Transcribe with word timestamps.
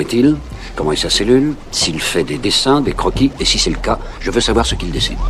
Comment 0.00 0.08
est-il 0.08 0.36
Comment 0.76 0.92
est 0.92 0.96
sa 0.96 1.10
cellule 1.10 1.54
S'il 1.72 2.00
fait 2.00 2.24
des 2.24 2.38
dessins, 2.38 2.80
des 2.80 2.94
croquis 2.94 3.30
Et 3.38 3.44
si 3.44 3.58
c'est 3.58 3.68
le 3.68 3.76
cas, 3.76 3.98
je 4.20 4.30
veux 4.30 4.40
savoir 4.40 4.64
ce 4.64 4.74
qu'il 4.74 4.90
dessine. 4.90 5.16
De 5.16 5.20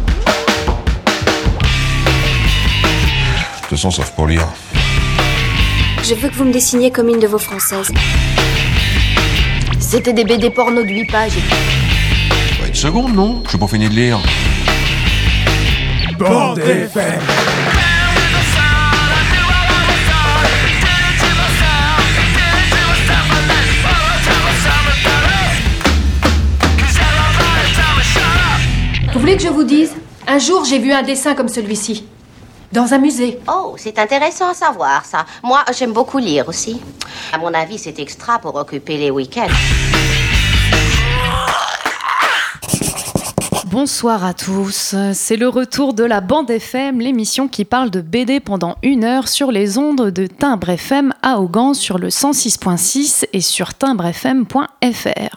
toute 3.62 3.70
façon, 3.70 3.90
sauf 3.90 4.12
pour 4.12 4.28
lire. 4.28 4.46
Je 6.04 6.14
veux 6.14 6.28
que 6.28 6.34
vous 6.34 6.44
me 6.44 6.52
dessiniez 6.52 6.92
comme 6.92 7.08
une 7.08 7.18
de 7.18 7.26
vos 7.26 7.38
françaises. 7.38 7.90
C'était 9.80 10.12
des 10.12 10.22
BD 10.22 10.50
porno 10.50 10.84
de 10.84 10.88
8 10.88 11.04
pages. 11.06 11.32
Bah, 12.60 12.68
une 12.68 12.74
seconde, 12.74 13.12
non? 13.12 13.42
Je 13.46 13.48
suis 13.48 13.58
pas 13.58 13.66
fini 13.66 13.88
de 13.88 13.94
lire. 13.94 14.20
Bande 16.16 16.60
FM. 16.60 17.18
Vous 29.20 29.26
voulez 29.26 29.36
que 29.36 29.42
je 29.42 29.48
vous 29.48 29.64
dise? 29.64 29.92
Un 30.26 30.38
jour, 30.38 30.64
j'ai 30.64 30.78
vu 30.78 30.92
un 30.92 31.02
dessin 31.02 31.34
comme 31.34 31.50
celui-ci. 31.50 32.06
Dans 32.72 32.94
un 32.94 32.98
musée. 32.98 33.38
Oh, 33.52 33.74
c'est 33.76 33.98
intéressant 33.98 34.48
à 34.48 34.54
savoir 34.54 35.04
ça. 35.04 35.26
Moi, 35.42 35.62
j'aime 35.76 35.92
beaucoup 35.92 36.16
lire 36.16 36.48
aussi. 36.48 36.80
À 37.30 37.36
mon 37.36 37.52
avis, 37.52 37.76
c'est 37.76 37.98
extra 37.98 38.38
pour 38.38 38.54
occuper 38.54 38.96
les 38.96 39.10
week-ends. 39.10 39.46
Bonsoir 43.66 44.24
à 44.24 44.32
tous, 44.32 44.94
c'est 45.12 45.36
le 45.36 45.48
retour 45.50 45.92
de 45.92 46.04
la 46.04 46.22
bande 46.22 46.50
FM, 46.50 47.00
l'émission 47.00 47.46
qui 47.46 47.66
parle 47.66 47.90
de 47.90 48.00
BD 48.00 48.40
pendant 48.40 48.76
une 48.82 49.04
heure 49.04 49.28
sur 49.28 49.52
les 49.52 49.76
ondes 49.76 50.08
de 50.08 50.26
Timbre 50.26 50.70
FM 50.70 51.12
à 51.20 51.40
Augan 51.40 51.74
sur 51.74 51.98
le 51.98 52.08
106.6 52.08 53.26
et 53.34 53.42
sur 53.42 53.74
timbrefm.fr. 53.74 55.36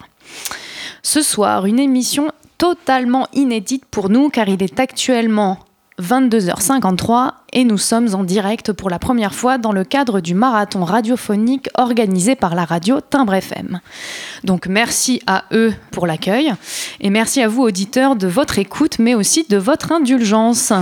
Ce 1.02 1.22
soir, 1.22 1.66
une 1.66 1.80
émission 1.80 2.32
totalement 2.58 3.28
inédite 3.34 3.86
pour 3.86 4.10
nous 4.10 4.30
car 4.30 4.48
il 4.50 4.62
est 4.64 4.80
actuellement 4.80 5.60
22h53 6.00 7.43
et 7.54 7.64
nous 7.64 7.78
sommes 7.78 8.14
en 8.16 8.24
direct 8.24 8.74
pour 8.74 8.90
la 8.90 9.00
première 9.00 9.34
fois 9.34 9.58
dans 9.58 9.72
le 9.72 9.84
cadre 9.84 10.20
du 10.20 10.34
marathon 10.34 10.84
radiophonique 10.84 11.70
organisé 11.76 12.36
par 12.36 12.56
la 12.56 12.66
radio 12.66 13.00
Timbre 13.00 13.36
FM. 13.36 13.80
Donc 14.44 14.68
merci 14.68 15.22
à 15.28 15.46
eux 15.52 15.74
pour 15.92 16.08
l'accueil 16.08 16.52
et 17.00 17.10
merci 17.12 17.42
à 17.42 17.48
vous 17.48 17.62
auditeurs 17.62 18.16
de 18.16 18.28
votre 18.28 18.58
écoute 18.58 18.98
mais 19.00 19.14
aussi 19.14 19.46
de 19.48 19.58
votre 19.58 19.92
indulgence. 19.92 20.74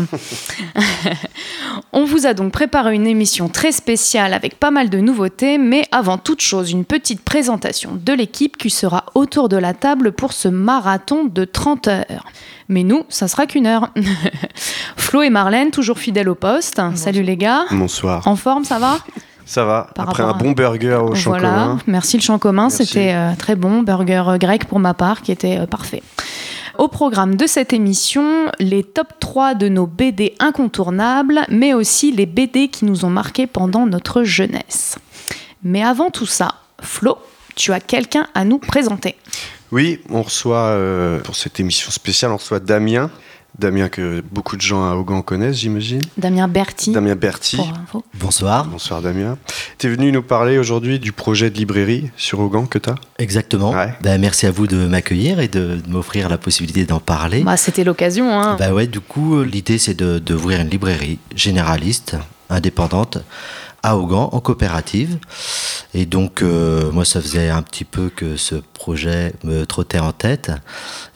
On 1.94 2.06
vous 2.06 2.26
a 2.26 2.34
donc 2.34 2.54
préparé 2.54 2.96
une 2.96 3.08
émission 3.08 3.50
très 3.50 3.74
spéciale 3.74 4.34
avec 4.34 4.58
pas 4.58 4.72
mal 4.72 4.90
de 4.90 5.00
nouveautés 5.00 5.58
mais 5.58 5.84
avant 5.92 6.18
toute 6.18 6.42
chose 6.42 6.72
une 6.72 6.86
petite 6.86 7.22
présentation 7.22 7.92
de 7.94 8.14
l'équipe 8.14 8.58
qui 8.58 8.70
sera 8.70 9.06
autour 9.14 9.50
de 9.50 9.58
la 9.58 9.74
table 9.74 10.14
pour 10.14 10.32
ce 10.32 10.48
marathon 10.48 11.26
de 11.26 11.44
30 11.44 11.88
heures. 11.90 12.26
Mais 12.72 12.84
nous, 12.84 13.04
ça 13.10 13.28
sera 13.28 13.48
qu'une 13.48 13.68
heure. 13.68 13.90
Flo 14.96 15.22
et 15.24 15.30
Marlène, 15.30 15.72
toujours 15.72 16.00
fidèles 16.00 16.30
au 16.30 16.36
poste. 16.36 16.61
Salut 16.62 17.24
les 17.24 17.38
gars. 17.38 17.66
Bonsoir. 17.72 18.28
En 18.28 18.36
forme, 18.36 18.64
ça 18.66 18.78
va 18.78 19.00
Ça 19.46 19.66
va. 19.66 19.88
Par 19.96 20.10
Après 20.10 20.22
un 20.24 20.34
bon 20.34 20.52
burger 20.52 21.00
au 21.02 21.16
champ 21.16 21.32
Voilà, 21.32 21.50
commun. 21.50 21.80
merci 21.88 22.18
le 22.18 22.22
champ 22.22 22.38
commun, 22.38 22.70
c'était 22.70 23.14
euh, 23.14 23.32
très 23.38 23.56
bon. 23.56 23.82
Burger 23.82 24.24
euh, 24.28 24.38
grec 24.38 24.66
pour 24.66 24.80
ma 24.80 24.94
part 24.94 25.24
qui 25.24 25.32
était 25.32 25.58
euh, 25.60 25.66
parfait. 25.66 26.04
Au 26.78 26.88
programme 26.88 27.36
de 27.36 27.48
cette 27.48 27.74
émission, 27.74 28.46
les 28.60 28.84
top 28.84 29.08
3 29.20 29.56
de 29.56 29.70
nos 29.70 29.88
BD 29.88 30.36
incontournables, 30.40 31.42
mais 31.50 31.74
aussi 31.74 32.12
les 32.12 32.26
BD 32.28 32.68
qui 32.70 32.86
nous 32.86 33.06
ont 33.06 33.10
marqués 33.10 33.48
pendant 33.48 33.88
notre 33.88 34.24
jeunesse. 34.24 34.98
Mais 35.64 35.84
avant 35.84 36.12
tout 36.12 36.26
ça, 36.28 36.50
Flo, 36.82 37.18
tu 37.56 37.74
as 37.74 37.80
quelqu'un 37.80 38.28
à 38.36 38.46
nous 38.46 38.60
présenter. 38.60 39.16
Oui, 39.72 40.00
on 40.10 40.22
reçoit 40.22 40.58
euh, 40.58 41.20
pour 41.20 41.36
cette 41.36 41.60
émission 41.60 41.92
spéciale, 41.92 42.32
on 42.32 42.38
reçoit 42.38 42.60
Damien. 42.60 43.10
Damien 43.60 43.90
que 43.90 44.24
beaucoup 44.32 44.56
de 44.56 44.62
gens 44.62 44.90
à 44.90 44.96
Augan 44.96 45.22
connaissent, 45.22 45.58
j'imagine. 45.58 46.02
Damien 46.18 46.48
Berti. 46.48 46.92
Damien 46.92 47.16
Berti. 47.16 47.58
pour 47.58 47.68
info. 47.70 48.04
Bonsoir. 48.20 48.66
Bonsoir 48.66 49.02
Damien. 49.02 49.38
Tu 49.78 49.88
es 49.88 49.90
venu 49.90 50.12
nous 50.12 50.24
parler 50.24 50.58
aujourd'hui 50.58 51.00
du 51.00 51.12
projet 51.12 51.50
de 51.50 51.58
librairie 51.58 52.10
sur 52.16 52.40
Augan 52.40 52.66
que 52.66 52.80
tu 52.80 52.90
as 52.90 52.96
Exactement. 53.20 53.72
Ouais. 53.72 53.94
Ben, 54.02 54.20
merci 54.20 54.46
à 54.48 54.52
vous 54.52 54.68
de 54.68 54.88
m'accueillir 54.88 55.40
et 55.42 55.48
de, 55.50 55.76
de 55.86 55.90
m'offrir 55.90 56.30
la 56.30 56.38
possibilité 56.38 56.86
d'en 56.86 57.00
parler. 57.00 57.44
Bah, 57.44 57.58
C'était 57.58 57.84
l'occasion. 57.84 58.32
Hein. 58.42 58.56
Bah 58.58 58.74
ouais, 58.74 58.88
du 58.88 59.00
coup, 59.02 59.44
l'idée 59.44 59.78
c'est 59.78 59.94
de- 59.96 60.18
d'ouvrir 60.20 60.62
une 60.62 60.70
librairie 60.70 61.20
généraliste, 61.36 62.16
indépendante, 62.50 63.18
à 63.84 63.98
Augan, 63.98 64.30
en 64.32 64.40
coopérative. 64.40 65.18
Et 65.94 66.06
donc, 66.06 66.42
euh, 66.42 66.92
moi, 66.92 67.04
ça 67.04 67.22
faisait 67.22 67.50
un 67.50 67.62
petit 67.62 67.84
peu 67.84 68.10
que 68.10 68.38
ce 68.38 68.56
projet 68.56 69.34
me 69.44 69.66
trottait 69.66 70.00
en 70.00 70.12
tête. 70.12 70.52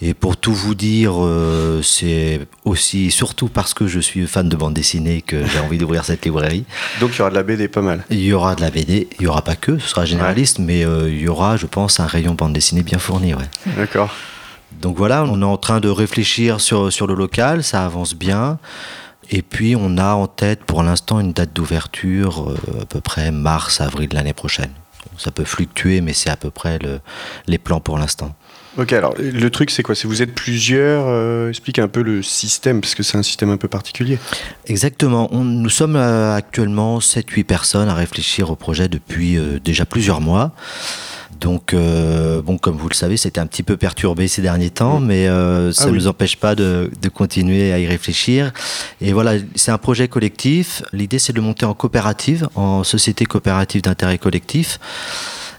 Et 0.01 0.13
pour 0.13 0.37
tout 0.37 0.53
vous 0.53 0.75
dire, 0.75 1.13
euh, 1.17 1.81
c'est 1.81 2.41
aussi, 2.63 3.11
surtout 3.11 3.47
parce 3.47 3.73
que 3.73 3.87
je 3.87 3.99
suis 3.99 4.25
fan 4.27 4.49
de 4.49 4.55
bande 4.55 4.73
dessinée 4.73 5.21
que 5.21 5.45
j'ai 5.45 5.59
envie 5.59 5.77
d'ouvrir 5.77 6.05
cette 6.05 6.25
librairie. 6.25 6.65
Donc 6.99 7.11
il 7.15 7.19
y 7.19 7.21
aura 7.21 7.29
de 7.29 7.35
la 7.35 7.43
BD 7.43 7.67
pas 7.67 7.81
mal. 7.81 8.03
Il 8.09 8.21
y 8.21 8.33
aura 8.33 8.55
de 8.55 8.61
la 8.61 8.71
BD, 8.71 9.07
il 9.19 9.23
y 9.23 9.27
aura 9.27 9.43
pas 9.43 9.55
que, 9.55 9.77
ce 9.79 9.87
sera 9.87 10.05
généraliste, 10.05 10.59
mais 10.59 10.83
euh, 10.83 11.09
il 11.09 11.21
y 11.21 11.27
aura, 11.27 11.57
je 11.57 11.67
pense, 11.67 11.99
un 11.99 12.07
rayon 12.07 12.33
bande 12.33 12.53
dessinée 12.53 12.83
bien 12.83 12.99
fourni. 12.99 13.33
Ouais. 13.33 13.45
D'accord. 13.77 14.09
Donc 14.81 14.97
voilà, 14.97 15.23
on 15.23 15.41
est 15.41 15.45
en 15.45 15.57
train 15.57 15.79
de 15.79 15.87
réfléchir 15.87 16.59
sur, 16.59 16.91
sur 16.91 17.07
le 17.07 17.13
local, 17.13 17.63
ça 17.63 17.85
avance 17.85 18.13
bien. 18.13 18.59
Et 19.31 19.41
puis 19.41 19.75
on 19.75 19.97
a 19.97 20.13
en 20.13 20.27
tête 20.27 20.63
pour 20.63 20.83
l'instant 20.83 21.19
une 21.19 21.33
date 21.33 21.53
d'ouverture 21.53 22.49
euh, 22.51 22.81
à 22.81 22.85
peu 22.85 23.01
près 23.01 23.31
mars, 23.31 23.81
avril 23.81 24.09
de 24.09 24.15
l'année 24.15 24.33
prochaine. 24.33 24.71
Ça 25.17 25.31
peut 25.31 25.45
fluctuer, 25.45 26.01
mais 26.01 26.13
c'est 26.13 26.29
à 26.29 26.35
peu 26.35 26.49
près 26.51 26.77
le- 26.79 26.99
les 27.47 27.57
plans 27.57 27.79
pour 27.79 27.97
l'instant. 27.97 28.35
Ok, 28.77 28.91
alors 28.91 29.13
le 29.17 29.49
truc 29.49 29.71
c'est 29.71 29.83
quoi? 29.83 29.95
C'est 29.95 30.05
vous 30.07 30.21
êtes 30.21 30.35
plusieurs, 30.35 31.05
euh, 31.07 31.47
explique 31.49 31.79
un 31.79 31.87
peu 31.87 32.01
le 32.01 32.21
système, 32.21 32.81
parce 32.81 32.93
que 32.93 33.03
c'est 33.03 33.17
un 33.17 33.23
système 33.23 33.49
un 33.49 33.55
peu 33.57 33.69
particulier. 33.69 34.19
Exactement. 34.65 35.29
On- 35.31 35.45
nous 35.45 35.69
sommes 35.69 35.95
euh, 35.95 36.35
actuellement 36.35 36.99
7-8 36.99 37.45
personnes 37.45 37.87
à 37.87 37.93
réfléchir 37.93 38.49
au 38.51 38.55
projet 38.57 38.89
depuis 38.89 39.37
euh, 39.37 39.59
déjà 39.63 39.85
plusieurs 39.85 40.19
mois. 40.19 40.51
Donc, 41.39 41.73
euh, 41.73 42.41
bon, 42.41 42.57
comme 42.57 42.75
vous 42.77 42.87
le 42.89 42.93
savez, 42.95 43.17
c'était 43.17 43.39
un 43.39 43.45
petit 43.47 43.63
peu 43.63 43.77
perturbé 43.77 44.27
ces 44.27 44.41
derniers 44.41 44.69
temps, 44.69 44.99
mais 44.99 45.27
euh, 45.27 45.71
ça 45.71 45.83
Ah 45.83 45.87
ne 45.87 45.91
oui. 45.91 45.97
nous 45.99 46.07
empêche 46.07 46.37
pas 46.37 46.55
de, 46.55 46.89
de 47.01 47.09
continuer 47.09 47.71
à 47.73 47.79
y 47.79 47.85
réfléchir. 47.85 48.51
Et 49.01 49.11
voilà, 49.13 49.33
c'est 49.55 49.71
un 49.71 49.77
projet 49.77 50.07
collectif. 50.07 50.81
L'idée, 50.93 51.19
c'est 51.19 51.33
de 51.33 51.37
le 51.37 51.43
monter 51.43 51.65
en 51.65 51.73
coopérative, 51.73 52.47
en 52.55 52.83
société 52.83 53.25
coopérative 53.25 53.81
d'intérêt 53.81 54.17
collectif. 54.17 54.79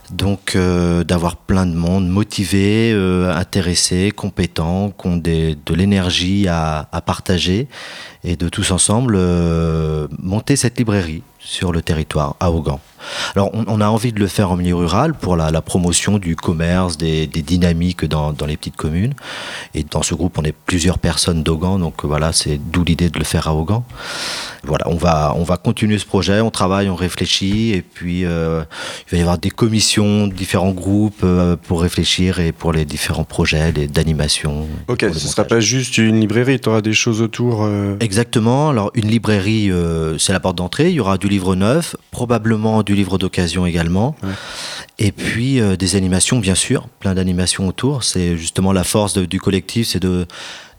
Donc, 0.09 0.55
euh, 0.55 1.03
d'avoir 1.03 1.35
plein 1.35 1.65
de 1.65 1.75
monde 1.75 2.07
motivé, 2.07 2.93
intéressé, 3.35 4.11
compétent, 4.15 4.89
qui 4.91 5.07
ont 5.07 5.17
des- 5.17 5.57
de 5.65 5.73
l'énergie 5.73 6.47
à, 6.47 6.87
à 6.91 7.01
partager 7.01 7.67
et 8.27 8.35
de 8.35 8.49
tous 8.49 8.71
ensemble 8.71 9.15
euh, 9.17 10.07
monter 10.21 10.55
cette 10.57 10.77
librairie 10.77 11.23
sur 11.39 11.71
le 11.71 11.81
territoire 11.81 12.35
à 12.41 12.51
Augan. 12.51 12.81
Alors, 13.35 13.51
on, 13.53 13.63
on 13.67 13.79
a 13.79 13.87
envie 13.87 14.11
de 14.11 14.19
le 14.19 14.27
faire 14.27 14.51
en 14.51 14.57
milieu 14.57 14.75
rural 14.75 15.13
pour 15.13 15.37
la, 15.37 15.49
la 15.49 15.61
promotion 15.61 16.17
du 16.17 16.35
commerce, 16.35 16.97
des, 16.97 17.25
des 17.25 17.41
dynamiques 17.41 18.03
dans, 18.03 18.33
dans 18.33 18.45
les 18.45 18.57
petites 18.57 18.75
communes. 18.75 19.13
Et 19.73 19.83
dans 19.83 20.03
ce 20.03 20.13
groupe, 20.13 20.37
on 20.39 20.43
est 20.43 20.51
plusieurs 20.65 20.99
personnes 20.99 21.41
d'Augan, 21.43 21.79
donc 21.79 22.03
euh, 22.03 22.07
voilà, 22.07 22.33
c'est 22.33 22.59
d'où 22.71 22.83
l'idée 22.83 23.09
de 23.09 23.17
le 23.17 23.23
faire 23.23 23.47
à 23.47 23.53
Augan. 23.55 23.85
Voilà, 24.65 24.85
on 24.89 24.95
va, 24.95 25.33
on 25.37 25.43
va 25.43 25.55
continuer 25.55 25.97
ce 25.99 26.05
projet, 26.05 26.41
on 26.41 26.49
travaille, 26.51 26.89
on 26.89 26.95
réfléchit, 26.95 27.71
et 27.71 27.81
puis 27.81 28.25
euh, 28.25 28.63
il 29.07 29.11
va 29.11 29.17
y 29.17 29.21
avoir 29.21 29.37
des 29.37 29.51
commissions, 29.51 30.27
différents 30.27 30.71
groupes 30.71 31.21
euh, 31.23 31.55
pour 31.55 31.81
réfléchir 31.81 32.39
et 32.39 32.51
pour 32.51 32.73
les 32.73 32.83
différents 32.83 33.23
projets 33.23 33.71
d'animation. 33.71 34.67
Ok, 34.89 35.05
ce 35.13 35.19
sera 35.19 35.43
montage. 35.43 35.47
pas 35.47 35.59
juste 35.61 35.97
une 35.97 36.19
librairie, 36.19 36.59
tu 36.59 36.67
auras 36.67 36.81
des 36.81 36.93
choses 36.93 37.21
autour. 37.21 37.63
euh, 37.63 37.95
Exactement. 38.17 38.69
Alors, 38.71 38.89
une 38.95 39.07
librairie, 39.09 39.69
euh, 39.69 40.17
c'est 40.17 40.33
la 40.33 40.39
porte 40.39 40.57
d'entrée. 40.57 40.89
Il 40.89 40.95
y 40.95 40.99
aura 40.99 41.19
du 41.19 41.29
livre 41.29 41.53
neuf, 41.53 41.95
probablement 42.09 42.81
du 42.81 42.95
livre 42.95 43.19
d'occasion 43.19 43.67
également. 43.67 44.15
Ouais. 44.23 44.29
Et 44.97 45.11
puis, 45.11 45.61
euh, 45.61 45.75
des 45.75 45.95
animations, 45.95 46.39
bien 46.39 46.55
sûr. 46.55 46.87
Plein 46.99 47.13
d'animations 47.13 47.67
autour. 47.67 48.03
C'est 48.03 48.35
justement 48.35 48.73
la 48.73 48.83
force 48.83 49.13
de- 49.13 49.25
du 49.25 49.39
collectif, 49.39 49.89
c'est 49.89 49.99
de 50.01 50.25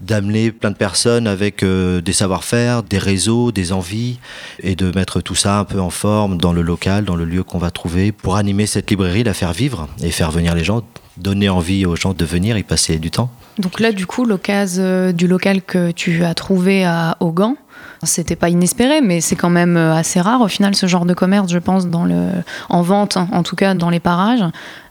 d'amener 0.00 0.50
plein 0.50 0.72
de 0.72 0.76
personnes 0.76 1.28
avec 1.28 1.62
euh, 1.62 2.00
des 2.00 2.12
savoir-faire, 2.12 2.82
des 2.82 2.98
réseaux, 2.98 3.52
des 3.52 3.72
envies, 3.72 4.18
et 4.60 4.74
de 4.74 4.90
mettre 4.96 5.20
tout 5.20 5.34
ça 5.36 5.60
un 5.60 5.64
peu 5.64 5.80
en 5.80 5.90
forme 5.90 6.38
dans 6.38 6.52
le 6.52 6.62
local, 6.62 7.04
dans 7.04 7.16
le 7.16 7.24
lieu 7.24 7.44
qu'on 7.44 7.58
va 7.58 7.70
trouver, 7.70 8.10
pour 8.10 8.34
animer 8.34 8.66
cette 8.66 8.90
librairie, 8.90 9.22
la 9.22 9.34
faire 9.34 9.52
vivre 9.52 9.88
et 10.02 10.10
faire 10.10 10.32
venir 10.32 10.56
les 10.56 10.64
gens, 10.64 10.82
donner 11.16 11.48
envie 11.48 11.86
aux 11.86 11.94
gens 11.94 12.14
de 12.14 12.24
venir 12.24 12.58
y 12.58 12.64
passer 12.64 12.98
du 12.98 13.12
temps. 13.12 13.30
Donc 13.58 13.80
là, 13.80 13.92
du 13.92 14.06
coup, 14.06 14.24
l'occasion 14.24 14.82
euh, 14.82 15.12
du 15.12 15.26
local 15.26 15.62
que 15.62 15.90
tu 15.90 16.24
as 16.24 16.34
trouvé 16.34 16.84
à 16.84 17.16
Augan, 17.20 17.56
c'était 18.04 18.36
pas 18.36 18.48
inespéré, 18.48 19.00
mais 19.00 19.20
c'est 19.20 19.36
quand 19.36 19.50
même 19.50 19.76
euh, 19.76 19.94
assez 19.94 20.20
rare 20.20 20.40
au 20.40 20.48
final 20.48 20.74
ce 20.74 20.86
genre 20.86 21.04
de 21.04 21.14
commerce, 21.14 21.50
je 21.50 21.58
pense, 21.58 21.88
dans 21.88 22.04
le, 22.04 22.28
en 22.68 22.82
vente, 22.82 23.16
hein, 23.16 23.28
en 23.32 23.42
tout 23.42 23.56
cas 23.56 23.74
dans 23.74 23.90
les 23.90 24.00
parages. 24.00 24.44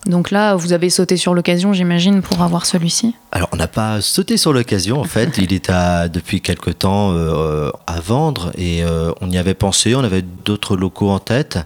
Donc 0.06 0.32
là, 0.32 0.56
vous 0.56 0.74
avez 0.74 0.90
sauté 0.90 1.18
sur 1.18 1.34
l'occasion, 1.34 1.74
j'imagine, 1.74 2.22
pour 2.22 2.42
avoir 2.42 2.66
celui-ci. 2.66 3.16
Alors, 3.32 3.50
on 3.52 3.58
n'a 3.58 3.68
pas 3.68 4.02
sauté 4.02 4.38
sur 4.38 4.54
l'occasion, 4.54 5.00
en 5.00 5.04
fait. 5.04 5.38
Il 5.38 5.54
est 5.54 5.70
à, 5.70 6.08
depuis 6.08 6.42
quelque 6.42 6.70
temps 6.70 7.12
euh, 7.14 7.72
à 7.88 8.00
vendre 8.00 8.52
et 8.58 8.84
euh, 8.84 9.12
on 9.22 9.30
y 9.30 9.38
avait 9.38 9.54
pensé. 9.54 9.96
On 9.96 10.04
avait 10.04 10.24
d'autres 10.46 10.78
locaux 10.78 11.10
en 11.10 11.20
tête. 11.20 11.60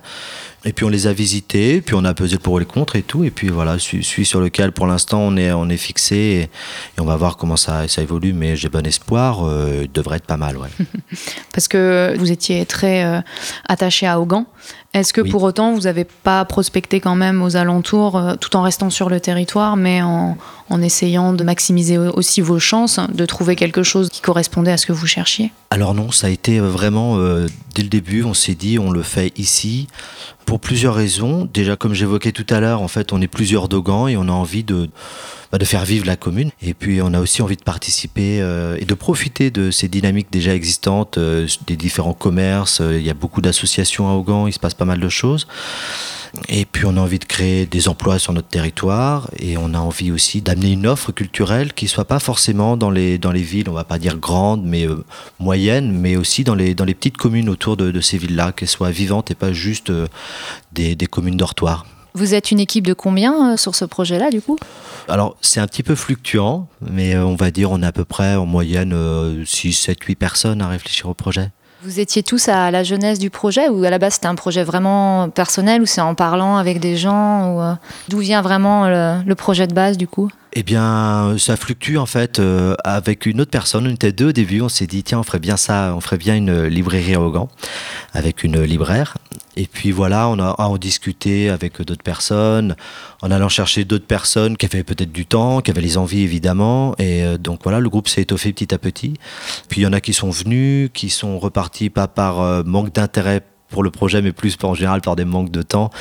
Et 0.63 0.73
puis 0.73 0.85
on 0.85 0.89
les 0.89 1.07
a 1.07 1.13
visités, 1.13 1.81
puis 1.81 1.95
on 1.95 2.05
a 2.05 2.13
pesé 2.13 2.37
pour 2.37 2.61
et 2.61 2.65
contre 2.65 2.95
et 2.95 3.01
tout. 3.01 3.23
Et 3.23 3.31
puis 3.31 3.49
voilà, 3.49 3.79
celui 3.79 4.25
sur 4.25 4.39
lequel 4.39 4.71
pour 4.71 4.85
l'instant 4.85 5.21
on 5.21 5.35
est, 5.35 5.51
on 5.51 5.69
est 5.69 5.77
fixé 5.77 6.15
et, 6.15 7.01
on 7.01 7.05
va 7.05 7.15
voir 7.15 7.37
comment 7.37 7.57
ça, 7.57 7.87
ça 7.87 8.01
évolue. 8.03 8.33
Mais 8.33 8.55
j'ai 8.55 8.69
bon 8.69 8.85
espoir, 8.85 9.43
euh, 9.43 9.81
il 9.83 9.91
devrait 9.91 10.17
être 10.17 10.27
pas 10.27 10.37
mal. 10.37 10.57
Ouais. 10.57 10.69
Parce 11.51 11.67
que 11.67 12.15
vous 12.17 12.31
étiez 12.31 12.65
très 12.67 13.03
euh, 13.03 13.21
attaché 13.67 14.05
à 14.05 14.19
Augan. 14.19 14.45
Est-ce 14.93 15.13
que 15.13 15.21
pour 15.21 15.43
autant, 15.43 15.73
vous 15.73 15.81
n'avez 15.81 16.03
pas 16.03 16.43
prospecté 16.43 16.99
quand 16.99 17.15
même 17.15 17.41
aux 17.41 17.55
alentours, 17.55 18.17
euh, 18.17 18.35
tout 18.35 18.57
en 18.57 18.61
restant 18.61 18.89
sur 18.89 19.09
le 19.09 19.21
territoire, 19.21 19.77
mais 19.77 20.01
en, 20.01 20.37
essayant 20.81 21.33
de 21.33 21.43
maximiser 21.43 21.97
aussi 21.97 22.41
vos 22.41 22.57
chances 22.57 22.99
de 23.13 23.25
trouver 23.25 23.55
quelque 23.55 23.83
chose 23.83 24.09
qui 24.09 24.21
correspondait 24.21 24.71
à 24.71 24.77
ce 24.77 24.85
que 24.85 24.93
vous 24.93 25.05
cherchiez? 25.05 25.51
Alors 25.69 25.93
non, 25.93 26.11
ça 26.11 26.27
a 26.27 26.29
été 26.29 26.59
euh, 26.59 26.67
vraiment, 26.67 27.17
euh, 27.17 27.47
dès 27.75 27.83
le 27.83 27.89
début, 27.89 28.23
on 28.23 28.33
s'est 28.33 28.55
dit, 28.55 28.79
on 28.79 28.89
le 28.89 29.03
fait 29.03 29.31
ici, 29.37 29.87
pour 30.45 30.59
plusieurs 30.59 30.95
raisons. 30.95 31.47
Déjà, 31.53 31.75
comme 31.75 31.93
j'évoquais 31.93 32.31
tout 32.31 32.47
à 32.49 32.59
l'heure, 32.59 32.81
en 32.81 32.87
fait, 32.87 33.13
on 33.13 33.21
est 33.21 33.27
plusieurs 33.27 33.69
Dogans 33.69 34.09
et 34.09 34.17
on 34.17 34.27
a 34.27 34.31
envie 34.31 34.63
de 34.63 34.89
bah, 35.51 35.57
de 35.57 35.65
faire 35.65 35.83
vivre 35.83 36.05
la 36.05 36.15
commune. 36.15 36.51
Et 36.61 36.73
puis 36.73 37.01
on 37.01 37.13
a 37.13 37.19
aussi 37.19 37.41
envie 37.41 37.57
de 37.57 37.63
participer 37.63 38.39
euh, 38.41 38.77
et 38.79 38.85
de 38.85 38.93
profiter 38.93 39.51
de 39.51 39.69
ces 39.69 39.89
dynamiques 39.89 40.31
déjà 40.31 40.55
existantes, 40.55 41.17
euh, 41.17 41.45
des 41.67 41.75
différents 41.75 42.13
commerces. 42.13 42.79
Euh, 42.79 42.97
il 42.97 43.05
y 43.05 43.09
a 43.09 43.13
beaucoup 43.13 43.41
d'associations 43.41 44.07
à 44.07 44.13
Augan, 44.13 44.47
il 44.47 44.53
se 44.53 44.59
passe 44.59 44.75
pas 44.75 44.85
mal 44.85 45.01
de 45.01 45.09
choses. 45.09 45.47
Et 46.47 46.63
puis 46.63 46.85
on 46.85 46.95
a 46.95 47.01
envie 47.01 47.19
de 47.19 47.25
créer 47.25 47.65
des 47.65 47.89
emplois 47.89 48.17
sur 48.17 48.31
notre 48.31 48.47
territoire 48.47 49.29
et 49.37 49.57
on 49.57 49.73
a 49.73 49.79
envie 49.79 50.13
aussi 50.13 50.41
d'amener 50.41 50.71
une 50.71 50.87
offre 50.87 51.11
culturelle 51.11 51.73
qui 51.73 51.89
soit 51.89 52.05
pas 52.05 52.19
forcément 52.19 52.77
dans 52.77 52.89
les, 52.89 53.17
villes, 53.33 53.67
on 53.67 53.73
va 53.73 53.83
pas 53.83 53.99
dire 53.99 54.15
grandes, 54.17 54.63
mais 54.63 54.87
moyennes, 55.39 55.91
mais 55.91 56.15
aussi 56.15 56.45
dans 56.45 56.55
les, 56.55 56.73
dans 56.73 56.85
les 56.85 56.93
petites 56.93 57.17
communes 57.17 57.49
autour 57.49 57.75
de, 57.75 57.99
ces 57.99 58.17
villes-là, 58.17 58.53
qu'elles 58.53 58.69
soient 58.69 58.91
vivantes 58.91 59.29
et 59.31 59.35
pas 59.35 59.51
juste 59.51 59.91
des, 60.71 60.95
des 60.95 61.07
communes 61.07 61.35
dortoirs. 61.35 61.85
Vous 62.13 62.33
êtes 62.33 62.51
une 62.51 62.59
équipe 62.59 62.85
de 62.85 62.93
combien 62.93 63.53
euh, 63.53 63.57
sur 63.57 63.75
ce 63.75 63.85
projet-là, 63.85 64.29
du 64.29 64.41
coup? 64.41 64.57
Alors, 65.07 65.37
c'est 65.41 65.59
un 65.59 65.67
petit 65.67 65.83
peu 65.83 65.95
fluctuant, 65.95 66.67
mais 66.81 67.15
euh, 67.15 67.25
on 67.25 67.35
va 67.35 67.51
dire 67.51 67.71
on 67.71 67.81
est 67.81 67.85
à 67.85 67.91
peu 67.91 68.05
près 68.05 68.35
en 68.35 68.45
moyenne 68.45 68.95
6, 69.45 69.73
7, 69.73 70.03
8 70.03 70.15
personnes 70.15 70.61
à 70.61 70.67
réfléchir 70.67 71.07
au 71.07 71.13
projet. 71.13 71.51
Vous 71.83 71.99
étiez 71.99 72.21
tous 72.21 72.47
à 72.47 72.69
la 72.69 72.83
jeunesse 72.83 73.17
du 73.17 73.31
projet 73.31 73.67
ou 73.67 73.83
à 73.83 73.89
la 73.89 73.97
base 73.97 74.13
c'était 74.13 74.27
un 74.27 74.35
projet 74.35 74.63
vraiment 74.63 75.29
personnel 75.29 75.81
ou 75.81 75.87
c'est 75.87 76.01
en 76.01 76.13
parlant 76.13 76.57
avec 76.57 76.79
des 76.79 76.95
gens 76.95 77.55
ou 77.55 77.61
euh, 77.61 77.73
d'où 78.07 78.19
vient 78.19 78.43
vraiment 78.43 78.87
le, 78.87 79.33
projet 79.33 79.65
de 79.65 79.73
base 79.73 79.97
du 79.97 80.07
coup? 80.07 80.29
Eh 80.53 80.63
bien, 80.63 81.35
ça 81.37 81.55
fluctue 81.55 81.97
en 81.97 82.05
fait 82.05 82.41
avec 82.83 83.25
une 83.25 83.41
autre 83.41 83.51
personne. 83.51 83.87
On 83.87 83.93
était 83.93 84.11
deux 84.11 84.29
au 84.29 84.31
début. 84.31 84.61
On 84.61 84.69
s'est 84.69 84.87
dit 84.87 85.03
tiens, 85.03 85.19
on 85.19 85.23
ferait 85.23 85.39
bien 85.39 85.57
ça, 85.57 85.93
on 85.95 86.01
ferait 86.01 86.17
bien 86.17 86.35
une 86.35 86.65
librairie 86.65 87.15
à 87.15 87.19
avec 88.13 88.43
une 88.43 88.61
libraire. 88.61 89.17
Et 89.57 89.67
puis 89.67 89.91
voilà, 89.91 90.29
on 90.29 90.39
a 90.39 90.55
en 90.59 90.77
discuté 90.77 91.49
avec 91.49 91.81
d'autres 91.81 92.03
personnes, 92.03 92.75
en 93.21 93.31
allant 93.31 93.49
chercher 93.49 93.83
d'autres 93.83 94.05
personnes 94.05 94.55
qui 94.55 94.65
avaient 94.65 94.83
peut-être 94.83 95.11
du 95.11 95.25
temps, 95.25 95.61
qui 95.61 95.71
avaient 95.71 95.81
les 95.81 95.97
envies 95.97 96.21
évidemment. 96.21 96.95
Et 96.99 97.23
euh, 97.23 97.37
donc 97.37 97.61
voilà, 97.63 97.79
le 97.79 97.89
groupe 97.89 98.07
s'est 98.07 98.21
étoffé 98.21 98.53
petit 98.53 98.73
à 98.73 98.77
petit. 98.77 99.13
Puis 99.67 99.81
il 99.81 99.83
y 99.83 99.87
en 99.87 99.93
a 99.93 99.99
qui 99.99 100.13
sont 100.13 100.29
venus, 100.29 100.89
qui 100.93 101.09
sont 101.09 101.37
repartis 101.37 101.89
pas 101.89 102.07
par 102.07 102.41
euh, 102.41 102.63
manque 102.63 102.93
d'intérêt 102.93 103.41
pour 103.69 103.83
le 103.83 103.91
projet, 103.91 104.21
mais 104.21 104.31
plus 104.31 104.57
en 104.63 104.73
général 104.73 105.01
par 105.01 105.15
des 105.15 105.25
manques 105.25 105.51
de 105.51 105.61
temps 105.61 105.91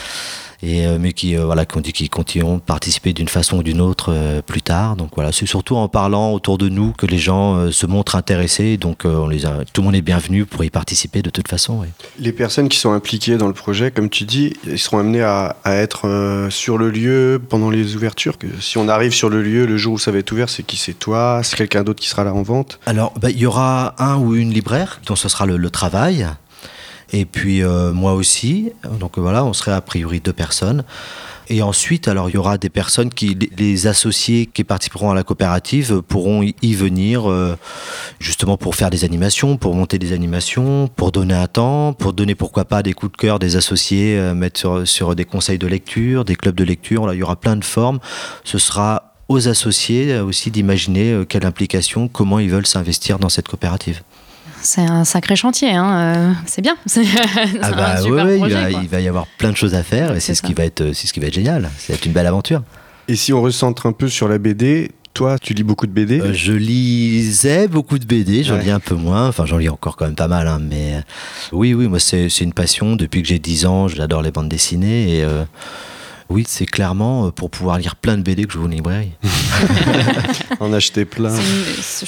et 0.63 0.87
euh, 0.87 0.99
mais 1.01 1.13
qui 1.13 1.37
euh, 1.37 1.45
voilà 1.45 1.65
qui, 1.65 2.09
continueront 2.09 2.57
de 2.57 2.63
participer 2.63 3.13
d'une 3.13 3.29
façon 3.29 3.59
ou 3.59 3.63
d'une 3.63 3.81
autre 3.81 4.13
euh, 4.13 4.43
plus 4.43 4.63
tard. 4.63 4.97
Donc 4.97 5.11
voilà, 5.15 5.33
c'est 5.33 5.47
surtout 5.47 5.77
en 5.77 5.89
parlant 5.89 6.33
autour 6.33 6.59
de 6.59 6.69
nous 6.69 6.93
que 6.93 7.07
les 7.07 7.19
gens 7.19 7.71
se 7.71 7.87
montrent 7.87 8.17
intéressés. 8.17 8.77
Donc 8.77 9.05
on 9.05 9.29
les 9.29 9.47
a, 9.47 9.65
tout 9.73 9.81
le 9.81 9.87
monde 9.87 9.95
est 9.95 10.03
bienvenu 10.03 10.45
pour 10.45 10.65
y 10.65 10.71
participer 10.71 11.23
de 11.23 11.31
toute 11.31 11.49
façon. 11.49 11.83
Les 12.19 12.33
personnes 12.33 12.69
qui 12.69 12.79
sont 12.79 12.93
impliquées 12.93 13.37
dans 13.37 13.47
le 13.47 13.55
projet, 13.55 13.91
comme 13.91 14.11
tu 14.11 14.25
dis, 14.25 14.55
ils 14.67 14.79
seront 14.79 14.99
amenés 14.99 15.23
à, 15.23 15.57
être 15.65 16.49
sur 16.51 16.79
le 16.79 16.91
lieu 16.91 17.41
pendant 17.49 17.71
les 17.71 17.97
ouvertures. 17.97 18.39
Que 18.39 18.47
si 18.61 18.79
on 18.79 18.89
arrive 18.89 19.13
sur 19.13 19.29
le 19.29 19.43
lieu 19.43 19.67
le 19.67 19.77
jour 19.77 19.95
où 19.95 19.99
ça 19.99 20.11
va 20.11 20.19
être 20.19 20.33
ouvert, 20.33 20.49
c'est 20.49 20.63
qui 20.63 20.77
c'est 20.77 20.95
toi, 20.95 21.41
c'est 21.43 21.57
quelqu'un 21.57 21.85
d'autre 21.85 22.01
qui 22.01 22.09
sera 22.09 22.25
là 22.25 22.35
en 22.35 22.43
vente? 22.43 22.81
Alors 22.87 23.13
bah, 23.21 23.31
il 23.31 23.39
y 23.39 23.47
aura 23.47 23.95
un 23.99 24.17
ou 24.17 24.35
une 24.35 24.53
libraire 24.53 25.01
dont 25.07 25.17
ce 25.17 25.29
sera 25.29 25.47
le 25.47 25.71
travail 25.71 26.27
et 27.13 27.25
puis 27.25 27.63
euh, 27.63 27.93
moi 27.93 28.15
aussi. 28.15 28.73
Donc 28.99 29.19
voilà, 29.19 29.45
on 29.45 29.53
serait 29.53 29.73
a 29.73 29.81
priori 29.81 30.21
deux 30.21 30.33
personnes. 30.33 30.85
Et 31.53 31.63
ensuite, 31.63 32.07
alors 32.07 32.31
il 32.31 32.35
y 32.35 32.39
aura 32.39 32.59
des 32.59 32.69
personnes 32.69 33.11
qui, 33.11 33.37
les 33.59 33.89
associés 33.89 34.47
qui 34.47 34.63
participeront 34.63 35.11
à 35.11 35.17
la 35.17 35.25
coopérative, 35.25 36.01
pourront 36.01 36.43
y 36.43 36.75
venir 36.75 37.29
euh, 37.29 37.57
justement 38.21 38.57
pour 38.57 38.77
faire 38.77 38.89
des 38.89 39.05
animations, 39.05 39.57
pour 39.57 39.75
monter 39.75 39.99
des 39.99 40.13
animations, 40.13 40.87
pour 40.87 41.11
donner 41.11 41.35
un 41.35 41.49
temps, 41.49 41.93
pour 41.93 42.13
donner 42.13 42.37
pourquoi 42.37 42.67
pas 42.67 42.85
des 42.85 42.93
coups 42.93 43.11
de 43.11 43.17
cœur 43.17 43.41
des 43.41 43.57
associés, 43.57 44.17
euh, 44.17 44.33
mettre 44.33 44.61
sur, 44.61 44.87
sur, 44.87 45.17
des 45.17 45.25
conseils 45.25 45.59
de 45.59 45.67
lecture, 45.67 46.25
des 46.25 46.37
clubs 46.37 46.55
de 46.55 46.63
lecture. 46.63 47.09
Là, 47.09 47.15
il 47.15 47.19
y 47.19 47.23
aura 47.25 47.35
plein 47.35 47.57
de 47.57 47.65
formes. 47.65 47.99
Ce 48.45 48.59
sera 48.59 49.15
aux 49.27 49.49
associés 49.49 50.19
aussi 50.21 50.53
d'imaginer 50.53 51.25
quelle 51.29 51.47
implication, 51.47 52.07
comment 52.07 52.39
ils 52.39 52.51
veulent 52.51 52.67
s'investir 52.67 53.19
dans 53.19 53.29
cette 53.29 53.49
coopérative. 53.49 54.03
C'est 54.63 54.83
un 54.83 55.05
sacré 55.05 55.37
chantier, 55.37 55.71
hein. 55.71 55.93
Euh, 55.93 56.33
c'est 56.47 56.63
bien. 56.63 56.77
ah 57.63 57.73
bah 57.73 58.03
ouais, 58.03 58.39
il, 58.83 58.89
va, 58.89 59.01
y 59.01 59.09
avoir 59.09 59.27
plein 59.27 59.51
de 59.51 59.57
choses 59.57 59.75
à 59.75 59.83
faire 59.83 60.15
et 60.15 60.21
c'est 60.21 60.35
ce 60.35 60.43
qui 60.43 60.55
va 60.55 60.65
être, 60.65 60.93
c'est 60.93 61.07
ce 61.07 61.13
qui 61.13 61.21
va 61.21 61.27
être 61.29 61.35
génial. 61.35 61.71
C'est 61.79 62.05
une 62.07 62.13
belle 62.13 62.27
aventure. 62.27 62.63
Et 63.09 63.17
si 63.17 63.33
on 63.33 63.43
recentre 63.43 63.87
un 63.87 63.93
peu 63.93 64.09
sur 64.09 64.29
la 64.29 64.39
BD, 64.39 64.93
toi, 65.15 65.39
tu 65.39 65.55
lis 65.55 65.65
beaucoup 65.65 65.87
de 65.87 65.93
BD 65.93 66.21
euh, 66.21 66.33
Je 66.33 66.53
lisais 66.53 67.67
beaucoup 67.67 67.99
de 67.99 68.05
BD, 68.05 68.45
j'en 68.45 68.59
lis 68.59 68.71
un 68.71 68.81
peu 68.81 68.95
moins, 68.95 69.29
enfin 69.29 69.47
j'en 69.47 69.59
lis 69.59 69.69
encore 69.69 69.97
quand 69.97 70.05
même 70.05 70.15
pas 70.15 70.29
mal, 70.29 70.47
hein, 70.47 70.61
mais 70.61 70.95
euh, 70.95 71.01
oui, 71.53 71.75
oui, 71.75 71.89
moi 71.89 71.99
c'est 71.99 72.29
une 72.41 72.53
passion. 72.53 72.97
Depuis 72.97 73.23
que 73.23 73.29
j'ai 73.29 73.39
10 73.39 73.67
ans, 73.67 73.89
j'adore 73.89 74.23
les 74.23 74.31
bandes 74.31 74.49
dessinées 74.49 75.19
et 75.19 75.25
oui, 76.31 76.45
c'est 76.47 76.65
clairement 76.65 77.27
euh, 77.27 77.31
pour 77.31 77.51
pouvoir 77.51 77.79
lire 77.79 77.97
plein 77.97 78.17
de 78.17 78.23
BD 78.23 78.45
que 78.45 78.53
je 78.53 78.59
vais 78.59 78.65
en 78.65 78.69
librairie. 78.69 79.11
en 80.61 80.73
acheter 80.73 81.05
plein. 81.05 81.35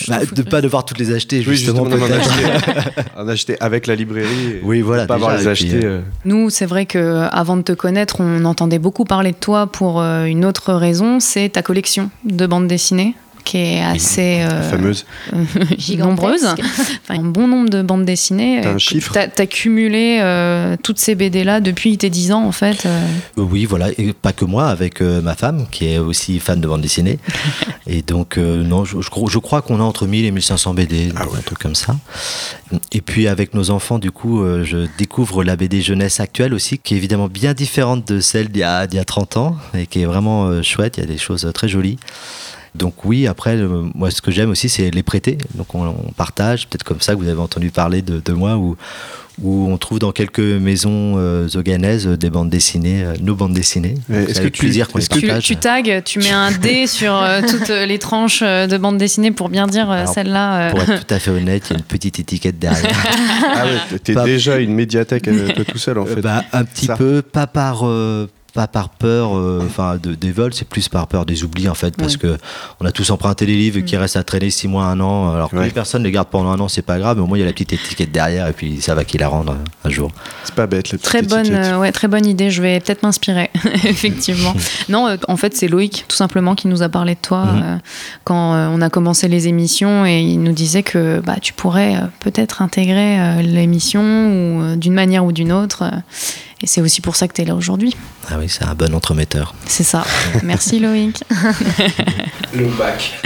Bah, 0.06 0.20
de 0.30 0.42
pas 0.42 0.60
devoir 0.60 0.84
toutes 0.84 0.98
les 0.98 1.12
acheter, 1.12 1.42
justement. 1.42 1.82
en, 1.82 1.92
acheter, 1.92 2.44
en, 3.16 3.28
acheter, 3.28 3.56
avec 3.60 3.88
la 3.88 3.96
librairie. 3.96 4.60
Oui, 4.62 4.80
voilà. 4.80 5.06
pas 5.06 5.16
avoir 5.16 5.36
les 5.36 5.48
acheter. 5.48 5.84
Euh, 5.84 5.98
euh. 5.98 6.00
Nous, 6.24 6.50
c'est 6.50 6.66
vrai 6.66 6.86
que 6.86 7.26
avant 7.32 7.56
de 7.56 7.62
te 7.62 7.72
connaître, 7.72 8.20
on 8.20 8.44
entendait 8.44 8.78
beaucoup 8.78 9.04
parler 9.04 9.32
de 9.32 9.36
toi 9.36 9.66
pour 9.66 10.00
une 10.00 10.44
autre 10.44 10.72
raison, 10.72 11.18
c'est 11.18 11.50
ta 11.50 11.62
collection 11.62 12.10
de 12.24 12.46
bandes 12.46 12.68
dessinées 12.68 13.16
qui 13.44 13.58
est 13.58 13.82
assez 13.82 14.42
euh, 14.42 14.70
fameuse, 14.70 15.04
nombreuse, 15.98 16.44
enfin, 16.44 17.20
un 17.20 17.24
bon 17.24 17.48
nombre 17.48 17.68
de 17.70 17.82
bandes 17.82 18.04
dessinées. 18.04 18.60
T'as 18.62 18.70
un 18.70 18.78
chiffre 18.78 19.12
T'as 19.12 19.42
as 19.42 19.46
cumulé 19.46 20.18
euh, 20.20 20.76
toutes 20.82 20.98
ces 20.98 21.14
BD 21.14 21.44
là 21.44 21.60
depuis 21.60 21.96
tes 21.98 22.10
10 22.10 22.32
ans 22.32 22.44
en 22.44 22.52
fait. 22.52 22.86
Euh. 22.86 23.06
Oui, 23.36 23.64
voilà, 23.64 23.88
et 23.98 24.12
pas 24.12 24.32
que 24.32 24.44
moi, 24.44 24.68
avec 24.68 25.00
ma 25.00 25.34
femme 25.34 25.66
qui 25.70 25.88
est 25.88 25.98
aussi 25.98 26.38
fan 26.38 26.60
de 26.60 26.68
bandes 26.68 26.80
dessinées. 26.80 27.18
et 27.86 28.02
donc 28.02 28.36
non, 28.36 28.84
je, 28.84 29.00
je, 29.00 29.38
crois 29.38 29.62
qu'on 29.62 29.80
a 29.80 29.82
entre 29.82 30.06
1000 30.06 30.24
et 30.24 30.30
1500 30.30 30.74
BD, 30.74 31.12
ah 31.16 31.22
un 31.22 31.42
truc 31.42 31.58
comme 31.58 31.74
ça. 31.74 31.96
Et 32.92 33.00
puis 33.00 33.28
avec 33.28 33.54
nos 33.54 33.70
enfants, 33.70 33.98
du 33.98 34.10
coup, 34.10 34.44
je 34.64 34.86
découvre 34.98 35.44
la 35.44 35.56
BD 35.56 35.82
jeunesse 35.82 36.20
actuelle 36.20 36.54
aussi, 36.54 36.78
qui 36.78 36.94
est 36.94 36.96
évidemment 36.96 37.28
bien 37.28 37.54
différente 37.54 38.06
de 38.06 38.20
celle 38.20 38.48
d'il 38.48 38.60
y, 38.60 38.94
y, 38.94 38.98
a 38.98 39.04
30 39.04 39.36
ans 39.36 39.56
et 39.74 39.86
qui 39.86 40.02
est 40.02 40.06
vraiment 40.06 40.62
chouette. 40.62 40.96
Il 40.96 41.00
y 41.00 41.04
a 41.04 41.06
des 41.06 41.18
choses 41.18 41.50
très 41.54 41.68
jolies. 41.68 41.98
Donc 42.74 43.04
oui, 43.04 43.26
après, 43.26 43.56
moi, 43.94 44.10
ce 44.10 44.22
que 44.22 44.30
j'aime 44.30 44.50
aussi, 44.50 44.68
c'est 44.68 44.90
les 44.90 45.02
prêter. 45.02 45.36
Donc 45.54 45.74
on, 45.74 45.94
partage, 46.16 46.66
peut-être 46.68 46.84
comme 46.84 47.00
ça 47.00 47.14
que 47.14 47.18
vous 47.18 47.28
avez 47.28 47.40
entendu 47.40 47.70
parler 47.70 48.00
de, 48.00 48.32
moi, 48.32 48.56
où, 48.56 48.76
où 49.42 49.68
on 49.68 49.76
trouve 49.76 49.98
dans 49.98 50.12
quelques 50.12 50.38
maisons 50.38 51.14
euh, 51.18 51.48
zoganaises 51.48 52.06
des 52.06 52.30
bandes 52.30 52.48
dessinées, 52.48 53.04
euh, 53.04 53.14
nos 53.20 53.34
bandes 53.34 53.52
dessinées. 53.52 53.96
Est-ce 54.10 54.40
que 54.40 54.48
tu, 54.48 54.60
plaisir 54.60 54.88
qu'on 54.88 55.00
tu, 55.00 55.30
tu 55.40 55.56
tags, 55.56 55.82
tu 56.02 56.18
mets 56.18 56.30
un 56.30 56.50
D 56.50 56.86
sur 56.86 57.14
euh, 57.14 57.42
toutes 57.46 57.68
les 57.68 57.98
tranches 57.98 58.42
de 58.42 58.76
bandes 58.78 58.98
dessinées 58.98 59.32
pour 59.32 59.50
bien 59.50 59.66
dire 59.66 60.04
celle-là. 60.12 60.70
Pour 60.70 60.80
être 60.80 61.04
tout 61.04 61.14
à 61.14 61.18
fait 61.18 61.30
honnête, 61.30 61.64
il 61.68 61.72
y 61.74 61.76
a 61.76 61.78
une 61.78 61.84
petite 61.88 62.20
étiquette 62.20 62.58
derrière. 62.58 63.06
ah 63.54 63.66
ouais, 63.66 63.98
t'es 64.02 64.14
déjà 64.14 64.58
une 64.58 64.72
médiathèque 64.72 65.28
tout 65.68 65.78
seul 65.78 65.98
en 65.98 66.06
fait. 66.06 66.22
Bah, 66.22 66.44
un 66.54 66.64
petit 66.64 66.88
peu, 66.88 67.20
pas 67.20 67.46
par 67.46 67.84
pas 68.52 68.66
par 68.66 68.90
peur 68.90 69.36
euh, 69.36 69.62
enfin 69.64 69.98
de, 70.02 70.14
des 70.14 70.30
vols 70.30 70.52
c'est 70.52 70.68
plus 70.68 70.88
par 70.88 71.06
peur 71.06 71.24
des 71.24 71.42
oublis 71.42 71.68
en 71.68 71.74
fait 71.74 71.96
parce 71.96 72.16
que 72.16 72.36
on 72.80 72.86
a 72.86 72.92
tous 72.92 73.10
emprunté 73.10 73.46
des 73.46 73.56
livres 73.56 73.80
qui 73.80 73.96
mm. 73.96 73.98
restent 73.98 74.16
à 74.16 74.24
traîner 74.24 74.50
six 74.50 74.68
mois 74.68 74.84
un 74.84 75.00
an 75.00 75.32
alors 75.32 75.50
que 75.50 75.56
les 75.56 75.70
personnes 75.70 76.02
les 76.02 76.10
gardent 76.10 76.28
pendant 76.28 76.50
un 76.50 76.60
an 76.60 76.68
c'est 76.68 76.82
pas 76.82 76.98
grave 76.98 77.16
mais 77.16 77.22
au 77.22 77.26
moins 77.26 77.38
il 77.38 77.40
y 77.40 77.44
a 77.44 77.46
la 77.46 77.52
petite 77.52 77.72
étiquette 77.72 78.12
derrière 78.12 78.46
et 78.48 78.52
puis 78.52 78.80
ça 78.82 78.94
va 78.94 79.04
qu'il 79.04 79.20
la 79.20 79.28
rendre 79.28 79.56
un 79.84 79.90
jour. 79.90 80.10
C'est 80.44 80.54
pas 80.54 80.66
bête 80.66 80.92
la 80.92 80.98
très 80.98 81.22
bonne 81.22 81.50
euh, 81.50 81.78
ouais 81.78 81.92
très 81.92 82.08
bonne 82.08 82.26
idée 82.26 82.50
je 82.50 82.60
vais 82.60 82.80
peut-être 82.80 83.02
m'inspirer 83.02 83.50
effectivement. 83.84 84.54
Non 84.88 85.08
euh, 85.08 85.16
en 85.28 85.36
fait 85.36 85.54
c'est 85.56 85.68
Loïc 85.68 86.04
tout 86.08 86.16
simplement 86.16 86.54
qui 86.54 86.68
nous 86.68 86.82
a 86.82 86.88
parlé 86.88 87.14
de 87.14 87.20
toi 87.20 87.44
mm. 87.44 87.80
quand 88.24 88.52
on 88.52 88.80
a 88.80 88.90
commencé 88.90 89.28
les 89.28 89.48
émissions 89.48 90.04
et 90.04 90.20
il 90.20 90.42
nous 90.42 90.52
disait 90.52 90.82
que 90.82 91.20
bah 91.20 91.36
tu 91.40 91.52
pourrais 91.52 91.94
peut-être 92.20 92.60
intégrer 92.60 93.42
l'émission 93.42 94.02
ou 94.02 94.76
d'une 94.76 94.94
manière 94.94 95.24
ou 95.24 95.32
d'une 95.32 95.52
autre 95.52 95.84
Et 96.62 96.66
c'est 96.66 96.80
aussi 96.80 97.00
pour 97.00 97.16
ça 97.16 97.26
que 97.26 97.32
tu 97.32 97.42
es 97.42 97.44
là 97.44 97.56
aujourd'hui. 97.56 97.96
Ah 98.30 98.34
oui, 98.38 98.48
c'est 98.48 98.64
un 98.64 98.74
bon 98.74 98.94
entremetteur. 98.94 99.52
C'est 99.66 99.82
ça. 99.82 100.04
Merci 100.44 100.78
Loïc. 100.78 101.22
Le 102.54 102.66
bac. 102.78 103.20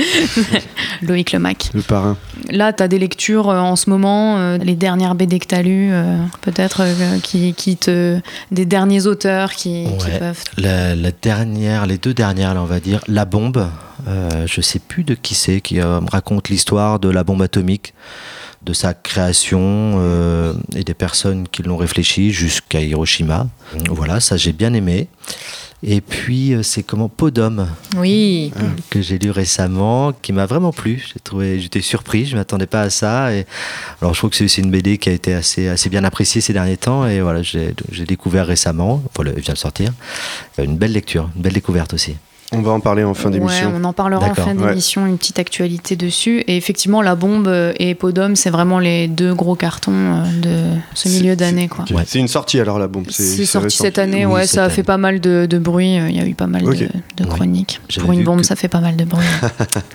Loïc 1.02 1.32
le 1.32 1.38
Mac. 1.40 1.70
Le 1.74 1.82
parrain. 1.82 2.16
Là, 2.48 2.72
tu 2.72 2.82
as 2.82 2.88
des 2.88 2.98
lectures 2.98 3.50
euh, 3.50 3.58
en 3.58 3.74
ce 3.76 3.90
moment, 3.90 4.38
euh, 4.38 4.56
les 4.56 4.76
dernières 4.76 5.14
BD 5.16 5.38
que 5.40 5.46
tu 5.48 5.54
as 5.54 5.62
lues, 5.62 5.92
euh, 5.92 6.16
peut-être 6.42 6.82
euh, 6.82 7.18
qui, 7.20 7.52
qui 7.54 7.76
te. 7.76 8.20
des 8.52 8.64
derniers 8.66 9.06
auteurs 9.06 9.52
qui, 9.52 9.86
peuvent. 10.18 10.42
La, 10.56 10.94
la 10.94 11.10
dernière, 11.10 11.86
les 11.86 11.98
deux 11.98 12.14
dernières, 12.14 12.54
là, 12.54 12.62
on 12.62 12.66
va 12.66 12.78
dire, 12.80 13.00
La 13.08 13.24
Bombe. 13.24 13.68
euh, 14.06 14.46
je 14.46 14.60
sais 14.60 14.78
plus 14.78 15.02
de 15.02 15.14
qui 15.14 15.34
c'est 15.34 15.60
qui 15.60 15.80
euh, 15.80 16.00
me 16.00 16.08
raconte 16.08 16.48
l'histoire 16.48 17.00
de 17.00 17.08
la 17.10 17.24
bombe 17.24 17.42
atomique, 17.42 17.94
de 18.66 18.72
sa 18.72 18.92
création 18.94 19.60
euh, 19.98 20.52
et 20.74 20.82
des 20.82 20.92
personnes 20.94 21.46
qui 21.48 21.62
l'ont 21.62 21.76
réfléchi 21.76 22.32
jusqu'à 22.32 22.80
Hiroshima. 22.80 23.46
Voilà, 23.88 24.18
ça 24.20 24.36
j'ai 24.36 24.52
bien 24.52 24.74
aimé. 24.74 25.08
Et 25.82 26.00
puis 26.00 26.52
euh, 26.52 26.62
c'est 26.64 26.82
comment 26.82 27.08
Podom 27.08 27.68
Oui. 27.96 28.50
que 28.90 29.00
j'ai 29.00 29.18
lu 29.18 29.30
récemment, 29.30 30.12
qui 30.12 30.32
m'a 30.32 30.46
vraiment 30.46 30.72
plu. 30.72 31.06
J'ai 31.12 31.20
trouvé, 31.20 31.60
j'étais 31.60 31.80
surpris, 31.80 32.26
je 32.26 32.34
m'attendais 32.36 32.66
pas 32.66 32.80
à 32.82 32.90
ça. 32.90 33.32
Et 33.32 33.46
alors 34.02 34.14
je 34.14 34.18
trouve 34.18 34.30
que 34.30 34.48
c'est 34.48 34.60
une 34.60 34.70
BD 34.70 34.98
qui 34.98 35.10
a 35.10 35.12
été 35.12 35.32
assez 35.32 35.68
assez 35.68 35.88
bien 35.88 36.02
appréciée 36.02 36.40
ces 36.40 36.52
derniers 36.52 36.76
temps. 36.78 37.06
Et 37.06 37.20
voilà, 37.20 37.42
j'ai 37.42 37.72
découvert 38.06 38.46
récemment, 38.46 39.00
voilà, 39.14 39.30
elle 39.36 39.42
vient 39.42 39.54
de 39.54 39.58
sortir, 39.58 39.92
une 40.58 40.76
belle 40.76 40.92
lecture, 40.92 41.30
une 41.36 41.42
belle 41.42 41.52
découverte 41.54 41.94
aussi. 41.94 42.16
On 42.58 42.62
va 42.62 42.72
en 42.72 42.80
parler 42.80 43.04
en 43.04 43.12
fin 43.14 43.28
Ouais, 43.30 43.38
d'émission. 43.38 43.72
on 43.76 43.84
en 43.84 43.92
parlera 43.92 44.26
en 44.28 44.34
fin 44.34 44.56
Ouais. 44.56 44.68
d'émission, 44.70 45.06
une 45.06 45.18
petite 45.18 45.38
actualité 45.38 45.94
dessus. 45.94 46.40
Et 46.46 46.56
effectivement, 46.56 47.02
La 47.02 47.14
Bombe 47.14 47.48
et 47.78 47.94
Podom, 47.94 48.34
c'est 48.34 48.48
vraiment 48.50 48.78
les 48.78 49.08
deux 49.08 49.34
gros 49.34 49.54
cartons 49.56 49.92
euh, 49.92 50.24
de 50.40 50.78
ce 50.94 51.08
milieu 51.08 51.36
d'année. 51.36 51.68
Ouais. 51.90 52.04
C'est 52.06 52.18
une 52.18 52.28
sortie 52.28 52.58
alors 52.60 52.78
la 52.78 52.88
bombe. 52.88 53.06
C'est 53.10 53.44
sorti 53.44 53.66
récent. 53.66 53.84
cette 53.84 53.98
année, 53.98 54.24
Oui, 54.26 54.32
ouais, 54.34 54.40
cette 54.46 54.54
ça 54.56 54.64
a 54.64 54.68
fait 54.70 54.82
pas 54.82 54.96
mal 54.96 55.20
de, 55.20 55.46
de 55.48 55.58
bruit. 55.58 55.98
euh, 55.98 56.08
Il 56.08 56.16
y 56.16 56.20
a 56.20 56.26
eu 56.26 56.34
pas 56.34 56.46
mal 56.46 56.62
de, 56.62 56.70
de 56.70 56.76
Ouais. 57.24 57.28
chroniques. 57.28 57.80
Pour 58.00 58.12
une 58.12 58.24
bombe, 58.24 58.40
que- 58.40 58.46
ça 58.46 58.56
fait 58.56 58.68
pas 58.68 58.80
mal 58.80 58.96
de 58.96 59.04
bruit. 59.04 59.24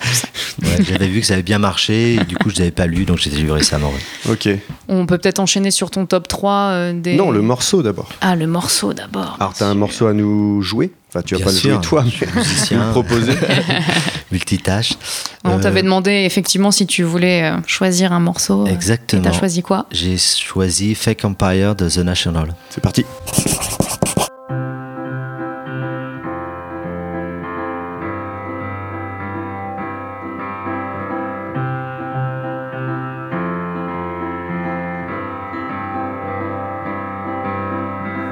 Ouais, 0.62 0.84
J'avais 0.84 1.08
vu 1.08 1.20
que 1.20 1.26
ça 1.26 1.32
avait 1.34 1.42
bien 1.42 1.58
marché, 1.58 2.14
et 2.16 2.24
du 2.24 2.36
coup 2.36 2.50
je 2.50 2.58
n'avais 2.58 2.70
pas 2.70 2.86
lu, 2.86 3.04
donc 3.06 3.18
j'ai 3.18 3.30
lu 3.30 3.50
récemment. 3.50 3.88
ouais. 4.26 4.32
Ok. 4.32 4.48
On 4.88 5.06
peut 5.06 5.16
peut-être 5.18 5.40
enchaîner 5.40 5.70
sur 5.70 5.90
ton 5.90 6.04
top 6.06 6.28
3 6.28 6.52
euh, 6.52 6.92
des. 6.92 7.16
Non, 7.16 7.30
le 7.30 7.40
morceau 7.42 7.82
d'abord. 7.82 8.10
Ah, 8.20 8.36
le 8.36 8.46
morceau 8.46 8.92
d'abord. 8.92 9.36
Alors, 9.40 9.54
t'as 9.54 9.66
un 9.66 9.74
morceau 9.74 10.06
à 10.06 10.12
nous 10.12 10.60
jouer? 10.62 10.92
Enfin, 11.14 11.20
tu 11.22 11.34
vas 11.34 11.38
Bien 11.40 11.46
pas 11.46 11.52
le 11.52 11.58
jouer 11.58 11.80
toi, 11.82 12.04
mais 12.06 12.40
musicien. 12.40 12.86
le 12.86 12.90
proposer. 12.92 13.32
Multitâche. 14.32 14.94
On 15.44 15.58
Euh, 15.58 15.60
t'avait 15.60 15.82
demandé 15.82 16.10
effectivement 16.24 16.70
si 16.70 16.86
tu 16.86 17.02
voulais 17.02 17.42
euh, 17.52 17.56
choisir 17.66 18.14
un 18.14 18.20
morceau. 18.20 18.62
euh, 18.62 18.70
Et 18.70 18.72
Exactement. 18.72 19.22
t'as 19.22 19.32
choisi 19.32 19.60
quoi? 19.60 19.84
J'ai 19.90 20.16
choisi 20.16 20.94
Fake 20.94 21.22
Empire 21.26 21.74
de 21.74 21.86
The 21.90 21.98
National. 21.98 22.54
C'est 22.70 22.80
parti. 22.80 23.04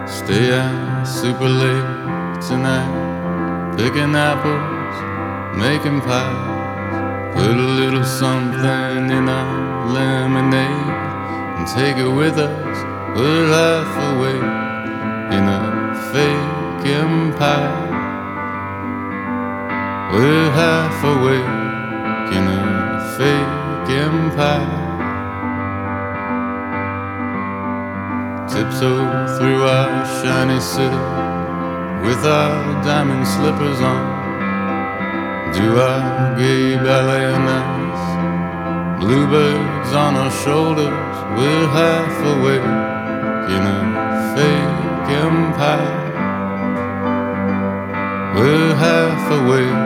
Stay 0.06 0.50
out 0.52 1.06
super 1.06 1.49
late 1.49 2.00
tonight, 2.40 3.76
picking 3.76 4.14
apples, 4.16 4.97
making 5.59 6.00
pies. 6.00 7.35
Put 7.35 7.50
a 7.50 7.70
little 7.80 8.04
something 8.04 9.11
in 9.11 9.28
our 9.28 9.87
lemonade 9.92 10.90
and 11.59 11.66
take 11.68 11.97
it 11.97 12.09
with 12.09 12.38
us. 12.38 12.78
We're 13.14 13.47
half 13.47 13.92
awake 14.11 14.56
in 15.37 15.44
a 15.49 15.62
fake 16.12 16.87
empire. 16.97 17.88
We're 20.12 20.50
half 20.52 21.04
awake 21.04 21.56
in 22.37 22.44
a 22.49 22.62
fake 23.18 23.90
empire. 24.09 24.88
Tiptoe 28.49 29.37
through 29.37 29.62
our 29.62 30.06
shiny 30.23 30.61
city 30.61 31.29
with 32.02 32.25
our 32.25 32.83
diamond 32.83 33.26
slippers 33.26 33.80
on. 33.80 34.21
Do 35.52 35.78
our 35.78 36.38
gay 36.38 36.76
ballet 36.76 37.33
nights. 37.50 39.00
Bluebirds 39.00 39.92
on 39.95 40.14
our 40.16 40.30
shoulders, 40.30 41.16
we're 41.37 41.69
half 41.80 42.16
awake 42.35 42.71
in 43.54 43.62
a 43.76 43.80
fake 44.35 45.11
empire. 45.26 45.99
We're 48.35 48.75
half 48.75 49.25
awake 49.40 49.85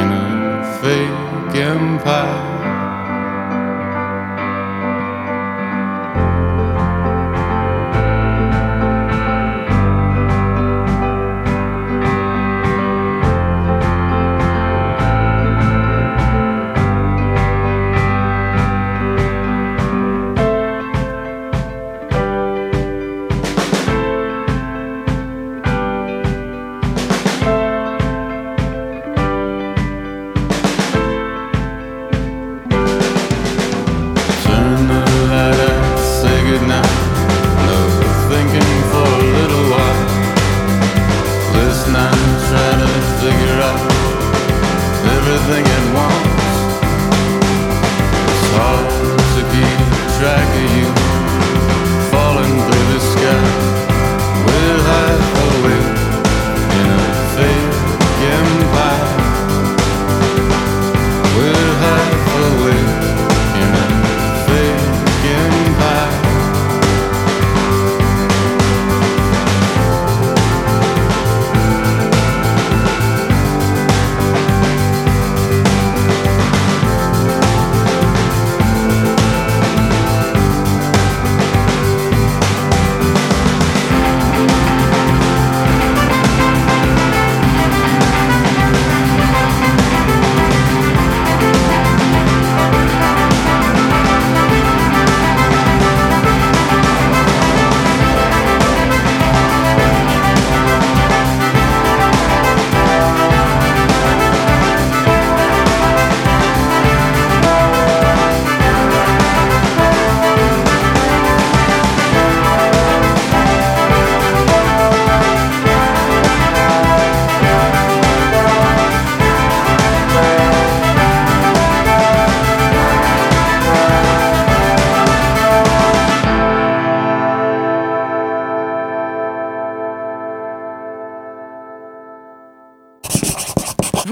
in 0.00 0.08
a 0.12 0.78
fake 0.80 1.54
empire. 1.56 2.59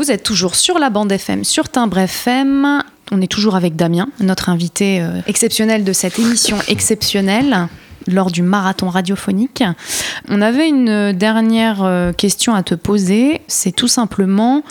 Vous 0.08 0.14
êtes 0.14 0.22
toujours 0.22 0.54
sur 0.54 0.78
la 0.78 0.88
bande 0.88 1.12
FM, 1.12 1.44
sur 1.44 1.68
Timbre 1.68 1.98
FM. 1.98 2.82
On 3.12 3.20
est 3.20 3.30
toujours 3.30 3.56
avec 3.56 3.76
Damien, 3.76 4.08
notre 4.20 4.48
invité 4.48 5.02
euh, 5.02 5.20
exceptionnel 5.26 5.84
de 5.84 5.92
cette 5.92 6.18
émission 6.18 6.56
exceptionnelle. 6.66 7.68
Lors 8.08 8.30
du 8.32 8.42
marathon 8.42 8.88
radiophonique. 8.88 9.62
On 10.28 10.40
avait 10.42 10.68
une 10.68 11.12
dernière 11.12 11.82
euh, 11.84 12.12
question 12.12 12.54
à 12.54 12.62
te 12.64 12.74
poser. 12.74 13.42
C'est 13.46 13.70
tout 13.72 13.86
simplement 13.88 14.62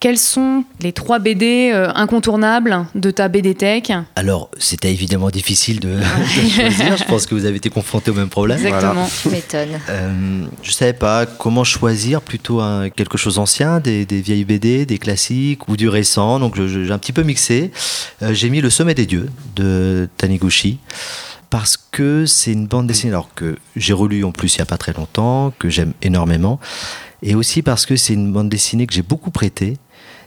quels 0.00 0.18
sont 0.18 0.64
les 0.80 0.92
trois 0.92 1.18
BD 1.18 1.70
euh, 1.72 1.90
incontournables 1.94 2.86
de 2.94 3.10
ta 3.10 3.28
BD 3.28 3.54
Tech? 3.54 3.84
Alors, 4.16 4.50
c'était 4.58 4.92
évidemment 4.92 5.30
difficile 5.30 5.80
de, 5.80 5.96
de 5.96 6.48
choisir. 6.48 6.96
Je 6.96 7.04
pense 7.04 7.26
que 7.26 7.34
vous 7.34 7.44
avez 7.46 7.56
été 7.56 7.70
confronté 7.70 8.10
au 8.10 8.14
même 8.14 8.28
problème. 8.28 8.58
Exactement. 8.64 9.08
M'étonne. 9.30 9.80
Euh, 9.88 10.44
je 10.62 10.70
savais 10.72 10.92
pas 10.92 11.26
comment 11.26 11.64
choisir 11.64 12.20
plutôt 12.20 12.60
un- 12.60 12.90
quelque 12.90 13.18
chose 13.18 13.36
d'ancien, 13.36 13.80
des, 13.80 14.04
des 14.06 14.20
vieilles 14.20 14.44
BD, 14.44 14.86
des 14.86 14.98
classiques 14.98 15.68
ou 15.68 15.76
du 15.76 15.88
récent. 15.88 16.38
Donc 16.38 16.54
j'ai 16.64 16.90
un 16.92 16.98
petit 16.98 17.12
peu 17.12 17.22
mixé. 17.22 17.70
Euh, 18.22 18.34
j'ai 18.34 18.50
mis 18.50 18.60
Le 18.60 18.70
Sommet 18.70 18.94
des 18.94 19.06
Dieux 19.06 19.28
de 19.56 20.08
Taniguchi 20.16 20.78
parce 21.54 21.76
que 21.76 22.26
c'est 22.26 22.52
une 22.52 22.66
bande 22.66 22.88
dessinée 22.88 23.12
alors 23.12 23.32
que 23.32 23.58
j'ai 23.76 23.92
relu 23.92 24.24
en 24.24 24.32
plus 24.32 24.56
il 24.56 24.58
y 24.58 24.62
a 24.62 24.66
pas 24.66 24.76
très 24.76 24.92
longtemps, 24.92 25.52
que 25.56 25.68
j'aime 25.68 25.92
énormément, 26.02 26.58
et 27.22 27.36
aussi 27.36 27.62
parce 27.62 27.86
que 27.86 27.94
c'est 27.94 28.12
une 28.12 28.32
bande 28.32 28.48
dessinée 28.48 28.88
que 28.88 28.92
j'ai 28.92 29.02
beaucoup 29.02 29.30
prêtée. 29.30 29.76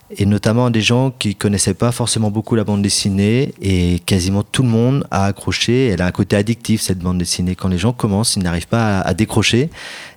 Et 0.10 0.26
notamment 0.26 0.68
à 0.68 0.70
des 0.70 0.80
gens 0.82 1.12
qui 1.12 1.36
connaissaient 1.36 1.74
pas 1.74 1.92
forcément 1.92 2.32
beaucoup 2.32 2.56
la 2.56 2.64
bande 2.64 2.82
dessinée 2.82 3.54
et 3.62 4.00
quasiment 4.06 4.42
tout 4.42 4.64
le 4.64 4.70
monde 4.70 5.06
a 5.12 5.26
accroché. 5.26 5.88
Elle 5.88 6.02
a 6.02 6.06
un 6.06 6.12
côté 6.12 6.38
addictif 6.38 6.80
cette 6.80 7.00
bande 7.00 7.18
dessinée. 7.18 7.58
Quand 7.58 7.68
les 7.68 7.78
gens 7.78 7.92
commencent, 7.92 8.38
ils 8.38 8.44
n'arrivent 8.44 8.70
pas 8.70 9.02
à 9.02 9.14
décrocher. 9.14 9.70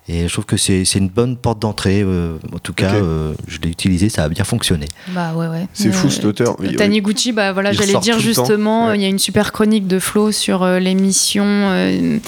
Et 0.09 0.26
je 0.26 0.33
trouve 0.33 0.45
que 0.47 0.57
c'est 0.57 0.85
c'est 0.85 0.99
une 0.99 1.09
bonne 1.09 1.37
porte 1.37 1.61
d'entrée. 1.61 2.02
euh, 2.02 2.37
en 2.52 2.59
tout 2.59 2.73
cas, 2.73 2.95
euh, 2.95 3.33
je 3.47 3.59
l'ai 3.61 3.69
utilisé, 3.69 4.09
ça 4.09 4.25
a 4.25 4.28
bien 4.28 4.42
fonctionné. 4.45 4.87
Bah 5.09 5.35
ouais, 5.37 5.47
ouais. 5.47 5.69
C'est 5.73 5.92
fou 5.92 6.11
cet 6.11 6.25
auteur. 6.25 6.57
Taniguchi, 6.76 7.33
bah 7.33 7.52
voilà, 7.52 7.73
il 7.73 7.78
j'allais 7.78 7.99
dire 8.00 8.19
justement, 8.19 8.88
Ouais. 8.88 8.97
il 8.99 9.02
y 9.02 9.04
a 9.04 9.09
une 9.09 9.19
super 9.21 9.52
chronique 9.52 9.87
de 9.87 9.99
Flo 10.00 10.33
sur 10.33 10.62
euh, 10.64 10.78
l'émission 10.80 11.45
euh, 11.47 12.19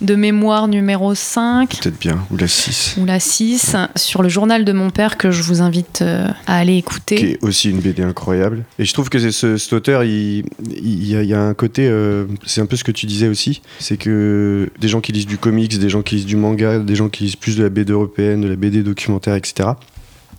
de 0.00 0.14
mémoire 0.14 0.68
numéro 0.68 1.14
5 1.14 1.80
Peut-être 1.80 1.98
bien, 1.98 2.24
ou 2.30 2.36
la 2.36 2.46
6. 2.46 2.96
ou 3.00 3.04
la 3.04 3.18
6 3.18 3.76
sur 3.96 4.22
le 4.22 4.28
journal 4.28 4.64
de 4.64 4.72
mon 4.72 4.90
père 4.90 5.16
que 5.16 5.30
je 5.30 5.42
vous 5.42 5.60
invite 5.60 6.00
euh, 6.02 6.28
à 6.46 6.58
aller 6.58 6.76
écouter. 6.76 7.16
Qui 7.16 7.26
est 7.32 7.38
aussi 7.42 7.70
une 7.70 7.80
BD 7.80 8.02
incroyable. 8.02 8.64
Et 8.78 8.84
je 8.84 8.92
trouve 8.92 9.08
que 9.08 9.18
c'est 9.18 9.32
ce, 9.32 9.56
cet 9.56 9.72
auteur, 9.72 10.04
il, 10.04 10.44
il, 10.76 11.08
y 11.08 11.16
a, 11.16 11.22
il 11.22 11.28
y 11.28 11.34
a 11.34 11.40
un 11.42 11.54
côté, 11.54 11.88
euh, 11.88 12.26
c'est 12.46 12.60
un 12.60 12.66
peu 12.66 12.76
ce 12.76 12.84
que 12.84 12.92
tu 12.92 13.06
disais 13.06 13.28
aussi, 13.28 13.60
c'est 13.80 13.96
que 13.96 14.70
des 14.80 14.88
gens 14.88 15.00
qui 15.00 15.12
lisent 15.12 15.26
du 15.26 15.38
comics, 15.38 15.78
des 15.78 15.88
gens 15.88 16.02
qui 16.02 16.16
lisent 16.16 16.26
du 16.26 16.36
manga, 16.36 16.78
des 16.78 16.94
gens 16.94 17.08
qui 17.08 17.13
lisent 17.18 17.36
plus 17.36 17.56
de 17.56 17.62
la 17.62 17.68
BD 17.68 17.92
européenne, 17.92 18.40
de 18.42 18.48
la 18.48 18.56
BD 18.56 18.82
documentaire, 18.82 19.34
etc. 19.34 19.70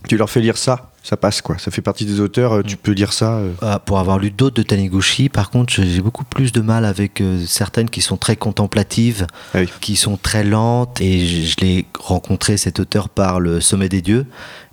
Tu 0.08 0.16
leur 0.16 0.30
fais 0.30 0.40
lire 0.40 0.56
ça, 0.56 0.90
ça 1.02 1.16
passe 1.16 1.40
quoi. 1.42 1.58
Ça 1.58 1.70
fait 1.70 1.82
partie 1.82 2.04
des 2.04 2.20
auteurs, 2.20 2.52
euh, 2.54 2.62
tu 2.62 2.76
peux 2.76 2.92
lire 2.92 3.12
ça. 3.12 3.38
euh. 3.38 3.52
Ah, 3.60 3.78
pour 3.78 3.98
avoir 3.98 4.18
lu 4.18 4.30
d'autres 4.30 4.54
de 4.56 4.62
Taniguchi, 4.62 5.28
par 5.28 5.50
contre, 5.50 5.72
j'ai 5.82 6.00
beaucoup 6.00 6.24
plus 6.24 6.52
de 6.52 6.60
mal 6.60 6.84
avec 6.84 7.20
euh, 7.20 7.42
certaines 7.46 7.90
qui 7.90 8.00
sont 8.02 8.16
très 8.16 8.36
contemplatives, 8.36 9.26
Ah 9.54 9.58
oui. 9.60 9.68
qui 9.80 9.96
sont 9.96 10.16
très 10.16 10.44
lentes. 10.44 11.00
Et 11.00 11.26
je, 11.26 11.46
je 11.50 11.56
l'ai 11.60 11.86
rencontré 11.98 12.56
cet 12.56 12.78
auteur 12.80 13.08
par 13.08 13.40
le 13.40 13.60
Sommet 13.60 13.88
des 13.88 14.00
Dieux. 14.02 14.26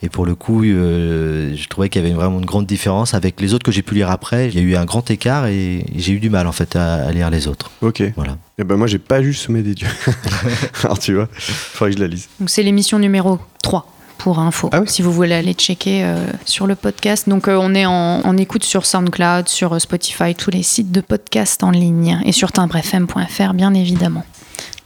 Et 0.04 0.10
pour 0.10 0.25
le 0.25 0.36
coup, 0.36 0.63
euh, 0.63 1.56
je 1.56 1.68
trouvais 1.68 1.90
qu'il 1.90 2.02
y 2.04 2.06
avait 2.06 2.13
vraiment 2.13 2.38
une 2.40 2.46
grande 2.46 2.66
différence 2.68 3.13
avec 3.13 3.40
les 3.42 3.54
autres 3.54 3.63
que 3.66 3.72
j'ai 3.72 3.82
pu 3.82 3.96
lire 3.96 4.12
après. 4.12 4.50
Il 4.50 4.56
y 4.56 4.60
a 4.60 4.62
eu 4.62 4.75
un 4.75 4.86
grand 4.86 5.10
écart 5.10 5.48
et 5.48 5.86
j'ai 5.96 6.13
eu 6.13 6.20
du 6.20 6.30
mal 6.30 6.46
en 6.46 6.52
fait 6.52 6.75
à, 6.75 7.06
à 7.08 7.12
lire 7.12 7.30
les 7.30 7.48
autres. 7.48 7.72
Ok. 7.82 8.04
Voilà. 8.16 8.38
Et 8.60 8.63
ben 8.63 8.75
moi 8.75 8.86
j'ai 8.88 9.00
pas 9.00 9.20
lu 9.20 9.34
Sommet 9.34 9.63
des 9.63 9.74
dieux. 9.74 9.88
Alors 10.84 11.00
tu 11.00 11.13
vois, 11.16 11.28
faudrait 11.34 11.92
que 11.92 11.98
je 11.98 12.02
la 12.04 12.08
lise. 12.08 12.28
Donc 12.40 12.50
c'est 12.50 12.63
l'émission 12.63 13.00
numéro 13.00 13.40
3 13.63 13.88
pour 14.24 14.39
info, 14.39 14.70
Ah 14.72 14.80
oui. 14.80 14.88
si 14.88 15.01
vous 15.01 15.12
voulez 15.12 15.36
aller 15.36 15.51
checker 15.53 16.06
euh, 16.06 16.25
sur 16.46 16.65
le 16.65 16.75
podcast. 16.75 17.27
Donc 17.27 17.50
euh, 17.50 17.58
on 17.60 17.75
est 17.75 17.86
en, 17.86 18.22
en 18.25 18.38
écoute 18.38 18.63
sur 18.63 18.86
SoundCloud, 18.86 19.50
sur 19.50 19.74
euh, 19.74 19.80
Spotify, 19.80 20.34
tous 20.34 20.50
les 20.50 20.63
sites 20.63 20.94
de 20.94 21.01
podcast 21.01 21.62
en 21.62 21.72
ligne 21.72 22.22
et 22.24 22.32
sur 22.32 22.53
timbrefm.fr 22.53 23.53
bien 23.53 23.74
évidemment. 23.74 24.24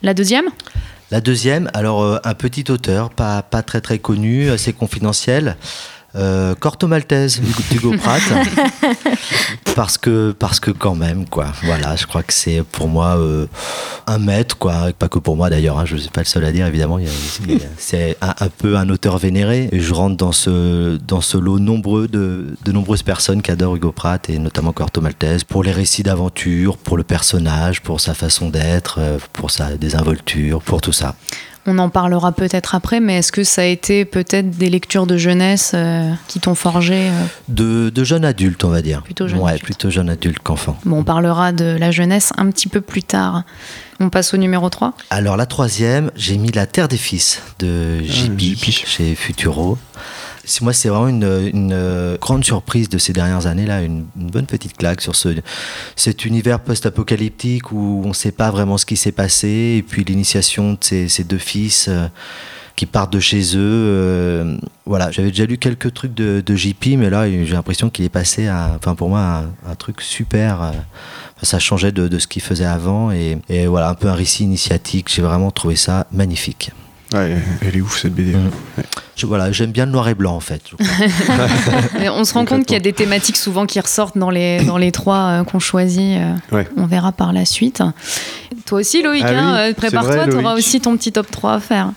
La 0.02 0.16
deuxième? 0.16 0.46
La 1.12 1.22
deuxième, 1.22 1.70
alors 1.76 2.02
euh, 2.02 2.18
un 2.24 2.34
petit 2.34 2.66
auteur, 2.72 3.12
pas, 3.12 3.44
pas 3.44 3.62
très 3.62 3.80
très 3.80 4.00
connu, 4.00 4.50
assez 4.50 4.74
confidentiel. 4.74 5.56
Euh, 6.18 6.56
Corto 6.56 6.88
Maltese, 6.88 7.40
Hugo 7.72 7.94
Pratt. 8.04 8.22
parce 9.76 9.98
que 9.98 10.32
parce 10.38 10.60
que 10.60 10.72
quand 10.72 10.96
même 10.96 11.28
quoi. 11.28 11.48
Voilà, 11.64 11.96
je 11.96 12.06
crois 12.08 12.24
que 12.24 12.34
c'est 12.34 12.64
pour 12.64 12.88
moi 12.88 13.18
euh, 13.18 13.46
un 14.08 14.18
maître 14.18 14.58
quoi. 14.58 14.92
Pas 14.98 15.10
que 15.10 15.20
pour 15.20 15.36
moi 15.36 15.50
d'ailleurs. 15.50 15.78
hein, 15.80 15.86
je 15.86 15.96
ne 15.96 16.00
suis 16.00 16.10
pas 16.10 16.22
le 16.22 16.26
seul 16.26 16.44
à 16.46 16.52
dire 16.52 16.66
évidemment. 16.66 16.98
C'est 17.78 18.18
un, 18.22 18.34
un 18.40 18.50
peu 18.50 18.78
un 18.78 18.90
auteur 18.90 19.18
vénéré. 19.18 19.70
Et 19.72 19.80
je 19.80 19.94
rentre 19.94 20.18
dans 20.18 20.32
ce 20.32 20.98
dans 20.98 21.22
ce 21.22 21.38
lot 21.38 21.60
nombreux 21.60 22.08
de, 22.08 22.56
de 22.66 22.72
nombreuses 22.72 23.04
personnes 23.04 23.42
qui 23.42 23.52
adorent 23.52 23.76
Hugo 23.76 23.92
Pratt 23.92 24.30
et 24.30 24.40
notamment 24.40 24.74
Corto 24.74 25.02
Maltese 25.02 25.44
pour 25.44 25.64
les 25.64 25.72
récits 25.72 26.04
d'aventure, 26.04 26.78
pour 26.78 26.98
le 26.98 27.04
personnage, 27.04 27.82
pour 27.82 28.02
sa 28.02 28.14
façon 28.14 28.50
d'être, 28.50 28.98
euh, 29.00 29.18
pour 29.34 29.52
sa 29.52 29.76
désinvolture, 29.78 30.62
pour 30.62 30.82
tout 30.82 30.94
ça. 30.94 31.16
On 31.70 31.78
en 31.80 31.90
parlera 31.90 32.32
peut-être 32.32 32.76
après, 32.76 33.02
mais 33.02 33.18
est-ce 33.18 33.34
que 33.34 33.44
ça 33.44 33.62
a 33.62 33.66
été 33.66 34.06
peut-être 34.06 34.52
des 34.52 34.70
lectures 34.70 35.06
de 35.06 35.18
jeunesse 35.18 35.72
euh, 35.74 36.10
qui 36.30 36.40
t'ont 36.40 36.56
forgé 36.56 37.10
euh 37.10 37.26
De, 37.50 37.90
de 37.90 38.04
jeune 38.06 38.24
adulte, 38.24 38.64
on 38.64 38.70
va 38.70 38.82
dire. 38.82 39.02
Plutôt 39.04 39.28
jeune 39.28 39.40
ouais, 39.40 39.52
adulte. 39.52 39.66
plutôt 39.66 39.90
jeune 39.90 40.10
adulte 40.10 40.40
qu'enfant. 40.42 40.78
Bon, 40.86 41.00
on 41.00 41.04
parlera 41.04 41.52
de 41.52 41.76
la 41.78 41.92
jeunesse 41.92 42.32
un 42.38 42.50
petit 42.52 42.70
peu 42.70 42.80
plus 42.80 43.04
tard. 43.04 43.44
On 44.00 44.10
passe 44.10 44.34
au 44.34 44.38
numéro 44.38 44.70
3 44.70 44.94
Alors 45.10 45.36
la 45.36 45.46
troisième, 45.46 46.10
j'ai 46.16 46.38
mis 46.38 46.52
La 46.52 46.68
Terre 46.68 46.88
des 46.88 46.98
Fils 46.98 47.42
de 47.60 48.02
JP 48.02 48.40
JP. 48.40 48.72
chez 48.86 49.16
Futuro. 49.16 49.78
C'est- 50.44 50.62
Moi, 50.62 50.74
c'est 50.74 50.90
vraiment 50.90 51.08
une, 51.08 51.24
euh, 51.74 52.18
grande 52.20 52.44
surprise 52.44 52.90
de 52.90 52.98
ces 52.98 53.14
dernières 53.14 53.48
années 53.48 53.66
là, 53.66 53.82
une, 53.82 54.06
bonne 54.16 54.46
petite 54.46 54.78
claque 54.78 55.02
sur 55.02 55.16
ce, 55.16 55.30
cet 55.96 56.26
univers 56.26 56.60
post-apocalyptique 56.60 57.72
où 57.72 58.02
on 58.06 58.10
ne 58.10 58.14
sait 58.14 58.32
pas 58.32 58.52
vraiment 58.52 58.78
ce 58.78 58.86
qui 58.86 58.98
s'est 58.98 59.12
passé 59.12 59.76
et 59.78 59.84
puis 59.88 60.04
l'initiation 60.04 60.74
de 60.74 60.78
ces, 60.82 61.24
deux 61.24 61.38
fils 61.38 61.88
euh, 61.90 62.08
qui 62.76 62.86
partent 62.86 63.12
de 63.14 63.20
chez 63.20 63.42
eux. 63.56 63.60
euh, 63.60 64.58
voilà, 64.86 65.12
j'avais 65.12 65.30
déjà 65.30 65.46
lu 65.46 65.58
quelques 65.58 65.94
trucs 65.94 66.14
de, 66.14 66.42
de 66.46 66.56
JP, 66.56 66.96
mais 66.98 67.10
là, 67.10 67.30
j'ai 67.30 67.46
l'impression 67.54 67.90
qu'il 67.90 68.06
est 68.06 68.10
passé 68.10 68.50
enfin 68.50 68.96
pour 68.96 69.10
moi, 69.10 69.44
un, 69.68 69.76
truc 69.76 70.02
super. 70.02 70.72
ça 71.42 71.60
changeait 71.60 71.92
de, 71.92 72.08
de 72.08 72.20
ce 72.20 72.28
qu'il 72.28 72.42
faisait 72.42 72.66
avant 72.66 73.12
et, 73.12 73.38
et 73.50 73.68
voilà, 73.68 73.90
un 73.90 73.96
peu 73.96 74.08
un 74.08 74.14
récit 74.14 74.44
initiatique. 74.44 75.10
J'ai 75.14 75.22
vraiment 75.22 75.52
trouvé 75.52 75.76
ça 75.76 76.08
magnifique. 76.12 76.72
Ouais, 77.14 77.38
elle 77.62 77.78
est 77.78 77.82
ouf 77.82 78.02
cette 78.02 78.14
BD. 78.14 78.36
Je- 79.16 79.26
voilà, 79.26 79.52
j'aime 79.52 79.72
bien 79.72 79.86
le 79.86 79.92
noir 79.94 80.08
et 80.10 80.14
blanc 80.16 80.36
en 80.36 80.40
fait. 80.42 80.62
on 82.12 82.24
se 82.26 82.34
rend 82.34 82.46
compte 82.46 82.66
qu'il 82.66 82.74
y 82.74 82.78
a 82.78 82.82
des 82.82 82.94
thématiques 82.94 83.38
souvent 83.38 83.66
qui 83.66 83.80
ressortent 83.80 84.18
dans 84.18 84.30
les, 84.30 84.64
dans 84.66 84.78
les 84.78 84.92
trois 84.92 85.18
euh, 85.18 85.44
qu'on 85.44 85.60
choisit. 85.60 86.18
euh, 86.18 86.34
Ouais. 86.52 86.68
On 86.78 86.86
verra 86.86 87.12
par 87.14 87.32
la 87.34 87.46
suite. 87.46 87.82
Toi 88.66 88.80
aussi, 88.82 89.02
Loïc, 89.02 89.24
Ah 89.26 89.32
oui, 89.32 89.38
hein, 89.38 89.56
euh, 89.56 89.74
prépare-toi, 89.74 90.26
tu 90.28 90.36
auras 90.36 90.56
aussi 90.56 90.82
ton 90.82 90.98
petit 90.98 91.12
top 91.12 91.32
3 91.32 91.54
à 91.54 91.60
faire. 91.60 91.92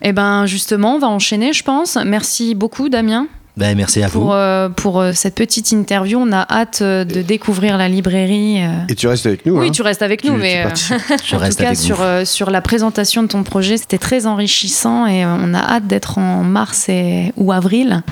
Eh 0.00 0.12
ben 0.12 0.46
justement, 0.46 0.96
on 0.96 0.98
va 0.98 1.08
enchaîner, 1.08 1.52
je 1.52 1.62
pense. 1.62 1.96
Merci 2.04 2.54
beaucoup, 2.54 2.88
Damien, 2.88 3.26
Ben, 3.56 3.76
merci 3.76 4.02
à 4.02 4.08
vous. 4.08 4.20
pour, 4.20 4.32
euh, 4.32 4.68
pour 4.70 5.00
euh, 5.00 5.12
cette 5.12 5.34
petite 5.34 5.72
interview. 5.72 6.18
On 6.18 6.32
a 6.32 6.46
hâte 6.50 6.80
euh, 6.80 7.04
de 7.04 7.20
découvrir 7.20 7.76
la 7.76 7.88
librairie. 7.88 8.62
Et 8.88 8.94
tu 8.94 9.06
restes 9.06 9.26
avec 9.26 9.44
nous. 9.44 9.58
Oui, 9.58 9.68
hein 9.68 9.70
tu 9.70 9.82
restes 9.82 10.02
avec 10.02 10.24
nous, 10.24 10.34
tu 10.34 10.40
mais 10.40 10.64
euh. 10.64 10.70
Je 11.24 11.36
en 11.36 11.38
reste 11.38 11.58
tout 11.58 11.62
cas 11.62 11.68
avec 11.68 11.78
sur, 11.78 11.96
vous. 11.96 12.24
sur 12.24 12.50
la 12.50 12.62
présentation 12.62 13.22
de 13.22 13.28
ton 13.28 13.42
projet, 13.42 13.76
c'était 13.76 13.98
très 13.98 14.26
enrichissant 14.26 15.06
et 15.06 15.26
on 15.26 15.52
a 15.52 15.58
hâte 15.58 15.86
d'être 15.86 16.18
en 16.18 16.42
mars 16.42 16.88
et, 16.88 17.32
ou 17.36 17.52
avril 17.52 18.02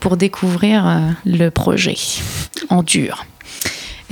pour 0.00 0.16
découvrir 0.16 1.00
le 1.24 1.48
projet 1.48 1.96
en 2.68 2.82
dur. 2.82 3.24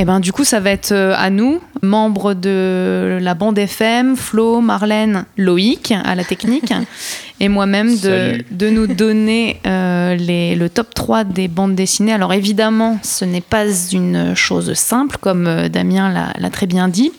Et 0.00 0.06
ben 0.06 0.18
du 0.18 0.32
coup, 0.32 0.44
ça 0.44 0.60
va 0.60 0.70
être 0.70 0.92
euh, 0.92 1.12
à 1.14 1.28
nous, 1.28 1.60
membres 1.82 2.32
de 2.32 3.18
la 3.20 3.34
bande 3.34 3.58
FM, 3.58 4.16
Flo, 4.16 4.62
Marlène, 4.62 5.26
Loïc 5.36 5.92
à 5.92 6.14
la 6.14 6.24
technique, 6.24 6.72
et 7.40 7.50
moi-même 7.50 7.98
de, 7.98 8.42
de 8.50 8.70
nous 8.70 8.86
donner 8.86 9.60
euh, 9.66 10.14
les, 10.14 10.54
le 10.54 10.70
top 10.70 10.94
3 10.94 11.24
des 11.24 11.48
bandes 11.48 11.74
dessinées. 11.74 12.14
Alors 12.14 12.32
évidemment, 12.32 12.98
ce 13.02 13.26
n'est 13.26 13.42
pas 13.42 13.66
une 13.92 14.34
chose 14.34 14.72
simple, 14.72 15.18
comme 15.20 15.46
euh, 15.46 15.68
Damien 15.68 16.32
l'a 16.38 16.50
très 16.50 16.66
bien 16.66 16.88
dit. 16.88 17.12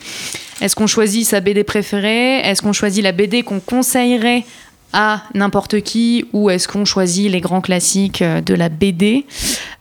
Est-ce 0.59 0.75
qu'on 0.75 0.87
choisit 0.87 1.27
sa 1.27 1.39
BD 1.39 1.63
préférée? 1.63 2.39
Est-ce 2.39 2.63
qu'on 2.63 2.73
choisit 2.73 3.03
la 3.03 3.11
BD 3.11 3.43
qu'on 3.43 3.59
conseillerait 3.59 4.43
à 4.93 5.23
n'importe 5.33 5.81
qui 5.81 6.25
ou 6.33 6.49
est-ce 6.49 6.67
qu'on 6.67 6.85
choisit 6.85 7.31
les 7.31 7.41
grands 7.41 7.61
classiques 7.61 8.21
euh, 8.21 8.41
de 8.41 8.53
la 8.53 8.69
BD 8.69 9.25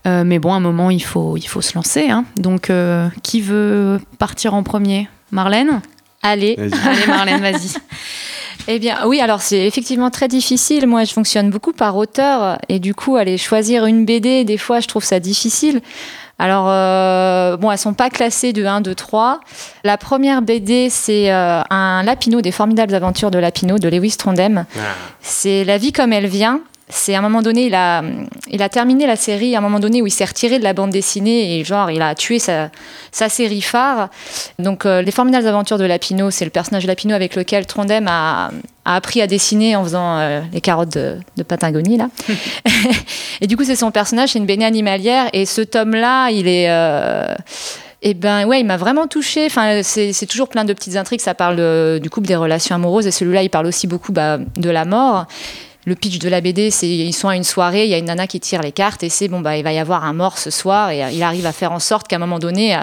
Euh, 0.06 0.24
Mais 0.24 0.38
bon, 0.38 0.52
à 0.52 0.56
un 0.56 0.60
moment, 0.60 0.90
il 0.90 1.02
faut, 1.02 1.36
il 1.36 1.46
faut 1.46 1.60
se 1.60 1.74
lancer. 1.74 2.08
hein. 2.10 2.24
Donc, 2.36 2.70
euh, 2.70 3.08
qui 3.22 3.40
veut 3.40 4.00
partir 4.18 4.54
en 4.54 4.62
premier? 4.62 5.08
Marlène? 5.30 5.80
Allez. 6.22 6.56
Allez, 6.84 7.06
Marlène, 7.06 7.40
vas-y. 7.40 7.70
Eh 8.68 8.78
bien, 8.78 8.98
oui, 9.06 9.20
alors 9.20 9.40
c'est 9.40 9.66
effectivement 9.66 10.10
très 10.10 10.28
difficile. 10.28 10.86
Moi, 10.86 11.04
je 11.04 11.12
fonctionne 11.12 11.50
beaucoup 11.50 11.72
par 11.72 11.96
auteur 11.96 12.58
et 12.68 12.78
du 12.78 12.94
coup, 12.94 13.16
aller 13.16 13.38
choisir 13.38 13.86
une 13.86 14.04
BD, 14.04 14.44
des 14.44 14.58
fois, 14.58 14.80
je 14.80 14.86
trouve 14.88 15.04
ça 15.04 15.18
difficile. 15.18 15.80
Alors, 16.40 16.68
euh, 16.70 17.58
bon, 17.58 17.70
elles 17.70 17.76
sont 17.76 17.92
pas 17.92 18.08
classées 18.08 18.54
de 18.54 18.64
1, 18.64 18.80
2, 18.80 18.94
3. 18.94 19.40
La 19.84 19.98
première 19.98 20.40
BD, 20.40 20.88
c'est 20.88 21.30
euh, 21.30 21.60
un 21.68 22.02
Lapino, 22.02 22.40
des 22.40 22.50
formidables 22.50 22.94
aventures 22.94 23.30
de 23.30 23.38
Lapino, 23.38 23.78
de 23.78 23.88
Lewis 23.90 24.16
Trondheim. 24.16 24.64
C'est 25.20 25.64
La 25.64 25.76
vie 25.76 25.92
comme 25.92 26.14
elle 26.14 26.26
vient. 26.26 26.62
C'est 26.90 27.14
à 27.14 27.18
un 27.18 27.22
moment 27.22 27.42
donné, 27.42 27.66
il 27.66 27.74
a, 27.74 28.02
il 28.48 28.62
a 28.62 28.68
terminé 28.68 29.06
la 29.06 29.16
série 29.16 29.54
à 29.54 29.58
un 29.58 29.60
moment 29.60 29.80
donné 29.80 30.02
où 30.02 30.06
il 30.06 30.10
s'est 30.10 30.24
retiré 30.24 30.58
de 30.58 30.64
la 30.64 30.72
bande 30.72 30.90
dessinée 30.90 31.58
et 31.58 31.64
genre 31.64 31.90
il 31.90 32.02
a 32.02 32.14
tué 32.14 32.38
sa, 32.38 32.70
sa 33.12 33.28
série 33.28 33.62
phare. 33.62 34.08
Donc 34.58 34.86
euh, 34.86 35.02
les 35.02 35.12
formidables 35.12 35.46
aventures 35.46 35.78
de 35.78 35.84
Lapino, 35.84 36.30
c'est 36.30 36.44
le 36.44 36.50
personnage 36.50 36.86
Lapino 36.86 37.14
avec 37.14 37.36
lequel 37.36 37.66
Trondheim 37.66 38.06
a, 38.08 38.50
a 38.84 38.96
appris 38.96 39.22
à 39.22 39.26
dessiner 39.26 39.76
en 39.76 39.84
faisant 39.84 40.18
euh, 40.18 40.40
les 40.52 40.60
carottes 40.60 40.94
de, 40.94 41.16
de 41.36 41.42
Patagonie 41.42 41.96
là. 41.96 42.08
et 43.40 43.46
du 43.46 43.56
coup 43.56 43.64
c'est 43.64 43.76
son 43.76 43.90
personnage, 43.90 44.30
c'est 44.30 44.38
une 44.38 44.46
béné 44.46 44.64
animalière 44.64 45.28
et 45.32 45.46
ce 45.46 45.62
tome 45.62 45.92
là, 45.92 46.30
il 46.30 46.48
est 46.48 46.66
euh, 46.68 47.34
et 48.02 48.14
ben 48.14 48.46
ouais, 48.46 48.60
il 48.60 48.66
m'a 48.66 48.78
vraiment 48.78 49.06
touché. 49.06 49.44
Enfin, 49.44 49.82
c'est 49.82 50.26
toujours 50.26 50.48
plein 50.48 50.64
de 50.64 50.72
petites 50.72 50.96
intrigues. 50.96 51.20
Ça 51.20 51.34
parle 51.34 52.00
du 52.00 52.08
couple, 52.08 52.26
des 52.26 52.34
relations 52.34 52.74
amoureuses, 52.74 53.06
et 53.06 53.10
celui-là, 53.10 53.42
il 53.42 53.50
parle 53.50 53.66
aussi 53.66 53.86
beaucoup 53.86 54.10
bah, 54.10 54.38
de 54.56 54.70
la 54.70 54.86
mort. 54.86 55.26
Le 55.90 55.96
pitch 55.96 56.20
de 56.20 56.28
la 56.28 56.40
BD, 56.40 56.70
c'est 56.70 56.88
ils 56.88 57.12
sont 57.12 57.26
à 57.26 57.34
une 57.34 57.42
soirée, 57.42 57.82
il 57.82 57.90
y 57.90 57.94
a 57.94 57.98
une 57.98 58.04
nana 58.04 58.28
qui 58.28 58.38
tire 58.38 58.62
les 58.62 58.70
cartes, 58.70 59.02
et 59.02 59.08
c'est 59.08 59.26
bon 59.26 59.40
bah 59.40 59.56
il 59.56 59.64
va 59.64 59.72
y 59.72 59.78
avoir 59.80 60.04
un 60.04 60.12
mort 60.12 60.38
ce 60.38 60.48
soir, 60.48 60.90
et 60.90 61.02
euh, 61.02 61.10
il 61.10 61.20
arrive 61.24 61.46
à 61.46 61.52
faire 61.52 61.72
en 61.72 61.80
sorte 61.80 62.06
qu'à 62.06 62.14
un 62.14 62.20
moment 62.20 62.38
donné, 62.38 62.76
euh, 62.76 62.82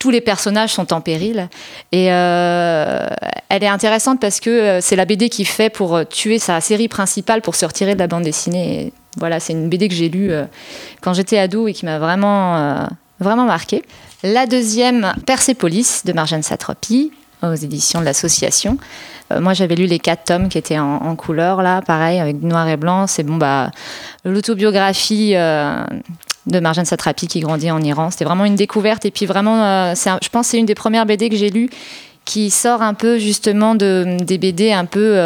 tous 0.00 0.10
les 0.10 0.20
personnages 0.20 0.72
sont 0.72 0.92
en 0.92 1.00
péril. 1.00 1.48
Et 1.92 2.12
euh, 2.12 3.06
elle 3.48 3.62
est 3.62 3.68
intéressante 3.68 4.18
parce 4.20 4.40
que 4.40 4.80
c'est 4.82 4.96
la 4.96 5.04
BD 5.04 5.28
qui 5.28 5.44
fait 5.44 5.70
pour 5.70 6.00
tuer 6.08 6.40
sa 6.40 6.60
série 6.60 6.88
principale 6.88 7.42
pour 7.42 7.54
se 7.54 7.64
retirer 7.64 7.94
de 7.94 8.00
la 8.00 8.08
bande 8.08 8.24
dessinée. 8.24 8.92
Voilà, 9.18 9.38
c'est 9.38 9.52
une 9.52 9.68
BD 9.68 9.86
que 9.86 9.94
j'ai 9.94 10.08
lue 10.08 10.32
quand 11.00 11.14
j'étais 11.14 11.38
ado 11.38 11.68
et 11.68 11.72
qui 11.72 11.84
m'a 11.84 12.00
vraiment, 12.00 12.88
vraiment 13.20 13.44
marqué. 13.44 13.84
La 14.24 14.46
deuxième, 14.46 15.12
Persépolis 15.26 16.02
de 16.04 16.12
Marjane 16.12 16.42
Satrapi, 16.42 17.12
aux 17.42 17.54
éditions 17.54 18.00
de 18.00 18.04
l'association. 18.04 18.78
Euh, 19.32 19.40
moi, 19.40 19.54
j'avais 19.54 19.74
lu 19.74 19.86
les 19.86 19.98
quatre 19.98 20.24
tomes 20.24 20.48
qui 20.48 20.58
étaient 20.58 20.78
en, 20.78 21.16
couleur, 21.16 21.62
là, 21.62 21.82
pareil, 21.82 22.20
avec 22.20 22.42
noir 22.42 22.68
et 22.68 22.76
blanc. 22.76 23.06
C'est 23.06 23.22
bon, 23.22 23.36
bah, 23.36 23.70
l'autobiographie 24.24 25.32
euh, 25.34 25.84
de 26.46 26.60
Marjane 26.60 26.84
Satrapi 26.84 27.26
qui 27.26 27.40
grandit 27.40 27.70
en 27.70 27.80
Iran. 27.80 28.10
C'était 28.10 28.24
vraiment 28.24 28.44
une 28.44 28.56
découverte. 28.56 29.04
Et 29.04 29.10
puis, 29.10 29.26
vraiment, 29.26 29.64
euh, 29.64 29.94
je 29.94 30.28
pense 30.28 30.46
que 30.46 30.50
c'est 30.50 30.58
une 30.58 30.66
des 30.66 30.74
premières 30.74 31.06
BD 31.06 31.28
que 31.28 31.36
j'ai 31.36 31.50
lues 31.50 31.70
qui 32.24 32.50
sort 32.50 32.82
un 32.82 32.92
peu, 32.92 33.18
justement, 33.18 33.74
de, 33.74 34.18
des 34.20 34.36
BD 34.36 34.70
un 34.70 34.84
peu 34.84 35.16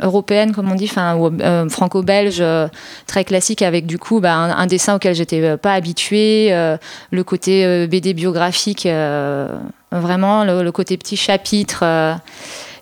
européennes, 0.00 0.52
comme 0.52 0.72
on 0.72 0.74
dit, 0.74 0.88
enfin, 0.90 1.18
euh, 1.40 2.68
très 3.06 3.24
classiques, 3.24 3.60
avec 3.60 3.84
du 3.84 3.98
coup 3.98 4.18
bah, 4.20 4.34
un, 4.34 4.66
dessin 4.66 4.94
auquel 4.94 5.14
j'étais 5.14 5.58
pas 5.58 5.74
habituée, 5.74 6.48
le 7.10 7.22
côté 7.22 7.86
BD 7.86 8.14
biographique, 8.14 8.88
vraiment, 9.92 10.44
le, 10.44 10.62
le 10.62 10.72
côté 10.72 10.96
petit 10.96 11.18
chapitre. 11.18 11.84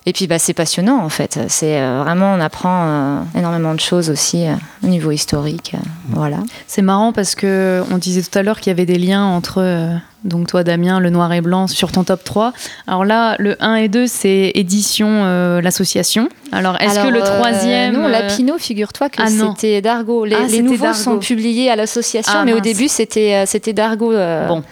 Et 0.05 0.13
puis 0.13 0.27
bah, 0.27 0.39
c'est 0.39 0.53
passionnant 0.53 1.03
en 1.03 1.09
fait. 1.09 1.39
C'est 1.47 1.79
euh, 1.79 2.01
vraiment 2.03 2.33
on 2.33 2.39
apprend 2.39 2.85
euh, 2.85 3.21
énormément 3.35 3.73
de 3.73 3.79
choses 3.79 4.09
aussi 4.09 4.47
euh, 4.47 4.53
au 4.83 4.87
niveau 4.87 5.11
historique. 5.11 5.75
voilà. 6.09 6.37
C'est 6.67 6.81
marrant 6.81 7.13
parce 7.13 7.35
que 7.35 7.83
on 7.91 7.97
disait 7.97 8.21
tout 8.21 8.37
à 8.37 8.43
l'heure 8.43 8.59
qu'il 8.59 8.71
y 8.71 8.75
avait 8.75 8.85
des 8.85 8.97
liens 8.97 9.25
entre 9.25 9.99
donc 10.23 10.47
toi 10.47 10.63
Damien 10.63 10.99
le 10.99 11.09
noir 11.09 11.31
et 11.33 11.41
blanc 11.41 11.67
sur 11.67 11.91
ton 11.91 12.03
top 12.03 12.23
3. 12.23 12.53
Alors 12.87 13.05
là 13.05 13.35
le 13.39 13.55
1 13.63 13.75
et 13.75 13.87
2 13.89 14.07
c'est 14.07 14.51
édition 14.55 15.07
euh, 15.09 15.61
l'association. 15.61 16.29
Alors 16.51 16.79
est-ce 16.81 16.99
que 16.99 17.07
le 17.07 17.21
euh, 17.21 17.25
troisième 17.25 17.93
Non, 17.95 18.05
euh, 18.05 18.09
Lapino, 18.09 18.57
figure-toi 18.57 19.09
que 19.09 19.21
Ah, 19.21 19.27
c'était 19.27 19.81
Dargo. 19.81 20.25
Les, 20.25 20.35
Ah, 20.35 20.47
les 20.49 20.61
nouveaux 20.61 20.83
Dargo. 20.85 20.97
sont 20.99 21.17
publiés 21.19 21.69
à 21.69 21.75
l'association, 21.75 22.33
Ah, 22.35 22.45
mais 22.45 22.53
au 22.53 22.59
début 22.59 22.87
c'était 22.87 23.33
euh, 23.35 23.43
c'était 23.45 23.73
Dargo. 23.73 24.11
euh, 24.13 24.47
Bon. 24.47 24.63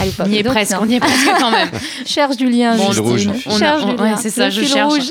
à 0.00 0.04
l'époque. 0.04 0.26
On 0.28 0.32
y 0.32 0.38
est 0.38 0.42
Donc, 0.42 0.52
presque, 0.54 0.72
non. 0.72 0.78
on 0.82 0.88
y 0.88 0.94
est 0.94 1.00
presque 1.00 1.30
quand 1.38 1.50
même. 1.50 1.68
Cherche 2.06 2.36
du 2.36 2.48
lien. 2.48 2.76
Bon, 2.76 2.84
rouge. 3.02 3.28
On 3.46 3.54
a- 3.54 3.58
Cherche 3.58 3.82
on- 3.84 3.92
du 3.94 4.02
ouais, 4.02 4.08
lien. 4.10 4.16
c'est 4.16 4.30
ça, 4.30 4.46
Le 4.46 4.50
je 4.50 4.62
cherche. 4.64 4.92
rouge. 4.92 5.10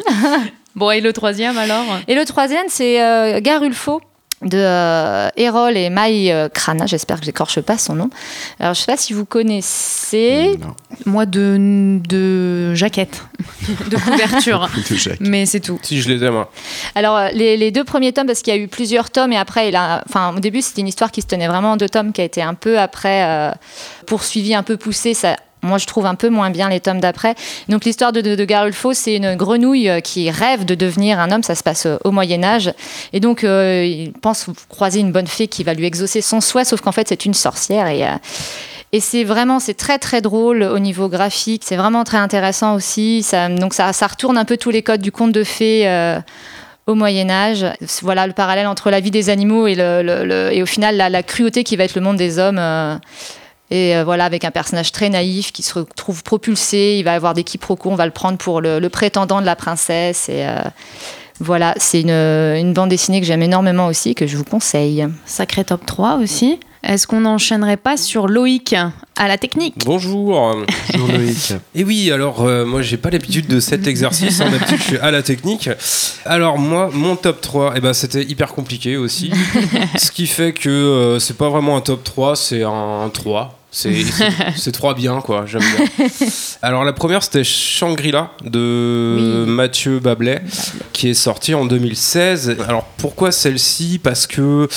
Bon 0.76 0.92
et 0.92 1.00
le 1.00 1.14
troisième 1.14 1.58
alors? 1.58 1.86
Et 2.08 2.16
le 2.16 2.26
troisième, 2.26 2.66
c'est 2.68 3.02
euh, 3.02 3.40
Garulfo 3.42 4.02
de 4.41 4.58
euh, 4.58 5.30
Erol 5.38 5.78
et 5.78 5.89
Maï 5.89 6.32
euh, 6.32 6.50
Krana, 6.50 6.86
j'espère 6.86 7.19
que 7.19 7.26
j'écorche 7.26 7.62
pas 7.62 7.78
son 7.78 7.95
nom. 7.95 8.10
Alors 8.60 8.74
je 8.74 8.82
sais 8.82 8.86
pas 8.91 8.98
si 8.98 9.13
vous 9.13 9.26
connaissez. 9.26 10.58
Non. 10.60 10.76
Moi 11.06 11.26
de 11.26 12.00
de 12.08 12.74
jaquette, 12.76 13.24
de 13.89 13.98
couverture. 13.98 14.69
De. 14.76 15.15
Mais 15.21 15.45
c'est 15.45 15.60
tout. 15.62 15.80
Si 15.82 16.02
je 16.02 16.10
les 16.10 16.24
aime. 16.24 16.36
hein. 16.36 16.48
Alors 16.95 17.15
euh, 17.17 17.30
les, 17.34 17.58
les 17.58 17.71
deux 17.71 17.84
premiers 17.84 18.13
tomes, 18.13 18.28
parce 18.28 18.41
qu'il 18.41 18.54
y 18.54 18.58
a 18.58 18.60
eu 18.60 18.67
plusieurs 18.67 19.10
tomes 19.10 19.32
et 19.34 19.38
après, 19.38 19.69
il 19.69 19.76
a, 19.76 20.04
enfin 20.08 20.34
au 20.36 20.39
début 20.39 20.62
c'était 20.62 20.82
une 20.82 20.88
histoire 20.88 21.12
qui 21.12 21.21
se 21.21 21.28
tenait 21.28 21.48
vraiment 21.48 21.71
en 21.71 21.78
deux 21.78 21.89
tomes, 21.89 22.12
qui 22.12 22.21
a 22.21 22.26
été 22.26 22.41
un 22.41 22.54
peu 22.54 22.78
après 22.80 23.24
euh, 23.24 23.52
poursuivie, 24.06 24.54
un 24.54 24.63
peu 24.63 24.78
poussée. 24.78 25.13
Ça, 25.13 25.38
moi, 25.65 25.78
je 25.78 25.86
trouve 25.86 26.06
un 26.06 26.15
peu 26.15 26.30
moins 26.30 26.49
bien 26.49 26.69
les 26.69 26.80
tomes 26.80 27.01
d'après. 27.01 27.36
Donc, 27.69 27.86
l'histoire 27.86 28.12
de, 28.12 28.21
de, 28.21 28.36
de 28.36 28.45
Garulfo, 28.45 28.93
c'est 28.93 29.15
une 29.15 29.36
grenouille 29.36 29.89
euh, 29.89 29.99
qui 29.99 30.30
rêve 30.30 30.65
de 30.65 30.75
devenir 30.75 31.19
un 31.19 31.32
homme. 31.32 31.43
Ça 31.43 31.56
se 31.56 31.63
passe 31.63 31.86
euh, 31.86 31.97
au 32.04 32.12
Moyen 32.12 32.43
Âge, 32.43 32.73
et 33.13 33.19
donc 33.19 33.43
euh, 33.43 33.86
il 33.86 34.13
pense 34.13 34.47
croiser 34.69 34.99
une 34.99 35.12
bonne 35.12 35.28
fée 35.28 35.47
qui 35.47 35.63
va 35.63 35.73
lui 35.73 35.86
exaucer 35.86 36.21
son 36.21 36.41
souhait, 36.41 36.65
sauf 36.65 36.82
qu'en 36.82 36.91
fait, 36.91 37.08
c'est 37.10 37.25
une 37.25 37.34
sorcière 37.34 37.88
et 37.88 38.06
et 38.91 38.99
c'est 38.99 39.23
vraiment, 39.23 39.60
c'est 39.60 39.73
très 39.73 39.97
très 39.97 40.21
drôle 40.21 40.63
au 40.63 40.80
niveau 40.80 41.10
graphique. 41.10 41.63
C'est 41.65 41.75
vraiment 41.75 42.04
très 42.04 42.17
intéressant 42.17 42.75
aussi. 42.75 43.25
Donc 43.60 43.73
ça, 43.73 43.91
retourne 43.91 44.38
un 44.38 44.45
peu 44.45 44.56
tous 44.56 44.69
les 44.69 44.84
codes 44.84 45.01
du 45.01 45.12
conte 45.12 45.34
de 45.34 45.43
fées 45.43 45.86
au 46.88 46.95
Moyen 46.95 47.30
Âge. 47.30 47.65
Voilà 48.04 48.28
le 48.28 48.34
parallèle 48.34 48.67
entre 48.67 48.91
la 48.91 49.01
vie 49.01 49.12
des 49.12 49.30
animaux 49.30 49.67
et, 49.67 49.75
le, 49.75 50.49
et 50.54 50.62
au 50.63 50.65
final 50.65 50.95
la, 50.95 51.23
cruauté 51.23 51.63
qui 51.65 51.75
va 51.75 51.84
être 51.84 51.95
le 51.95 52.01
monde 52.01 52.15
des 52.15 52.39
hommes. 52.39 52.60
Et 53.71 53.95
euh, 53.95 54.04
voilà, 54.04 54.25
avec 54.25 54.45
un 54.45 54.51
personnage 54.51 54.91
très 54.91 55.10
naïf 55.10 55.51
qui 55.51 55.63
se 55.63 55.73
retrouve 55.73 56.23
propulsé, 56.23 56.97
il 56.99 57.04
va 57.04 57.13
avoir 57.13 57.34
des 57.34 57.43
quiproquos, 57.43 57.89
on 57.89 57.95
va 57.95 58.06
le 58.06 58.12
prendre 58.12 58.38
pour 58.38 58.62
le, 58.62 58.88
prétendant 58.89 59.41
de 59.41 59.45
la 59.45 59.56
princesse. 59.56 60.30
Et 60.30 60.45
euh, 60.45 60.62
voilà, 61.39 61.73
c'est 61.78 62.01
une, 62.01 62.12
une 62.12 62.73
bande 62.73 62.89
dessinée 62.89 63.19
que 63.19 63.28
j'aime 63.28 63.41
énormément 63.41 63.88
aussi, 63.88 64.13
que 64.13 64.28
je 64.28 64.38
vous 64.38 64.43
conseille. 64.43 65.08
Sacré 65.25 65.63
top 65.63 65.86
3 65.86 66.17
aussi. 66.17 66.60
Est-ce 66.86 67.08
qu'on 67.08 67.21
n'enchaînerait 67.21 67.78
pas 67.78 67.98
sur 67.98 68.28
Loïc 68.28 68.76
à 69.15 69.28
la 69.28 69.39
technique 69.39 69.74
Bonjour. 69.86 70.56
Bonjour 70.93 71.08
Loïc. 71.08 71.54
Et 71.74 71.84
oui, 71.84 72.12
alors 72.12 72.43
euh, 72.43 72.63
moi 72.63 72.84
j'ai 72.84 72.98
pas 72.98 73.10
l'habitude 73.10 73.48
de 73.48 73.60
cet 73.60 73.88
exercice, 73.88 74.39
hein, 74.39 74.52
d'habitude 74.52 74.78
je 74.78 74.84
suis 74.84 74.98
à 75.00 75.10
la 75.10 75.24
technique. 75.24 75.67
Alors 76.26 76.60
moi, 76.60 76.91
mon 76.93 77.15
top 77.15 77.41
3, 77.41 77.74
eh 77.76 77.80
ben, 77.80 77.93
c'était 77.93 78.21
hyper 78.21 78.54
compliqué 78.54 78.98
aussi. 78.98 79.32
Ce 79.98 80.12
qui 80.12 80.28
fait 80.28 80.54
que 80.54 80.69
euh, 80.69 81.19
c'est 81.19 81.38
pas 81.38 81.50
vraiment 81.50 81.76
un 81.76 81.82
top 81.82 82.04
3, 82.04 82.36
c'est 82.36 82.62
un 82.62 83.10
3. 83.12 83.60
C'est 83.71 84.71
3 84.71 84.93
bien 84.93 85.19
quoi, 85.19 85.45
j'aime 85.45 85.62
bien. 85.62 86.08
Alors 86.62 86.86
la 86.86 86.93
première 86.93 87.21
c'était 87.24 87.43
Shangri-La 87.43 88.32
de 88.45 89.43
Oui. 89.45 89.52
Mathieu 89.52 90.00
Bablet 90.00 90.41
qui 90.93 91.10
est 91.10 91.13
sorti 91.13 91.54
en 91.54 91.65
2016. 91.65 92.58
Alors 92.69 92.86
pourquoi 92.98 93.34
celle-ci? 93.34 94.00
Parce 94.02 94.28
que 94.28 94.69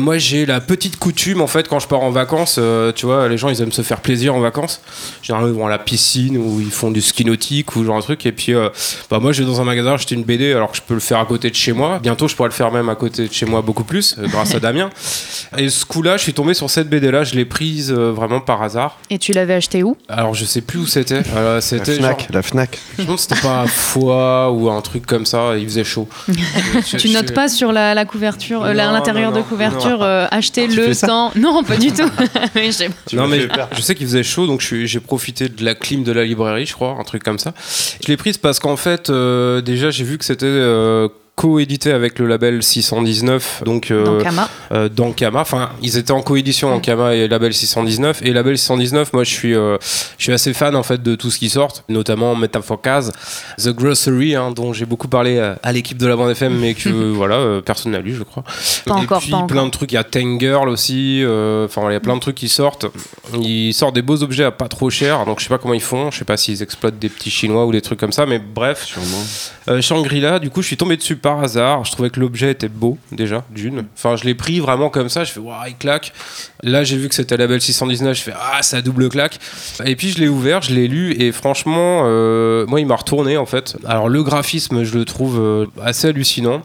moi 0.00 0.18
j'ai 0.18 0.46
la 0.46 0.60
petite 0.60 0.98
coutume 0.98 1.40
en 1.40 1.46
fait 1.46 1.68
quand 1.68 1.78
je 1.78 1.86
pars 1.86 2.00
en 2.02 2.10
vacances, 2.10 2.56
euh, 2.58 2.92
tu 2.92 3.06
vois, 3.06 3.28
les 3.28 3.38
gens 3.38 3.48
ils 3.48 3.60
aiment 3.62 3.72
se 3.72 3.82
faire 3.82 4.00
plaisir 4.00 4.34
en 4.34 4.40
vacances. 4.40 4.80
Généralement 5.22 5.48
ils 5.48 5.54
vont 5.58 5.66
à 5.66 5.70
la 5.70 5.78
piscine 5.78 6.36
ou 6.36 6.60
ils 6.60 6.70
font 6.70 6.90
du 6.90 7.00
ski 7.00 7.24
nautique 7.24 7.76
ou 7.76 7.84
genre 7.84 7.96
un 7.96 8.00
truc 8.00 8.26
et 8.26 8.32
puis 8.32 8.54
euh, 8.54 8.68
bah 9.10 9.18
moi 9.20 9.32
je 9.32 9.42
vais 9.42 9.48
dans 9.48 9.60
un 9.60 9.64
magasin 9.64 9.94
acheter 9.94 10.14
une 10.14 10.24
BD 10.24 10.52
alors 10.52 10.70
que 10.70 10.76
je 10.76 10.82
peux 10.82 10.94
le 10.94 11.00
faire 11.00 11.18
à 11.20 11.24
côté 11.26 11.50
de 11.50 11.54
chez 11.54 11.72
moi. 11.72 11.98
Bientôt 12.02 12.26
je 12.28 12.34
pourrais 12.36 12.48
le 12.48 12.54
faire 12.54 12.72
même 12.72 12.88
à 12.88 12.94
côté 12.94 13.28
de 13.28 13.32
chez 13.32 13.46
moi 13.46 13.62
beaucoup 13.62 13.84
plus 13.84 14.16
euh, 14.18 14.26
grâce 14.26 14.54
à 14.54 14.60
Damien. 14.60 14.90
Et 15.56 15.68
ce 15.68 15.84
coup-là 15.84 16.16
je 16.16 16.22
suis 16.22 16.34
tombé 16.34 16.54
sur 16.54 16.68
cette 16.70 16.88
BD 16.88 17.10
là, 17.10 17.24
je 17.24 17.34
l'ai 17.34 17.44
prise 17.44 17.92
euh, 17.92 18.10
vraiment 18.12 18.40
par 18.40 18.62
hasard. 18.62 18.98
Et 19.10 19.18
tu 19.18 19.32
l'avais 19.32 19.54
acheté 19.54 19.82
où? 19.82 19.96
Alors 20.08 20.34
je 20.34 20.44
sais 20.44 20.60
plus 20.60 20.78
où 20.80 20.86
c'était. 20.86 21.22
Euh, 21.34 21.54
La 21.56 21.60
c'était 21.60 21.94
Fnac, 21.96 22.20
genre- 22.20 22.28
la 22.32 22.42
Fnac. 22.42 22.78
je 22.98 23.02
demande 23.02 23.18
si 23.18 23.26
c'était 23.28 23.40
pas 23.40 23.62
à 23.62 23.66
Foix 23.66 24.50
ou 24.52 24.70
un 24.70 24.80
truc 24.80 25.06
comme 25.06 25.26
ça, 25.26 25.56
il 25.56 25.64
faisait 25.64 25.84
chaud. 25.84 26.08
Tu 26.86 26.98
je- 27.08 27.12
notes 27.12 27.32
pas 27.34 27.48
sur 27.48 27.72
la, 27.72 27.94
la 27.94 28.04
couverture, 28.04 28.64
euh, 28.64 28.72
l'intérieur 28.72 29.32
de 29.32 29.38
non, 29.38 29.44
couverture, 29.44 29.89
euh, 30.02 30.26
acheter 30.30 30.68
Tu 30.68 30.76
le 30.76 30.94
temps. 30.94 31.32
Non, 31.36 31.62
pas 31.64 31.76
du 31.76 31.92
tout. 31.92 32.10
Mais 32.54 32.70
non 33.12 33.26
mais 33.28 33.48
je 33.72 33.80
sais 33.80 33.94
qu'il 33.94 34.06
faisait 34.06 34.22
chaud 34.22 34.46
donc 34.46 34.60
j'ai 34.60 35.00
profité 35.00 35.48
de 35.48 35.64
la 35.64 35.74
clim 35.74 36.02
de 36.04 36.12
la 36.12 36.24
librairie 36.24 36.66
je 36.66 36.74
crois 36.74 36.96
un 36.98 37.04
truc 37.04 37.22
comme 37.22 37.38
ça 37.38 37.54
je 38.02 38.08
l'ai 38.08 38.16
prise 38.16 38.38
parce 38.38 38.58
qu'en 38.58 38.76
fait 38.76 39.10
euh, 39.10 39.60
déjà 39.60 39.90
j'ai 39.90 40.04
vu 40.04 40.18
que 40.18 40.24
c'était 40.24 40.46
euh, 40.46 41.08
co-édité 41.40 41.90
avec 41.92 42.18
le 42.18 42.26
label 42.26 42.62
619 42.62 43.62
donc 43.64 43.90
euh, 43.90 44.04
Dans 44.04 45.12
Kama. 45.12 45.40
euh. 45.40 45.42
Enfin, 45.42 45.70
ils 45.82 45.96
étaient 45.96 46.10
en 46.12 46.20
coédition 46.22 46.72
Ankama 46.72 47.14
et 47.14 47.28
Label 47.28 47.54
619. 47.54 48.20
Et 48.22 48.32
Label 48.32 48.58
619, 48.58 49.12
moi, 49.12 49.24
je 49.24 49.30
suis, 49.30 49.54
euh, 49.54 49.78
je 50.18 50.24
suis 50.24 50.32
assez 50.32 50.52
fan 50.52 50.76
en 50.76 50.82
fait 50.82 51.02
de 51.02 51.14
tout 51.14 51.30
ce 51.30 51.38
qui 51.38 51.48
sort, 51.48 51.72
notamment 51.88 52.34
Métaphorcase, 52.36 53.12
The 53.58 53.68
Grocery, 53.70 54.34
hein, 54.34 54.50
dont 54.50 54.72
j'ai 54.72 54.84
beaucoup 54.86 55.08
parlé 55.08 55.38
euh, 55.38 55.54
à 55.62 55.72
l'équipe 55.72 55.96
de 55.98 56.06
la 56.06 56.16
bande 56.16 56.30
FM, 56.30 56.58
mais 56.58 56.74
que 56.74 56.88
voilà, 57.12 57.36
euh, 57.36 57.60
personne 57.62 57.92
n'a 57.92 58.00
lu, 58.00 58.14
je 58.14 58.22
crois. 58.22 58.42
Pas 58.86 58.96
et 58.96 59.04
encore, 59.04 59.20
puis 59.20 59.30
pas 59.30 59.42
plein 59.44 59.56
encore. 59.58 59.66
de 59.66 59.70
trucs. 59.70 59.92
Il 59.92 59.94
y 59.94 59.98
a 59.98 60.04
Tangirl 60.04 60.68
aussi. 60.68 61.22
euh, 61.24 61.64
Enfin, 61.64 61.82
il 61.88 61.92
y 61.92 61.96
a 61.96 62.00
plein 62.00 62.16
de 62.16 62.20
trucs 62.20 62.36
qui 62.36 62.48
sortent. 62.48 62.86
Ils 63.40 63.72
sortent 63.72 63.94
des 63.94 64.02
beaux 64.02 64.22
objets 64.22 64.44
à 64.44 64.50
pas 64.50 64.68
trop 64.68 64.90
cher. 64.90 65.24
Donc, 65.24 65.38
je 65.38 65.44
sais 65.44 65.48
pas 65.48 65.58
comment 65.58 65.74
ils 65.74 65.80
font. 65.80 66.10
Je 66.10 66.18
sais 66.18 66.24
pas 66.24 66.36
s'ils 66.36 66.62
exploitent 66.62 66.98
des 66.98 67.08
petits 67.08 67.30
chinois 67.30 67.64
ou 67.66 67.72
des 67.72 67.80
trucs 67.80 67.98
comme 68.00 68.12
ça. 68.12 68.26
Mais 68.26 68.38
bref, 68.38 68.84
Sûrement. 68.84 69.06
euh, 69.68 69.80
Shangri-La, 69.80 70.38
du 70.38 70.50
coup, 70.50 70.60
je 70.62 70.66
suis 70.66 70.76
tombé 70.76 70.96
dessus 70.96 71.16
par 71.16 71.29
hasard. 71.38 71.84
Je 71.84 71.92
trouvais 71.92 72.10
que 72.10 72.18
l'objet 72.18 72.50
était 72.50 72.68
beau, 72.68 72.98
déjà, 73.12 73.44
d'une. 73.50 73.84
Enfin, 73.96 74.16
je 74.16 74.24
l'ai 74.24 74.34
pris 74.34 74.60
vraiment 74.60 74.90
comme 74.90 75.08
ça. 75.08 75.24
Je 75.24 75.32
fais, 75.32 75.40
waouh, 75.40 75.68
il 75.68 75.76
claque. 75.76 76.12
Là, 76.62 76.84
j'ai 76.84 76.96
vu 76.96 77.08
que 77.08 77.14
c'était 77.14 77.36
label 77.36 77.60
619. 77.60 78.16
Je 78.16 78.22
fais, 78.22 78.34
ah, 78.34 78.62
ça 78.62 78.82
double 78.82 79.08
claque. 79.08 79.38
Et 79.84 79.96
puis, 79.96 80.10
je 80.10 80.18
l'ai 80.18 80.28
ouvert, 80.28 80.62
je 80.62 80.74
l'ai 80.74 80.88
lu. 80.88 81.14
Et 81.20 81.32
franchement, 81.32 82.02
euh, 82.04 82.66
moi, 82.66 82.80
il 82.80 82.86
m'a 82.86 82.96
retourné, 82.96 83.36
en 83.36 83.46
fait. 83.46 83.76
Alors, 83.86 84.08
le 84.08 84.22
graphisme, 84.22 84.82
je 84.82 84.98
le 84.98 85.04
trouve 85.04 85.38
euh, 85.40 85.66
assez 85.82 86.08
hallucinant. 86.08 86.62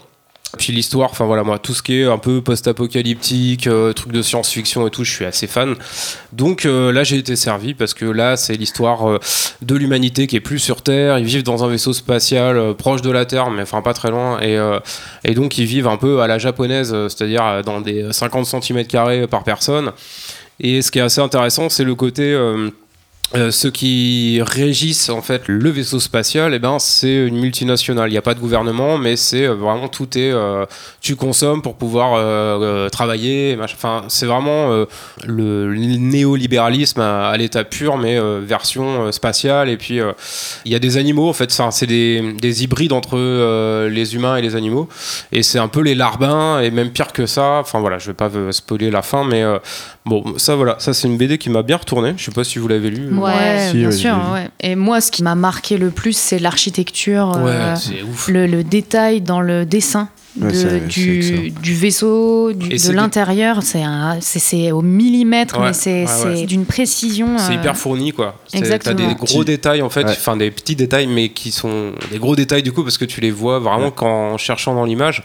Puis 0.56 0.72
l'histoire, 0.72 1.10
enfin 1.10 1.24
voilà, 1.24 1.42
moi, 1.42 1.58
tout 1.58 1.74
ce 1.74 1.82
qui 1.82 2.00
est 2.00 2.04
un 2.04 2.18
peu 2.18 2.40
post-apocalyptique, 2.42 3.66
euh, 3.66 3.92
truc 3.92 4.12
de 4.12 4.22
science-fiction 4.22 4.86
et 4.86 4.90
tout, 4.90 5.04
je 5.04 5.10
suis 5.10 5.24
assez 5.24 5.46
fan. 5.46 5.74
Donc 6.32 6.64
euh, 6.66 6.92
là, 6.92 7.04
j'ai 7.04 7.16
été 7.16 7.36
servi 7.36 7.74
parce 7.74 7.94
que 7.94 8.04
là, 8.04 8.36
c'est 8.36 8.54
l'histoire 8.54 9.08
euh, 9.08 9.18
de 9.62 9.74
l'humanité 9.74 10.26
qui 10.26 10.36
est 10.36 10.40
plus 10.40 10.58
sur 10.58 10.82
Terre. 10.82 11.18
Ils 11.18 11.24
vivent 11.24 11.42
dans 11.42 11.64
un 11.64 11.68
vaisseau 11.68 11.92
spatial 11.92 12.74
proche 12.74 13.02
de 13.02 13.10
la 13.10 13.24
Terre, 13.24 13.50
mais 13.50 13.62
enfin 13.62 13.82
pas 13.82 13.94
très 13.94 14.10
loin. 14.10 14.40
Et, 14.40 14.58
et 15.24 15.34
donc, 15.34 15.58
ils 15.58 15.66
vivent 15.66 15.88
un 15.88 15.96
peu 15.96 16.20
à 16.20 16.26
la 16.26 16.38
japonaise, 16.38 16.90
c'est-à-dire 17.08 17.62
dans 17.64 17.80
des 17.80 18.12
50 18.12 18.46
cm 18.46 19.26
par 19.28 19.44
personne. 19.44 19.92
Et 20.58 20.82
ce 20.82 20.90
qui 20.90 20.98
est 20.98 21.02
assez 21.02 21.20
intéressant, 21.20 21.68
c'est 21.68 21.84
le 21.84 21.94
côté. 21.94 22.36
Euh, 23.34 23.50
ceux 23.50 23.70
qui 23.72 24.40
régissent 24.40 25.08
en 25.08 25.20
fait 25.20 25.42
le 25.48 25.68
vaisseau 25.70 25.98
spatial, 25.98 26.54
eh 26.54 26.60
ben, 26.60 26.78
c'est 26.78 27.26
une 27.26 27.40
multinationale. 27.40 28.08
Il 28.08 28.12
n'y 28.12 28.18
a 28.18 28.22
pas 28.22 28.34
de 28.34 28.38
gouvernement, 28.38 28.98
mais 28.98 29.16
c'est 29.16 29.46
euh, 29.46 29.54
vraiment 29.54 29.88
tout 29.88 30.16
est. 30.16 30.30
euh, 30.30 30.64
tu 31.00 31.16
consommes 31.16 31.60
pour 31.60 31.74
pouvoir 31.74 32.16
travailler. 32.90 33.58
Enfin, 33.60 34.04
c'est 34.08 34.26
vraiment 34.26 34.84
le 35.24 35.74
néolibéralisme 35.74 37.00
à, 37.00 37.28
à 37.28 37.36
l'état 37.36 37.64
pur, 37.64 37.96
mais 37.96 38.18
version 38.40 39.10
spatiale. 39.12 39.68
Et 39.68 39.76
puis, 39.76 40.00
il 40.64 40.72
y 40.72 40.74
a 40.74 40.78
des 40.78 40.96
animaux 40.96 41.28
en 41.28 41.32
fait. 41.32 41.50
C'est 41.70 41.86
des, 41.86 42.34
des 42.40 42.64
hybrides 42.64 42.92
entre 42.92 43.16
les 43.88 44.14
humains 44.14 44.36
et 44.36 44.42
les 44.42 44.56
animaux. 44.56 44.88
Et 45.32 45.42
c'est 45.42 45.58
un 45.58 45.68
peu 45.68 45.80
les 45.80 45.94
larbins, 45.94 46.60
et 46.60 46.70
même 46.70 46.90
pire 46.90 47.12
que 47.12 47.26
ça. 47.26 47.58
Enfin, 47.60 47.80
voilà, 47.80 47.98
je 47.98 48.08
vais 48.08 48.14
pas 48.14 48.30
spoiler 48.50 48.90
la 48.90 49.02
fin, 49.02 49.24
mais 49.24 49.44
bon, 50.04 50.34
ça, 50.38 50.56
voilà. 50.56 50.76
Ça, 50.78 50.92
c'est 50.92 51.06
une 51.08 51.16
BD 51.16 51.38
qui 51.38 51.50
m'a 51.50 51.62
bien 51.62 51.76
retourné. 51.76 52.14
Je 52.16 52.24
sais 52.24 52.32
pas 52.32 52.44
si 52.44 52.58
vous 52.58 52.68
l'avez 52.68 52.90
lu. 52.90 53.08
Ouais, 53.18 53.68
Si, 53.70 53.76
bien 53.78 53.86
ouais, 53.88 53.92
sûr. 53.92 54.16
ouais. 54.32 54.48
Et 54.60 54.74
moi, 54.76 55.00
ce 55.00 55.10
qui 55.10 55.22
m'a 55.22 55.34
marqué 55.34 55.76
le 55.78 55.90
plus, 55.90 56.16
c'est 56.16 56.38
l'architecture, 56.38 57.32
Ouais, 57.42 57.50
euh, 57.52 57.74
le, 58.28 58.46
le 58.46 58.64
détail 58.64 59.20
dans 59.20 59.40
le 59.40 59.64
dessin. 59.66 60.08
De- 60.36 60.80
du, 60.86 61.74
vaisseau, 61.74 62.52
du- 62.52 62.68
de 62.68 62.92
l'intérieur, 62.92 63.60
c'est 64.20 64.70
au 64.70 64.82
millimètre, 64.82 65.58
Ouais, 65.58 65.68
mais 65.68 65.72
c'est 65.72 66.02
ouais, 66.02 66.06
c'est 66.06 66.24
ouais. 66.40 66.44
d'une 66.44 66.66
précision. 66.66 67.38
C'est 67.38 67.52
euh, 67.52 67.54
hyper 67.54 67.74
fourni 67.74 68.12
quoi. 68.12 68.38
C'est- 68.46 68.58
T'as 68.58 68.64
Exactement. 68.66 69.08
des 69.08 69.14
gros 69.14 69.44
détails 69.44 69.80
en 69.80 69.88
fait, 69.88 70.04
Ouais. 70.04 70.10
enfin 70.10 70.36
des 70.36 70.50
petits 70.50 70.76
détails 70.76 71.06
mais 71.06 71.30
qui 71.30 71.52
sont 71.52 71.92
des 72.10 72.18
gros 72.18 72.36
détails 72.36 72.62
du 72.62 72.70
coup 72.72 72.82
parce 72.82 72.98
que 72.98 73.06
tu 73.06 73.22
les 73.22 73.30
vois 73.30 73.60
vraiment 73.60 73.90
qu'en 73.90 74.32
en 74.32 74.36
cherchant 74.36 74.74
dans 74.74 74.84
l'image. 74.84 75.22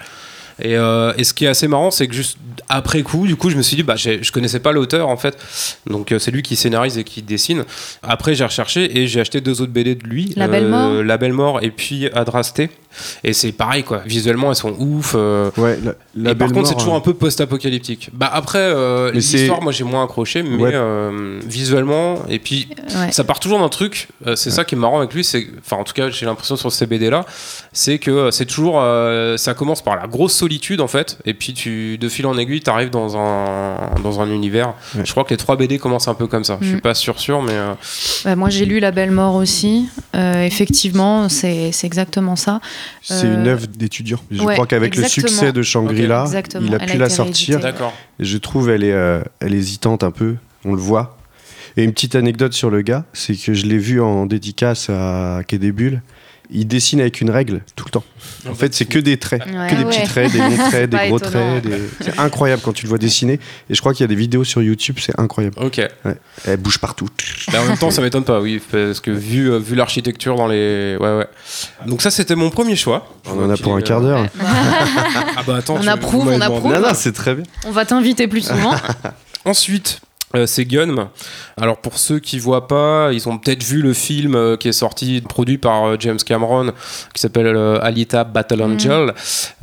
Et, 0.61 0.75
euh, 0.77 1.13
et 1.17 1.23
ce 1.23 1.33
qui 1.33 1.45
est 1.45 1.47
assez 1.49 1.67
marrant, 1.67 1.91
c'est 1.91 2.07
que 2.07 2.13
juste 2.13 2.37
après 2.69 3.01
coup, 3.01 3.27
du 3.27 3.35
coup, 3.35 3.49
je 3.49 3.57
me 3.57 3.61
suis 3.61 3.75
dit, 3.75 3.83
bah, 3.83 3.95
je 3.95 4.31
connaissais 4.31 4.59
pas 4.59 4.71
l'auteur 4.71 5.09
en 5.09 5.17
fait, 5.17 5.37
donc 5.87 6.11
euh, 6.11 6.19
c'est 6.19 6.31
lui 6.31 6.41
qui 6.41 6.55
scénarise 6.55 6.97
et 6.97 7.03
qui 7.03 7.21
dessine. 7.21 7.65
Après, 8.03 8.35
j'ai 8.35 8.45
recherché 8.45 8.99
et 8.99 9.07
j'ai 9.07 9.19
acheté 9.19 9.41
deux 9.41 9.61
autres 9.61 9.71
BD 9.71 9.95
de 9.95 10.05
lui, 10.07 10.33
La 10.35 10.47
Belle 10.47 10.67
Mort 10.67 11.03
La 11.03 11.17
Belle 11.17 11.33
Mort 11.33 11.59
et 11.63 11.71
puis 11.71 12.07
Adrasté. 12.13 12.69
Et 13.23 13.31
c'est 13.31 13.53
pareil 13.53 13.83
quoi. 13.83 14.01
Visuellement, 14.05 14.49
elles 14.49 14.57
sont 14.57 14.75
ouf. 14.77 15.13
euh, 15.15 15.49
Ouais, 15.57 15.79
la, 15.83 15.93
la 16.15 16.31
et 16.31 16.35
par 16.35 16.51
contre, 16.51 16.67
c'est 16.67 16.75
toujours 16.75 16.93
euh, 16.93 16.97
un 16.97 17.01
peu 17.01 17.13
post-apocalyptique. 17.13 18.09
Bah 18.13 18.29
après, 18.31 18.59
euh, 18.59 19.11
l'histoire, 19.13 19.61
moi 19.61 19.71
j'ai 19.71 19.85
moins 19.85 20.03
accroché, 20.03 20.43
mais 20.43 20.61
Ouais. 20.61 20.71
euh, 20.73 21.39
visuellement, 21.45 22.15
et 22.29 22.39
puis 22.39 22.67
Ouais. 22.95 23.11
ça 23.11 23.23
part 23.23 23.39
toujours 23.39 23.59
d'un 23.59 23.69
truc. 23.69 24.09
euh, 24.27 24.35
c'est 24.35 24.51
ça 24.51 24.65
qui 24.65 24.75
est 24.75 24.77
marrant 24.77 24.99
avec 24.99 25.13
lui, 25.13 25.23
c'est, 25.23 25.47
enfin 25.59 25.77
en 25.77 25.83
tout 25.85 25.93
cas, 25.93 26.09
j'ai 26.09 26.25
l'impression 26.25 26.55
sur 26.57 26.71
ces 26.71 26.85
BD 26.85 27.09
là, 27.09 27.25
c'est 27.71 27.97
que 27.97 28.11
euh, 28.11 28.31
c'est 28.31 28.45
toujours, 28.45 28.79
euh, 28.81 29.37
ça 29.37 29.53
commence 29.53 29.81
par 29.81 29.95
la 29.95 30.07
grosse 30.07 30.33
solitude 30.33 30.50
en 30.79 30.87
fait, 30.87 31.17
et 31.25 31.33
puis 31.33 31.53
tu, 31.53 31.97
de 31.97 32.09
fil 32.09 32.25
en 32.25 32.37
aiguille, 32.37 32.61
t'arrives 32.61 32.89
dans 32.89 33.17
un 33.17 33.75
dans 34.03 34.19
un 34.21 34.29
univers. 34.31 34.73
Ouais. 34.95 35.05
Je 35.05 35.11
crois 35.11 35.23
que 35.23 35.29
les 35.31 35.37
trois 35.37 35.55
BD 35.55 35.77
commencent 35.79 36.07
un 36.07 36.13
peu 36.13 36.27
comme 36.27 36.43
ça. 36.43 36.57
Je 36.61 36.67
suis 36.67 36.75
Mm. 36.77 36.81
pas 36.81 36.93
sûr 36.93 37.19
sûr, 37.19 37.41
mais 37.41 37.53
euh, 37.53 37.73
ouais, 38.25 38.35
moi, 38.35 38.49
j'ai 38.49 38.65
lu 38.65 38.79
La 38.79 38.91
Belle 38.91 39.11
Mort 39.11 39.35
aussi. 39.35 39.87
Euh, 40.15 40.43
effectivement, 40.43 41.29
c'est 41.29 41.71
c'est 41.71 41.87
exactement 41.87 42.35
ça. 42.35 42.59
C'est 43.01 43.25
Euh, 43.27 43.35
une 43.35 43.47
œuvre 43.47 43.67
d'étudiant. 43.67 44.19
Je 44.31 44.41
ouais, 44.43 44.53
crois 44.55 44.65
qu'avec 44.67 44.95
le 44.95 45.07
succès 45.07 45.51
de 45.53 45.61
Shangri-La, 45.61 46.25
il 46.61 46.75
a 46.75 46.77
elle 46.81 46.85
pu 46.89 46.95
a 46.95 46.97
la 46.97 47.09
sortir. 47.09 47.59
d'accord. 47.59 47.93
Je 48.19 48.37
trouve 48.37 48.69
elle 48.69 48.83
est, 48.83 48.91
euh, 48.91 49.21
elle 49.39 49.53
est 49.53 49.57
hésitante 49.57 50.03
un 50.03 50.11
peu, 50.11 50.35
on 50.65 50.73
le 50.73 50.81
voit. 50.81 51.17
Et 51.77 51.83
une 51.83 51.93
petite 51.93 52.15
anecdote 52.15 52.51
sur 52.53 52.69
le 52.69 52.81
gars, 52.81 53.05
c'est 53.13 53.33
que 53.35 53.53
je 53.53 53.65
l'ai 53.65 53.77
vu 53.77 54.01
en 54.01 54.25
dédicace 54.25 54.89
à 54.89 55.41
Quai 55.47 55.57
des 55.57 55.71
Bulles. 55.71 56.01
Il 56.53 56.67
dessine 56.67 56.99
avec 56.99 57.21
une 57.21 57.29
règle 57.29 57.61
tout 57.77 57.85
le 57.85 57.91
temps. 57.91 58.03
En 58.49 58.53
fait, 58.55 58.73
c'est 58.73 58.85
que 58.85 58.99
des 58.99 59.17
traits, 59.17 59.41
Ouais. 59.45 59.69
que 59.69 59.75
des 59.75 59.83
Ah 59.83 59.85
petits 59.85 60.03
traits, 60.03 60.31
des 60.31 60.37
longs 60.39 60.57
traits, 60.69 60.89
des 60.89 60.97
gros 61.07 61.17
étonnant. 61.17 61.59
traits. 61.59 61.63
des- 61.65 61.81
C'est 62.01 62.19
incroyable 62.19 62.61
quand 62.63 62.73
tu 62.73 62.83
le 62.83 62.89
vois 62.89 62.97
dessiner. 62.97 63.39
Et 63.69 63.73
je 63.73 63.79
crois 63.79 63.93
qu'il 63.93 64.01
y 64.03 64.03
a 64.03 64.07
des 64.07 64.15
vidéos 64.15 64.43
sur 64.43 64.61
YouTube, 64.61 64.97
c'est 64.99 65.17
incroyable. 65.19 65.55
Ok. 65.61 65.77
Ouais. 66.03 66.15
Elle 66.45 66.57
bouge 66.57 66.77
partout. 66.79 67.07
Mais 67.53 67.57
en 67.59 67.65
même 67.65 67.77
temps, 67.77 67.89
ça 67.91 68.01
m'étonne 68.01 68.25
pas, 68.25 68.41
oui, 68.41 68.61
parce 68.71 68.99
que 68.99 69.11
vu, 69.11 69.49
euh, 69.49 69.59
vu 69.59 69.75
l'architecture 69.75 70.35
dans 70.35 70.47
les. 70.47 70.97
Ouais, 70.99 71.17
ouais. 71.19 71.27
Donc, 71.87 72.01
ça, 72.01 72.11
c'était 72.11 72.35
mon 72.35 72.49
premier 72.49 72.75
choix. 72.75 73.07
On 73.27 73.43
en 73.45 73.49
a 73.49 73.55
pour 73.57 73.75
un 73.75 73.81
quart 73.81 74.01
d'heure. 74.01 74.25
Ah 75.37 75.43
bah 75.47 75.55
attends, 75.57 75.75
On 75.77 75.79
tu- 75.81 75.87
approuve, 75.89 76.27
on 76.27 76.41
approuve. 76.41 76.73
Non, 76.73 76.81
non, 76.81 76.93
c'est 76.93 77.13
très 77.13 77.33
bien. 77.35 77.43
On 77.65 77.71
va 77.71 77.85
t'inviter 77.85 78.27
plus 78.27 78.45
souvent. 78.45 78.75
Ensuite, 79.45 80.01
euh, 80.35 80.45
c'est 80.45 80.65
Gunm. 80.65 81.07
Alors 81.59 81.77
pour 81.77 81.97
ceux 81.97 82.19
qui 82.19 82.39
voient 82.39 82.67
pas, 82.67 83.09
ils 83.11 83.27
ont 83.29 83.37
peut-être 83.37 83.63
vu 83.63 83.81
le 83.81 83.93
film 83.93 84.35
euh, 84.35 84.57
qui 84.57 84.67
est 84.69 84.71
sorti, 84.73 85.21
produit 85.21 85.57
par 85.57 85.85
euh, 85.85 85.95
James 85.99 86.17
Cameron, 86.25 86.71
qui 87.13 87.21
s'appelle 87.21 87.47
euh, 87.47 87.79
Alita 87.81 88.23
Battle 88.23 88.61
Mhm. 88.61 88.73
Angel, 88.73 89.13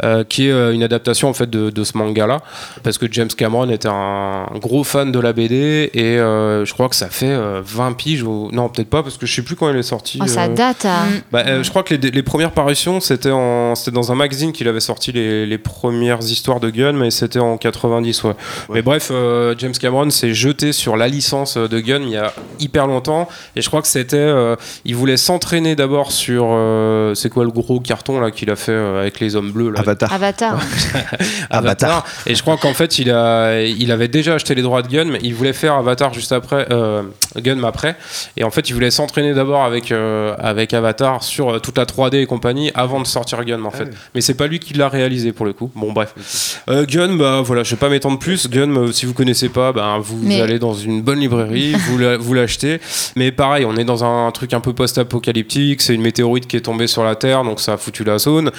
euh, 0.05 0.25
qui 0.25 0.49
est 0.49 0.53
euh, 0.53 0.73
une 0.73 0.83
adaptation 0.83 1.29
en 1.29 1.33
fait 1.33 1.49
de, 1.49 1.71
de 1.71 1.85
ce 1.85 1.97
manga-là, 1.97 2.41
parce 2.83 2.99
que 2.99 3.07
James 3.11 3.29
Cameron 3.29 3.69
était 3.71 3.89
un 3.91 4.47
gros 4.61 4.85
fan 4.85 5.13
de 5.13 5.19
la 5.21 5.33
BD 5.33 5.91
et 5.95 6.19
euh, 6.19 6.65
je 6.65 6.73
crois 6.75 6.89
que 6.89 6.97
ça 6.97 7.09
fait 7.09 7.27
euh, 7.31 7.61
20 7.65 7.93
piges 7.93 8.23
ou 8.23 8.49
non 8.53 8.69
peut-être 8.69 8.91
pas 8.91 9.03
parce 9.03 9.17
que 9.17 9.27
je 9.27 9.35
sais 9.35 9.43
plus 9.43 9.57
quand 9.57 9.71
il 9.71 9.77
est 9.77 9.83
sorti. 9.83 10.19
Oh, 10.23 10.27
ça 10.27 10.45
euh, 10.45 10.55
date. 10.55 10.85
hein. 10.85 11.07
bah, 11.33 11.45
euh, 11.47 11.63
je 11.63 11.71
crois 11.71 11.83
que 11.83 11.95
les, 11.95 12.11
les 12.11 12.23
premières 12.23 12.51
parutions, 12.53 13.01
c'était 13.01 13.31
en, 13.31 13.75
dans 13.93 14.13
un 14.13 14.15
magazine 14.17 14.53
qu'il 14.53 14.67
avait 14.69 14.81
sorti 14.81 15.13
les, 15.13 15.47
les 15.47 15.59
premières 15.59 16.21
histoires 16.23 16.61
de 16.61 16.71
Gun, 16.71 16.93
mais 16.95 17.11
c'était 17.11 17.39
en 17.39 17.57
90, 17.57 18.25
ouais. 18.25 18.33
Mais 18.71 18.83
bref, 18.83 19.09
euh, 19.13 19.55
James 19.59 19.73
Cameron 19.73 20.11
s'est 20.11 20.35
jeté 20.35 20.58
sur 20.73 20.97
la 20.97 21.09
licence 21.09 21.57
de 21.57 21.81
Gun 21.81 22.01
il 22.03 22.11
y 22.11 22.17
a 22.17 22.33
hyper 22.61 22.87
longtemps, 22.87 23.29
et 23.57 23.63
je 23.63 23.69
crois 23.69 23.81
que 23.83 23.89
c'était, 23.89 24.17
euh, 24.17 24.57
il 24.85 24.97
voulait 24.97 25.17
s'entraîner 25.17 25.77
d'abord 25.77 26.13
sur, 26.13 26.47
euh, 26.51 27.15
c'est 27.15 27.31
quoi 27.31 27.45
le 27.45 27.51
gros 27.51 27.81
carton 27.81 28.21
là 28.21 28.31
qu'il 28.31 28.51
a 28.51 28.57
fait 28.57 28.73
euh, 28.73 29.01
avec 29.01 29.21
les 29.21 29.37
hommes 29.37 29.53
bleus 29.53 29.71
là, 29.71 29.81
Avatar. 29.81 30.13
Avatar. 30.13 30.61
Avatar. 31.51 32.05
Et 32.27 32.35
je 32.35 32.43
crois 32.43 32.57
qu'en 32.57 32.75
fait, 32.75 32.99
il, 32.99 33.11
a, 33.11 33.63
il 33.63 33.91
avait 33.93 34.09
déjà 34.09 34.35
acheté 34.35 34.55
les 34.55 34.63
droits 34.63 34.83
de 34.83 34.89
Gun, 34.89 35.05
mais 35.07 35.19
il 35.23 35.35
voulait 35.35 35.53
faire 35.53 35.75
Avatar 35.75 36.13
juste 36.13 36.33
après, 36.33 36.67
euh, 36.71 37.03
Gun 37.37 37.63
après. 37.65 37.97
Et 38.37 38.45
en 38.45 38.51
fait, 38.51 38.69
il 38.69 38.73
voulait 38.75 38.91
s'entraîner 38.91 39.35
d'abord 39.35 39.65
avec, 39.65 39.93
euh, 39.93 40.35
avec 40.39 40.75
Avatar 40.75 41.23
sur 41.23 41.51
euh, 41.55 41.59
toute 41.59 41.79
la 41.79 41.85
3D 41.85 42.17
et 42.17 42.27
compagnie 42.27 42.71
avant 42.75 43.01
de 43.01 43.07
sortir 43.07 43.45
Gun, 43.45 43.63
en 43.65 43.71
fait. 43.71 43.89
Mais 44.15 44.21
c'est 44.21 44.35
pas 44.35 44.47
lui 44.47 44.59
qui 44.59 44.75
l'a 44.75 44.89
réalisé 44.89 45.33
pour 45.33 45.47
le 45.47 45.53
coup. 45.53 45.71
Bon, 45.75 45.93
bref. 45.93 46.63
Euh, 46.69 46.85
Gun, 46.87 47.17
bah 47.17 47.43
voilà, 47.45 47.63
je 47.63 47.71
vais 47.71 47.77
pas 47.77 47.89
m'étendre 47.89 48.19
plus. 48.19 48.49
Gun, 48.49 48.93
si 48.93 49.07
vous 49.07 49.15
connaissez 49.15 49.49
pas, 49.49 49.73
bah, 49.73 49.97
vous 50.01 50.19
Mais- 50.23 50.39
allez 50.49 50.59
dans 50.59 50.75
une 50.75 51.03
bonne 51.03 51.21
librairie, 51.21 51.73
vous 51.89 51.99
la- 51.99 52.17
vous 52.17 52.35
l'achetez. 52.35 52.81
Mais 53.17 53.31
pareil, 53.33 53.65
on 53.65 53.77
est 53.77 53.85
dans 53.85 54.05
un 54.05 54.31
truc 54.33 54.53
un 54.55 54.61
peu 54.61 54.73
post-apocalyptique. 54.73 55.81
C'est 55.83 55.95
une 55.95 56.03
météorite 56.03 56.47
qui 56.47 56.57
est 56.57 56.61
tombée 56.63 56.87
sur 56.87 57.05
la 57.05 57.15
Terre, 57.15 57.45
donc 57.45 57.61
ça 57.61 57.75
a 57.75 57.77
foutu 57.77 58.05
la 58.05 58.19
zone. 58.19 58.51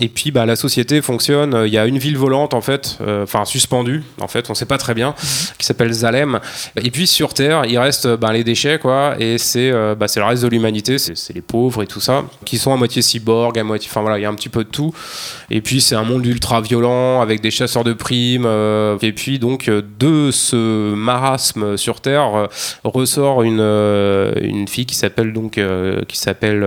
Et 0.00 0.08
puis 0.08 0.30
bah, 0.30 0.46
la 0.46 0.56
société 0.56 1.02
fonctionne. 1.02 1.62
Il 1.66 1.72
y 1.72 1.78
a 1.78 1.86
une 1.86 1.98
ville 1.98 2.16
volante 2.16 2.54
en 2.54 2.60
fait, 2.60 2.98
euh, 3.00 3.24
enfin 3.24 3.44
suspendue 3.44 4.02
en 4.20 4.28
fait, 4.28 4.50
on 4.50 4.54
sait 4.54 4.66
pas 4.66 4.78
très 4.78 4.94
bien, 4.94 5.14
qui 5.58 5.66
s'appelle 5.66 5.92
Zalem. 5.92 6.40
Et 6.76 6.90
puis 6.90 7.06
sur 7.06 7.34
Terre, 7.34 7.64
il 7.66 7.78
reste 7.78 8.06
bah, 8.16 8.32
les 8.32 8.44
déchets 8.44 8.78
quoi, 8.78 9.14
et 9.18 9.38
c'est 9.38 9.70
euh, 9.70 9.94
bah, 9.94 10.06
le 10.14 10.22
reste 10.22 10.42
de 10.42 10.48
l'humanité, 10.48 10.98
c'est 10.98 11.32
les 11.34 11.40
pauvres 11.40 11.82
et 11.82 11.86
tout 11.86 12.00
ça, 12.00 12.24
qui 12.44 12.58
sont 12.58 12.72
à 12.72 12.76
moitié 12.76 13.02
cyborg, 13.02 13.58
à 13.58 13.64
moitié, 13.64 13.88
enfin 13.90 14.00
voilà, 14.00 14.18
il 14.18 14.22
y 14.22 14.24
a 14.24 14.28
un 14.28 14.34
petit 14.34 14.48
peu 14.48 14.64
de 14.64 14.68
tout. 14.68 14.92
Et 15.50 15.60
puis 15.60 15.80
c'est 15.80 15.94
un 15.94 16.04
monde 16.04 16.24
ultra 16.26 16.60
violent 16.60 17.20
avec 17.20 17.40
des 17.40 17.50
chasseurs 17.50 17.84
de 17.84 17.92
primes. 17.92 18.46
euh, 18.46 18.96
et 19.02 19.12
puis 19.12 19.38
donc 19.38 19.68
euh, 19.68 19.82
de 19.98 20.30
ce 20.30 20.94
marasme 20.94 21.76
sur 21.76 22.00
Terre 22.00 22.48
ressort 22.84 23.42
une 23.42 23.60
une 23.60 24.68
fille 24.68 24.86
qui 24.86 24.94
s'appelle 24.94 25.32
donc 25.32 25.60
qui 26.08 26.18
s'appelle 26.18 26.66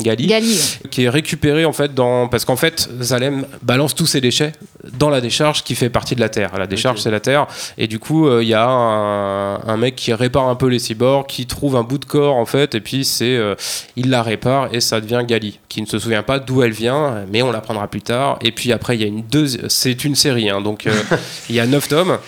Gali 0.00 0.26
Gali. 0.26 0.78
qui 0.90 1.04
est 1.04 1.08
récupéré 1.08 1.64
en 1.64 1.72
fait 1.72 1.94
dans 1.94 2.28
parce 2.34 2.44
qu'en 2.44 2.56
fait 2.56 2.88
Zalem 3.00 3.46
balance 3.62 3.94
tous 3.94 4.06
ses 4.06 4.20
déchets 4.20 4.50
dans 4.98 5.08
la 5.08 5.20
décharge 5.20 5.62
qui 5.62 5.76
fait 5.76 5.88
partie 5.88 6.16
de 6.16 6.20
la 6.20 6.28
terre. 6.28 6.58
La 6.58 6.66
décharge 6.66 7.00
c'est 7.00 7.12
la 7.12 7.20
terre. 7.20 7.46
Et 7.78 7.86
du 7.86 8.00
coup 8.00 8.26
euh, 8.26 8.42
il 8.42 8.48
y 8.48 8.54
a 8.54 8.66
un, 8.66 9.60
un 9.64 9.76
mec 9.76 9.94
qui 9.94 10.12
répare 10.12 10.48
un 10.48 10.56
peu 10.56 10.66
les 10.66 10.80
cyborgs 10.80 11.28
qui 11.28 11.46
trouve 11.46 11.76
un 11.76 11.84
bout 11.84 11.98
de 11.98 12.04
corps 12.04 12.34
en 12.34 12.44
fait 12.44 12.74
et 12.74 12.80
puis 12.80 13.04
c'est 13.04 13.36
euh, 13.36 13.54
il 13.94 14.10
la 14.10 14.24
répare 14.24 14.74
et 14.74 14.80
ça 14.80 15.00
devient 15.00 15.22
Gali 15.24 15.60
qui 15.68 15.80
ne 15.80 15.86
se 15.86 15.96
souvient 16.00 16.24
pas 16.24 16.40
d'où 16.40 16.64
elle 16.64 16.72
vient 16.72 17.24
mais 17.30 17.40
on 17.42 17.52
l'apprendra 17.52 17.86
plus 17.86 18.02
tard. 18.02 18.40
Et 18.40 18.50
puis 18.50 18.72
après 18.72 18.96
il 18.96 19.02
y 19.02 19.04
a 19.04 19.06
une 19.06 19.22
deuxième 19.22 19.68
c'est 19.68 20.04
une 20.04 20.16
série 20.16 20.50
hein, 20.50 20.60
donc 20.60 20.88
euh, 20.88 20.92
il 21.48 21.54
y 21.54 21.60
a 21.60 21.66
neuf 21.68 21.86
tomes 21.86 22.18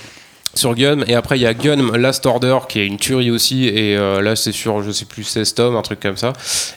sur 0.56 0.74
Gun. 0.74 1.02
Et 1.06 1.14
après 1.14 1.38
il 1.38 1.42
y 1.42 1.46
a 1.46 1.54
Gun 1.54 1.96
Last 1.96 2.26
Order 2.26 2.58
qui 2.68 2.80
est 2.80 2.86
une 2.86 2.98
tuerie 2.98 3.30
aussi. 3.30 3.66
Et 3.68 3.96
euh, 3.96 4.22
là 4.22 4.36
c'est 4.36 4.52
sur 4.52 4.82
je 4.82 4.90
sais 4.90 5.04
plus 5.04 5.24
16 5.24 5.54
tomes 5.54 5.76
un 5.76 5.82
truc 5.82 6.00
comme 6.00 6.16
ça. 6.16 6.32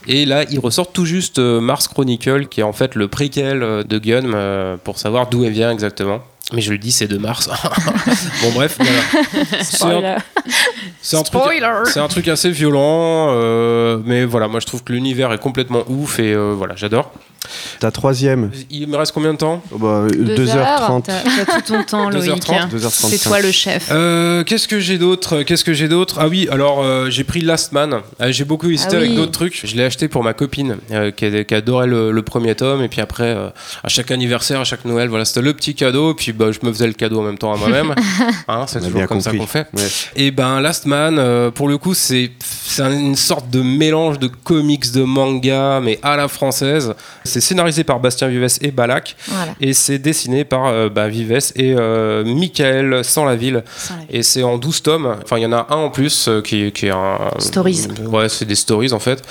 Et 0.08 0.26
là 0.26 0.44
il 0.50 0.60
ressort 0.60 0.92
tout 0.92 1.06
juste 1.06 1.40
euh, 1.40 1.60
Mars 1.60 1.88
Chronicle 1.88 2.48
qui 2.48 2.62
est 2.62 2.64
en 2.64 2.74
fait 2.74 2.96
le 2.96 3.08
préquel 3.08 3.64
euh, 3.64 3.84
de 3.84 3.98
Gun 3.98 4.78
pour 4.84 5.00
savoir 5.00 5.30
d'où 5.30 5.44
elle 5.44 5.54
vient 5.54 5.72
exactement 5.72 6.22
mais 6.54 6.62
je 6.62 6.72
le 6.72 6.78
dis 6.78 6.92
c'est 6.92 7.08
de 7.08 7.18
Mars 7.18 7.50
bon 8.44 8.52
bref 8.54 8.78
voilà. 8.80 8.92
C'est 9.64 9.84
un- 9.84 9.90
Spoiler. 9.90 10.16
c'est 11.02 11.18
un, 11.18 11.24
truc, 11.24 11.44
c'est 11.94 12.00
un 12.00 12.08
truc 12.08 12.28
assez 12.28 12.50
violent, 12.52 13.30
euh, 13.32 14.00
mais 14.06 14.26
voilà, 14.26 14.48
moi 14.48 14.60
je 14.60 14.66
trouve 14.66 14.84
que 14.84 14.94
l'univers 14.94 15.32
est 15.34 15.38
complètement 15.40 15.84
ouf 15.88 16.20
et 16.20 16.34
euh, 16.34 16.54
voilà, 16.58 16.76
j'adore. 16.76 17.12
Ta 17.80 17.90
troisième. 17.90 18.52
Il 18.70 18.88
me 18.90 18.98
reste 18.98 19.14
combien 19.14 19.32
de 19.32 19.38
temps? 19.38 19.64
Oh 19.72 19.78
bah, 19.78 20.06
2h30. 20.12 21.04
T'as 21.04 21.62
tout 21.62 21.74
ton 21.74 21.84
temps, 21.84 22.10
Loïc. 22.12 22.30
2h30. 22.32 22.70
2h35. 22.70 22.90
C'est 22.90 23.18
toi 23.30 23.40
le 23.40 23.52
chef. 23.52 23.88
Euh, 23.92 24.44
Qu'est-ce 24.44 24.68
que 24.68 24.80
j'ai 24.80 24.98
d'autre? 24.98 25.42
Qu'est-ce 25.44 25.64
que 25.64 25.74
j'ai 25.74 25.88
d'autre? 25.88 26.18
Ah 26.20 26.28
oui, 26.28 26.48
alors 26.52 26.84
euh, 26.84 27.10
j'ai 27.10 27.24
pris 27.24 27.40
Last 27.42 27.72
Man. 27.72 28.02
Euh, 28.22 28.32
j'ai 28.32 28.44
beaucoup 28.44 28.70
hésité 28.70 28.90
Ah 28.92 29.00
oui. 29.00 29.06
avec 29.06 29.16
d'autres 29.16 29.32
trucs. 29.32 29.62
Je 29.66 29.74
l'ai 29.76 29.86
acheté 29.86 30.10
pour 30.10 30.22
ma 30.24 30.34
copine 30.34 30.78
euh, 30.92 31.12
qui, 31.12 31.26
adorait 31.56 31.88
le, 31.88 32.12
le 32.12 32.22
premier 32.24 32.54
tome. 32.56 32.84
Et 32.84 32.90
puis 32.90 33.00
après, 33.02 33.24
euh, 33.36 33.48
à 33.84 33.88
chaque 33.88 34.12
anniversaire, 34.12 34.60
à 34.60 34.66
chaque 34.66 34.84
Noël, 34.86 35.08
voilà, 35.08 35.24
c'était 35.24 35.42
le 35.42 35.54
petit 35.54 35.74
cadeau. 35.76 36.14
Puis 36.14 36.34
bah, 36.40 36.52
je 36.52 36.66
me 36.66 36.72
faisais 36.74 36.88
le 36.88 36.94
cadeau 36.94 37.20
en 37.20 37.24
même 37.24 37.38
temps 37.38 37.54
à 37.54 37.58
moi-même. 37.58 37.94
Hein, 38.48 38.66
c'est 38.68 38.80
toujours 38.82 39.06
comme 39.06 39.22
ça 39.22 39.32
qu'on 39.32 39.46
fait. 39.46 39.68
Ouais. 39.74 39.84
Et 40.16 40.32
ben 40.32 40.60
Last 40.62 40.86
Man, 40.88 41.18
euh, 41.20 41.52
pour 41.52 41.68
le 41.68 41.78
coup, 41.78 41.94
c'est 41.94 42.32
c'est 42.42 42.82
un- 42.82 42.92
une 42.92 43.16
sorte 43.16 43.50
de 43.50 43.62
mélange 43.62 44.18
de 44.18 44.28
comics, 44.28 44.92
de 44.92 45.04
manga, 45.04 45.80
mais 45.84 46.00
à 46.02 46.16
la 46.16 46.28
française. 46.28 46.94
C'est 47.24 47.42
scénarisé 47.42 47.84
par 47.84 48.00
Bastien 48.00 48.28
Vives 48.28 48.48
et 48.62 48.72
Balak. 48.72 49.16
Voilà. 49.28 49.54
Et 49.62 49.74
c'est 49.74 50.00
dessiné 50.00 50.46
par 50.46 50.66
euh, 50.68 50.90
bah, 50.90 51.08
Vives 51.10 51.38
et 51.56 51.76
euh, 51.78 52.24
Michael 52.26 53.04
Sans 53.04 53.26
la 53.26 53.36
ville. 53.36 53.64
Et 54.10 54.24
c'est 54.24 54.42
en 54.44 54.58
12 54.58 54.82
tomes. 54.82 55.16
Enfin, 55.24 55.38
il 55.38 55.44
y 55.44 55.46
en 55.46 55.52
a 55.52 55.68
un 55.70 55.76
en 55.76 55.90
plus 55.90 56.28
euh, 56.28 56.42
qui, 56.42 56.72
qui 56.72 56.88
est 56.88 56.92
un. 56.92 57.18
Stories. 57.40 57.88
Ouais, 58.08 58.30
c'est 58.30 58.46
des 58.46 58.56
stories 58.56 58.94
en 58.94 59.00
fait. 59.00 59.22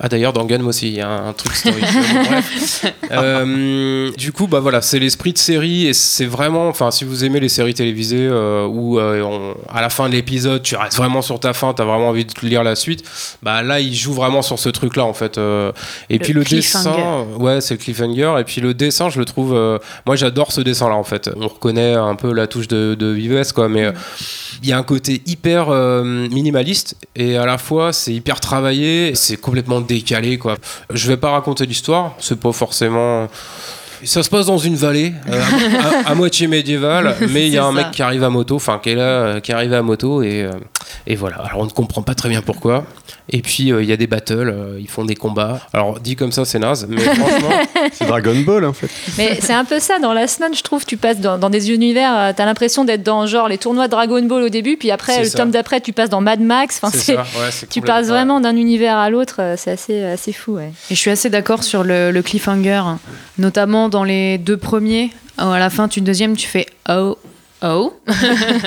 Ah, 0.00 0.08
d'ailleurs, 0.08 0.32
dans 0.32 0.44
Gun 0.44 0.64
aussi, 0.64 0.88
il 0.88 0.94
y 0.94 1.00
a 1.00 1.08
un, 1.08 1.28
un 1.28 1.32
truc 1.32 1.54
stories. 1.54 1.82
Euh, 3.10 4.10
du 4.16 4.32
coup, 4.32 4.46
bah 4.46 4.60
voilà, 4.60 4.80
c'est 4.80 4.98
l'esprit 4.98 5.32
de 5.32 5.38
série 5.38 5.86
et 5.86 5.92
c'est 5.92 6.24
vraiment. 6.24 6.51
Enfin, 6.60 6.90
si 6.90 7.04
vous 7.04 7.24
aimez 7.24 7.40
les 7.40 7.48
séries 7.48 7.74
télévisées 7.74 8.28
euh, 8.30 8.66
où 8.66 8.98
euh, 8.98 9.22
on- 9.22 9.54
à 9.74 9.80
la 9.80 9.88
fin 9.90 10.08
de 10.08 10.14
l'épisode, 10.14 10.62
tu 10.62 10.76
restes 10.76 10.96
vraiment 10.96 11.22
sur 11.22 11.38
ta 11.40 11.52
fin, 11.52 11.72
t'as 11.74 11.84
vraiment 11.84 12.08
envie 12.08 12.24
de 12.24 12.32
lire 12.42 12.62
la 12.64 12.74
suite, 12.76 13.04
bah 13.42 13.62
là, 13.62 13.80
il 13.80 13.94
joue 13.94 14.12
vraiment 14.12 14.42
sur 14.42 14.58
ce 14.58 14.68
truc-là 14.68 15.04
en 15.04 15.12
fait. 15.14 15.38
Euh, 15.38 15.72
et 16.10 16.18
Le 16.18 16.24
puis 16.24 16.32
le 16.32 16.44
cliffhanger. 16.44 16.90
dessin, 16.90 17.24
ouais, 17.38 17.60
c'est 17.60 17.74
le 17.74 17.78
cliffhanger. 17.78 18.34
Et 18.40 18.44
puis 18.44 18.60
le 18.60 18.74
dessin, 18.74 19.10
je 19.10 19.18
le 19.18 19.24
trouve. 19.24 19.52
moi, 20.06 20.16
j'adore 20.16 20.52
ce 20.52 20.60
dessin-là 20.60 20.94
en 20.94 21.04
fait. 21.04 21.30
On 21.36 21.48
reconnaît 21.48 21.94
un 21.94 22.14
peu 22.14 22.32
la 22.32 22.46
touche 22.46 22.68
de, 22.68 22.94
de 22.94 23.06
Vives, 23.06 23.52
quoi, 23.54 23.68
mais. 23.68 23.84
euh, 23.84 23.92
il 24.62 24.68
y 24.68 24.72
a 24.72 24.78
un 24.78 24.82
côté 24.84 25.22
hyper 25.26 25.70
minimaliste 26.30 26.94
et 27.16 27.36
à 27.36 27.46
la 27.46 27.58
fois 27.58 27.92
c'est 27.92 28.12
hyper 28.12 28.38
travaillé, 28.38 29.14
c'est 29.16 29.36
complètement 29.36 29.80
décalé 29.80 30.38
quoi. 30.38 30.56
Je 30.92 31.08
vais 31.08 31.16
pas 31.16 31.30
raconter 31.30 31.66
l'histoire, 31.66 32.12
c'est 32.20 32.38
pas 32.38 32.52
forcément. 32.52 33.28
Ça 34.04 34.22
se 34.22 34.30
passe 34.30 34.46
dans 34.46 34.58
une 34.58 34.74
vallée 34.76 35.12
euh, 35.30 35.42
à, 36.06 36.14
moitié 36.14 36.46
médiévale, 36.48 37.16
mais 37.30 37.46
il 37.46 37.52
y 37.52 37.58
a 37.58 37.64
un 37.64 37.74
ça. 37.74 37.76
mec 37.76 37.90
qui 37.92 38.02
arrive 38.02 38.24
à 38.24 38.30
moto, 38.30 38.56
enfin 38.56 38.80
qui 38.82 38.90
est 38.90 38.94
là, 38.94 39.02
euh, 39.02 39.40
qui 39.40 39.52
arrive 39.52 39.72
à 39.74 39.82
moto 39.82 40.22
et, 40.22 40.42
euh, 40.42 40.50
et 41.06 41.14
voilà. 41.14 41.36
Alors 41.36 41.60
on 41.60 41.66
ne 41.66 41.70
comprend 41.70 42.02
pas 42.02 42.14
très 42.14 42.28
bien 42.28 42.42
pourquoi. 42.42 42.84
Et 43.28 43.40
puis 43.40 43.72
euh, 43.72 43.82
il 43.82 43.88
y 43.88 43.92
a 43.92 43.96
des 43.96 44.06
battles, 44.06 44.48
euh, 44.48 44.78
ils 44.80 44.88
font 44.88 45.04
des 45.04 45.14
combats. 45.14 45.60
Alors 45.72 46.00
dit 46.00 46.16
comme 46.16 46.32
ça 46.32 46.44
c'est 46.44 46.58
naze, 46.58 46.86
mais 46.88 47.00
franchement 47.00 47.50
C'est 47.92 48.06
Dragon 48.06 48.34
Ball 48.40 48.64
en 48.64 48.72
fait. 48.72 48.90
Mais 49.16 49.38
c'est 49.40 49.52
un 49.52 49.64
peu 49.64 49.78
ça 49.78 49.98
dans 49.98 50.12
la 50.12 50.26
semaine, 50.26 50.54
je 50.54 50.62
trouve. 50.62 50.84
Tu 50.84 50.96
passes 50.96 51.20
dans, 51.20 51.38
dans 51.38 51.50
des 51.50 51.70
univers, 51.70 52.12
euh, 52.16 52.32
t'as 52.36 52.44
l'impression 52.44 52.84
d'être 52.84 53.02
dans 53.02 53.26
genre 53.26 53.48
les 53.48 53.58
tournois 53.58 53.86
de 53.86 53.92
Dragon 53.92 54.22
Ball 54.22 54.42
au 54.42 54.48
début, 54.48 54.76
puis 54.76 54.90
après 54.90 55.22
le 55.22 55.28
ça. 55.28 55.38
tome 55.38 55.50
d'après, 55.50 55.80
tu 55.80 55.92
passes 55.92 56.10
dans 56.10 56.20
Mad 56.20 56.40
Max. 56.40 56.80
Enfin, 56.82 56.96
c'est. 56.96 57.16
Ouais, 57.16 57.24
c'est 57.50 57.68
tu 57.68 57.80
passes 57.80 58.08
vraiment 58.08 58.40
d'un 58.40 58.56
univers 58.56 58.96
à 58.96 59.08
l'autre, 59.10 59.36
euh, 59.40 59.54
c'est 59.56 59.72
assez, 59.72 60.02
assez 60.02 60.32
fou. 60.32 60.56
Ouais. 60.56 60.72
Et 60.90 60.94
je 60.94 60.98
suis 61.00 61.10
assez 61.10 61.30
d'accord 61.30 61.62
sur 61.62 61.84
le, 61.84 62.10
le 62.10 62.22
cliffhanger, 62.22 62.82
notamment 63.38 63.88
dans 63.88 64.04
les 64.04 64.38
deux 64.38 64.56
premiers. 64.56 65.10
Oh, 65.38 65.44
À 65.44 65.58
la 65.58 65.70
fin, 65.70 65.88
tu 65.88 66.00
deuxième, 66.00 66.36
tu 66.36 66.46
fais 66.46 66.66
oh 66.88 67.16
oh, 67.62 67.94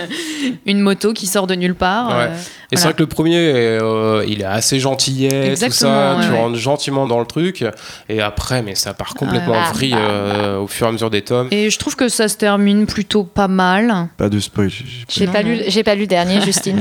une 0.66 0.80
moto 0.80 1.14
qui 1.14 1.28
sort 1.28 1.48
de 1.48 1.56
nulle 1.56 1.76
part. 1.76 2.10
Ouais. 2.18 2.30
Et 2.72 2.78
c'est 2.78 2.84
vrai 2.86 2.94
que 2.94 3.04
le 3.04 3.08
premier, 3.08 3.38
euh, 3.38 4.24
il 4.28 4.42
est 4.42 4.46
assez 4.46 4.80
gentillet, 4.80 5.54
tout 5.56 5.72
ça. 5.72 6.18
Tu 6.22 6.30
ouais, 6.32 6.38
rentres 6.38 6.58
gentiment 6.58 7.06
dans 7.08 7.20
le 7.20 7.26
truc. 7.26 7.64
Et 8.10 8.22
après, 8.22 8.62
mais 8.62 8.76
ça 8.76 8.94
part 8.94 9.14
complètement 9.14 9.54
Ouais. 9.54 9.60
en 9.70 9.72
vrille 9.74 9.96
euh, 9.98 10.58
au 10.60 10.68
fur 10.68 10.86
et 10.88 10.90
à 10.90 10.92
mesure 10.92 11.10
des 11.10 11.22
tomes. 11.22 11.48
Et 11.52 11.70
je 11.70 11.78
trouve 11.80 11.96
que 11.96 12.10
ça 12.10 12.28
se 12.28 12.36
termine 12.38 12.86
plutôt 12.88 13.24
pas 13.24 13.48
mal. 13.48 14.08
Pas 14.18 14.30
de 14.30 14.40
spoil. 14.40 14.70
j'ai- 15.10 15.28
pas, 15.28 15.42
lu, 15.44 15.60
j'ai 15.68 15.84
pas 15.84 15.96
lu 15.96 16.02
le 16.02 16.08
dernier, 16.08 16.42
Justine. 16.46 16.80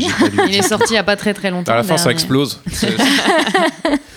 Il 0.49 0.55
est 0.55 0.63
sorti 0.63 0.93
il 0.93 0.97
y 0.97 0.99
a 0.99 1.03
pas 1.05 1.17
très 1.17 1.35
très 1.35 1.51
longtemps. 1.51 1.73
À 1.73 1.77
la 1.77 1.83
fin, 1.83 1.97
ça 1.97 2.11
explose. 2.11 2.61
C'est- 2.73 2.89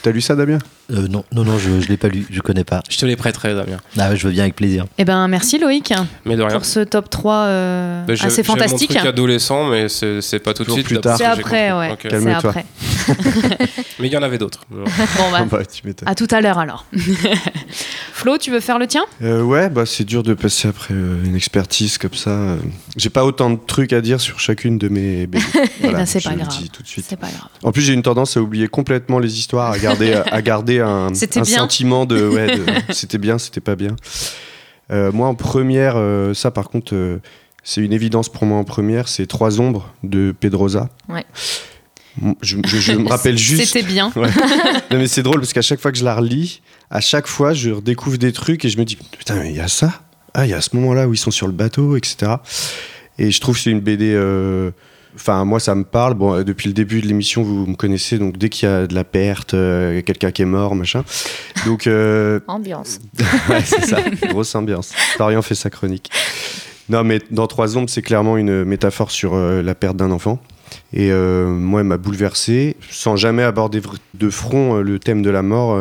T'as 0.04 0.12
lu 0.12 0.22
ça, 0.22 0.36
Damien? 0.36 0.60
Euh, 0.92 1.08
non, 1.10 1.26
non, 1.34 1.44
non, 1.44 1.58
je 1.58 1.70
ne 1.70 1.82
l'ai 1.82 1.98
pas 1.98 2.08
lu, 2.08 2.26
je 2.32 2.40
connais 2.40 2.64
pas. 2.64 2.82
Je 2.90 2.98
te 2.98 3.06
les 3.06 3.18
prêterai, 3.18 3.54
Damien. 3.56 3.78
Ah, 3.98 4.16
je 4.16 4.26
veux 4.26 4.32
bien 4.32 4.44
avec 4.44 4.56
plaisir. 4.56 4.86
Eh 4.98 5.04
ben 5.04 5.28
merci 5.28 5.58
Loïc 5.60 5.94
Mais 6.24 6.38
de 6.38 6.44
rien. 6.44 6.56
pour 6.56 6.64
ce 6.66 6.80
top 6.80 7.10
3 7.10 7.34
euh, 7.36 8.06
Bah, 8.06 8.14
assez 8.14 8.30
j'ai 8.38 8.44
fantastique. 8.44 8.92
mon 8.92 8.96
truc 8.96 9.10
adolescent, 9.10 9.66
mais 9.66 9.90
c'est 9.90 10.22
c'est 10.22 10.40
pas 10.40 10.54
tout 10.54 10.64
de 10.64 10.72
suite. 10.72 10.88
C'est 10.88 11.18
j'ai 11.36 11.42
après, 11.66 11.90
ouais. 11.90 11.98
C'est 12.02 12.10
Calme-toi. 12.10 12.50
après. 12.50 12.66
Mais 14.00 14.08
il 14.08 14.14
y 14.14 14.18
en 14.18 14.24
avait 14.24 14.38
d'autres. 14.38 14.62
Bon, 14.70 14.84
bah, 15.32 15.46
Bah, 15.52 15.66
tu 15.66 15.86
m'étonnes. 15.88 16.08
à 16.08 16.16
tout 16.16 16.28
à 16.32 16.42
l'heure 16.42 16.58
alors. 16.60 16.86
Flo, 18.14 18.38
tu 18.38 18.52
veux 18.52 18.60
faire 18.60 18.80
le 18.80 18.88
tien? 18.88 19.04
Euh, 19.22 19.42
ouais, 19.42 19.70
bah 19.70 19.86
c'est 19.86 20.04
dur 20.04 20.24
de 20.24 20.34
passer 20.34 20.68
après 20.68 20.94
euh, 20.94 21.24
une 21.24 21.36
expertise 21.36 21.98
comme 21.98 22.14
ça. 22.14 22.32
euh. 22.32 22.58
J'ai 22.96 23.10
pas 23.10 23.24
autant 23.26 23.50
de 23.50 23.60
trucs 23.66 23.94
à 23.94 24.02
dire 24.02 24.20
sur 24.20 24.40
chacune 24.40 24.78
de 24.78 24.90
mes 24.90 25.28
BD. 25.28 25.44
Voilà, 25.82 26.00
ben, 26.00 26.06
c'est 26.06 26.20
je 26.20 26.28
pas 26.30 26.36
le 26.36 26.42
grave. 26.42 26.58
dis 26.58 26.70
tout 26.70 26.82
de 26.84 26.88
suite. 26.88 27.06
C'est 27.08 27.16
pas 27.20 27.28
grave. 27.30 27.50
En 27.64 27.72
plus, 27.72 27.82
j'ai 27.82 27.94
une 27.94 28.02
tendance 28.04 28.38
à 28.38 28.42
oublier 28.42 28.68
complètement 28.68 29.20
les 29.20 29.38
histoires, 29.38 29.72
à 29.72 29.78
garder, 29.80 30.14
à 30.14 30.42
garder 30.42 30.80
un, 30.80 31.10
sentiment 31.14 32.06
de, 32.06 32.28
ouais, 32.28 32.58
de 32.58 32.66
c'était 32.90 33.18
bien, 33.20 33.38
c'était 33.38 33.62
pas 33.62 33.76
bien. 33.76 33.96
Euh, 34.92 35.12
moi, 35.12 35.28
en 35.28 35.36
première, 35.36 35.94
euh, 35.98 36.34
ça 36.34 36.52
par 36.52 36.70
contre, 36.70 36.96
euh, 36.96 37.18
c'est 37.70 37.82
une 37.82 37.92
évidence 37.92 38.30
pour 38.30 38.46
moi 38.46 38.58
en 38.58 38.64
première, 38.64 39.10
c'est 39.10 39.26
Trois 39.28 39.60
ombres 39.60 39.94
de 40.04 40.34
Pedrosa. 40.40 40.88
Ouais. 41.10 41.26
Je, 42.42 42.56
je- 42.66 42.78
je 42.78 42.92
me 42.94 43.10
rappelle 43.10 43.38
juste. 43.38 43.66
C'était 43.74 43.86
bien. 43.86 44.10
Ouais. 44.16 44.30
Non, 44.90 44.98
mais 44.98 45.08
c'est 45.08 45.22
drôle 45.22 45.42
parce 45.42 45.52
qu'à 45.52 45.62
chaque 45.62 45.82
fois 45.82 45.92
que 45.92 45.98
je 45.98 46.06
la 46.06 46.16
relis, 46.16 46.62
à 46.90 47.02
chaque 47.02 47.28
fois, 47.28 47.54
je 47.54 47.72
redécouvre 47.72 48.18
des 48.18 48.32
trucs 48.32 48.64
et 48.64 48.70
je 48.70 48.78
me 48.78 48.86
dis 48.86 48.96
putain, 48.96 49.36
mais 49.36 49.50
il 49.50 49.58
y 49.58 49.60
a 49.60 49.68
ça. 49.68 50.02
Ah, 50.34 50.46
il 50.46 50.50
y 50.50 50.54
a 50.54 50.62
ce 50.62 50.76
moment-là 50.78 51.10
où 51.10 51.14
ils 51.14 51.18
sont 51.18 51.30
sur 51.32 51.46
le 51.48 51.52
bateau, 51.54 51.98
etc. 51.98 52.36
Et 53.20 53.32
je 53.32 53.42
trouve 53.42 53.56
que 53.58 53.62
c'est 53.62 53.72
une 53.72 53.82
BD. 53.82 54.14
euh, 54.16 54.72
Enfin, 55.16 55.44
moi, 55.46 55.60
ça 55.60 55.74
me 55.74 55.84
parle. 55.84 56.14
Bon, 56.14 56.34
euh, 56.36 56.44
depuis 56.44 56.68
le 56.68 56.74
début 56.74 57.02
de 57.02 57.08
l'émission, 57.08 57.42
vous 57.42 57.66
me 57.66 57.76
connaissez, 57.76 58.20
donc 58.20 58.38
dès 58.38 58.50
qu'il 58.50 58.70
y 58.70 58.72
a 58.72 58.86
de 58.86 58.94
la 58.94 59.04
perte, 59.04 59.56
euh, 59.56 60.02
quelqu'un 60.04 60.32
qui 60.32 60.44
est 60.44 60.46
mort, 60.46 60.76
machin. 60.76 61.04
Donc, 61.66 61.88
euh, 61.88 62.40
Ambiance. 62.48 63.00
ouais, 63.50 63.62
c'est 63.66 63.84
ça, 63.86 63.98
grosse 64.30 64.54
ambiance. 64.54 64.92
Florian 65.16 65.42
fait 65.42 65.56
sa 65.56 65.72
chronique. 65.72 66.12
Non, 66.90 67.04
mais 67.04 67.20
dans 67.32 67.48
Trois 67.48 67.78
Ombres, 67.78 67.90
c'est 67.90 68.02
clairement 68.02 68.38
une 68.38 68.64
métaphore 68.64 69.12
sur 69.12 69.36
euh, 69.36 69.62
la 69.62 69.76
perte 69.76 69.98
d'un 69.98 70.12
enfant. 70.12 70.40
Et 70.94 71.12
euh, 71.12 71.48
moi, 71.48 71.82
elle 71.82 71.88
m'a 71.88 71.98
bouleversé. 71.98 72.78
Sans 72.90 73.16
jamais 73.16 73.44
aborder 73.44 73.82
de 74.14 74.30
front 74.30 74.78
euh, 74.78 74.82
le 74.82 75.00
thème 75.00 75.22
de 75.22 75.30
la 75.30 75.42
mort, 75.42 75.80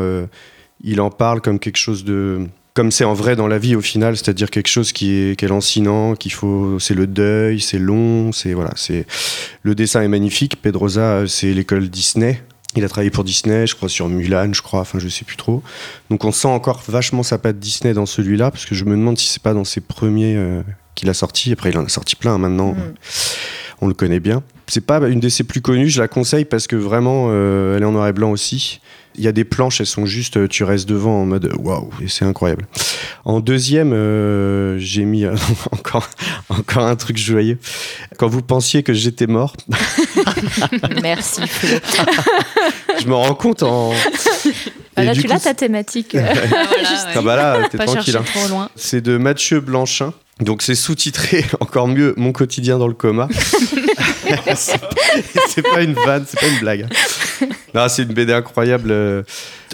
il 0.83 1.01
en 1.01 1.11
parle 1.11 1.41
comme 1.41 1.59
quelque 1.59 1.79
chose 1.79 2.05
de. 2.05 2.47
Comme 2.75 2.91
c'est 2.91 3.05
en 3.05 3.15
vrai 3.15 3.37
dans 3.37 3.47
la 3.47 3.57
vie 3.57 3.75
au 3.75 3.81
final, 3.81 4.19
c'est-à-dire 4.19 4.51
quelque 4.51 4.69
chose 4.69 4.93
qui 4.93 5.15
est, 5.15 5.39
qui 5.39 5.47
lancinant, 5.47 6.15
qu'il 6.15 6.33
faut. 6.33 6.79
C'est 6.79 6.93
le 6.95 7.07
deuil, 7.07 7.61
c'est 7.61 7.79
long, 7.79 8.33
c'est. 8.33 8.53
Voilà, 8.53 8.73
c'est. 8.77 9.07
Le 9.63 9.75
dessin 9.75 10.03
est 10.03 10.09
magnifique. 10.09 10.61
Pedrosa, 10.61 11.27
c'est 11.27 11.55
l'école 11.55 11.89
Disney. 11.89 12.43
Il 12.77 12.85
a 12.85 12.89
travaillé 12.89 13.11
pour 13.11 13.25
Disney, 13.25 13.67
je 13.67 13.75
crois, 13.75 13.89
sur 13.89 14.09
Mulan, 14.09 14.53
je 14.53 14.63
crois, 14.63 14.81
enfin, 14.81 14.99
je 14.99 15.09
sais 15.09 15.25
plus 15.25 15.37
trop. 15.37 15.63
Donc 16.11 16.25
on 16.25 16.33
sent 16.33 16.49
encore 16.49 16.83
vachement 16.89 17.23
sa 17.23 17.39
patte 17.39 17.59
Disney 17.59 17.95
dans 17.95 18.07
celui-là, 18.07 18.51
parce 18.51 18.67
que 18.67 18.75
je 18.75 18.85
me 18.85 18.93
demande 18.93 19.19
si 19.19 19.29
c'est 19.29 19.43
pas 19.43 19.55
dans 19.55 19.65
ses 19.65 19.81
premiers 19.81 20.37
euh, 20.37 20.63
qu'il 20.95 21.09
a 21.09 21.15
sorti. 21.15 21.53
Après, 21.53 21.71
il 21.71 21.79
en 21.79 21.85
a 21.85 21.89
sorti 21.89 22.17
plein 22.17 22.39
maintenant. 22.39 22.73
Mm. 22.73 22.95
On 23.81 23.89
le 23.89 23.95
connaît 23.95 24.21
bien. 24.21 24.43
C'est 24.69 24.85
pas 24.85 24.99
une 25.09 25.21
de 25.21 25.29
ses 25.29 25.45
plus 25.45 25.61
connues, 25.61 25.89
je 25.89 26.01
la 26.01 26.09
conseille 26.09 26.45
parce 26.45 26.67
que 26.67 26.75
vraiment, 26.77 27.29
euh, 27.31 27.77
elle 27.77 27.83
est 27.83 27.87
en 27.87 27.93
noir 27.93 28.09
et 28.09 28.13
blanc 28.13 28.31
aussi. 28.31 28.81
Il 29.19 29.25
y 29.25 29.29
a 29.29 29.33
des 29.33 29.45
planches, 29.45 29.81
elles 29.81 29.87
sont 29.87 30.05
juste, 30.05 30.37
euh, 30.37 30.47
tu 30.47 30.63
restes 30.65 30.87
devant 30.89 31.23
en 31.23 31.25
mode 31.25 31.51
waouh, 31.59 31.89
et 32.03 32.09
c'est 32.09 32.27
incroyable. 32.27 32.67
En 33.25 33.41
deuxième, 33.41 33.93
euh, 33.95 34.77
j'ai 34.79 35.05
mis 35.07 35.25
euh, 35.25 35.35
encore, 35.73 36.11
encore 36.51 36.83
un 36.85 36.97
truc 36.97 37.17
joyeux. 37.17 37.59
Quand 38.19 38.29
vous 38.29 38.43
pensiez 38.43 38.83
que 38.83 38.93
j'étais 38.93 39.27
mort, 39.27 39.57
Merci 41.03 41.41
je 43.01 43.07
me 43.07 43.15
rends 43.15 43.35
compte 43.35 43.63
en. 43.63 43.93
Ah, 44.97 45.03
Et 45.03 45.07
là, 45.07 45.15
tu 45.15 45.23
coup, 45.23 45.29
l'as 45.29 45.41
ta 45.41 45.55
thématique. 45.55 46.15
Voilà, 46.15 46.35
Ah 47.15 47.23
bah 47.23 47.37
là, 47.37 47.69
t'es 47.71 47.79
Pas 47.79 47.85
tranquille. 47.87 48.17
hein. 48.17 48.25
trop 48.35 48.49
loin. 48.49 48.69
C'est 48.77 49.01
de 49.01 49.17
Mathieu 49.17 49.61
Blanchin. 49.61 50.13
Donc 50.41 50.61
c'est 50.61 50.75
sous-titré 50.75 51.47
encore 51.61 51.89
mieux 51.89 52.13
Mon 52.19 52.33
quotidien 52.33 52.77
dans 52.79 52.89
le 52.89 52.93
coma. 52.95 53.29
C'est 54.57 55.63
pas 55.63 55.83
une 55.83 55.93
vanne, 55.95 56.25
c'est 56.27 56.39
pas 56.41 56.47
une 56.49 56.59
blague. 56.61 56.87
Non, 57.75 57.89
c'est 57.89 58.03
une 58.03 58.13
BD 58.13 58.33
incroyable. 58.33 58.91
euh. 58.91 59.23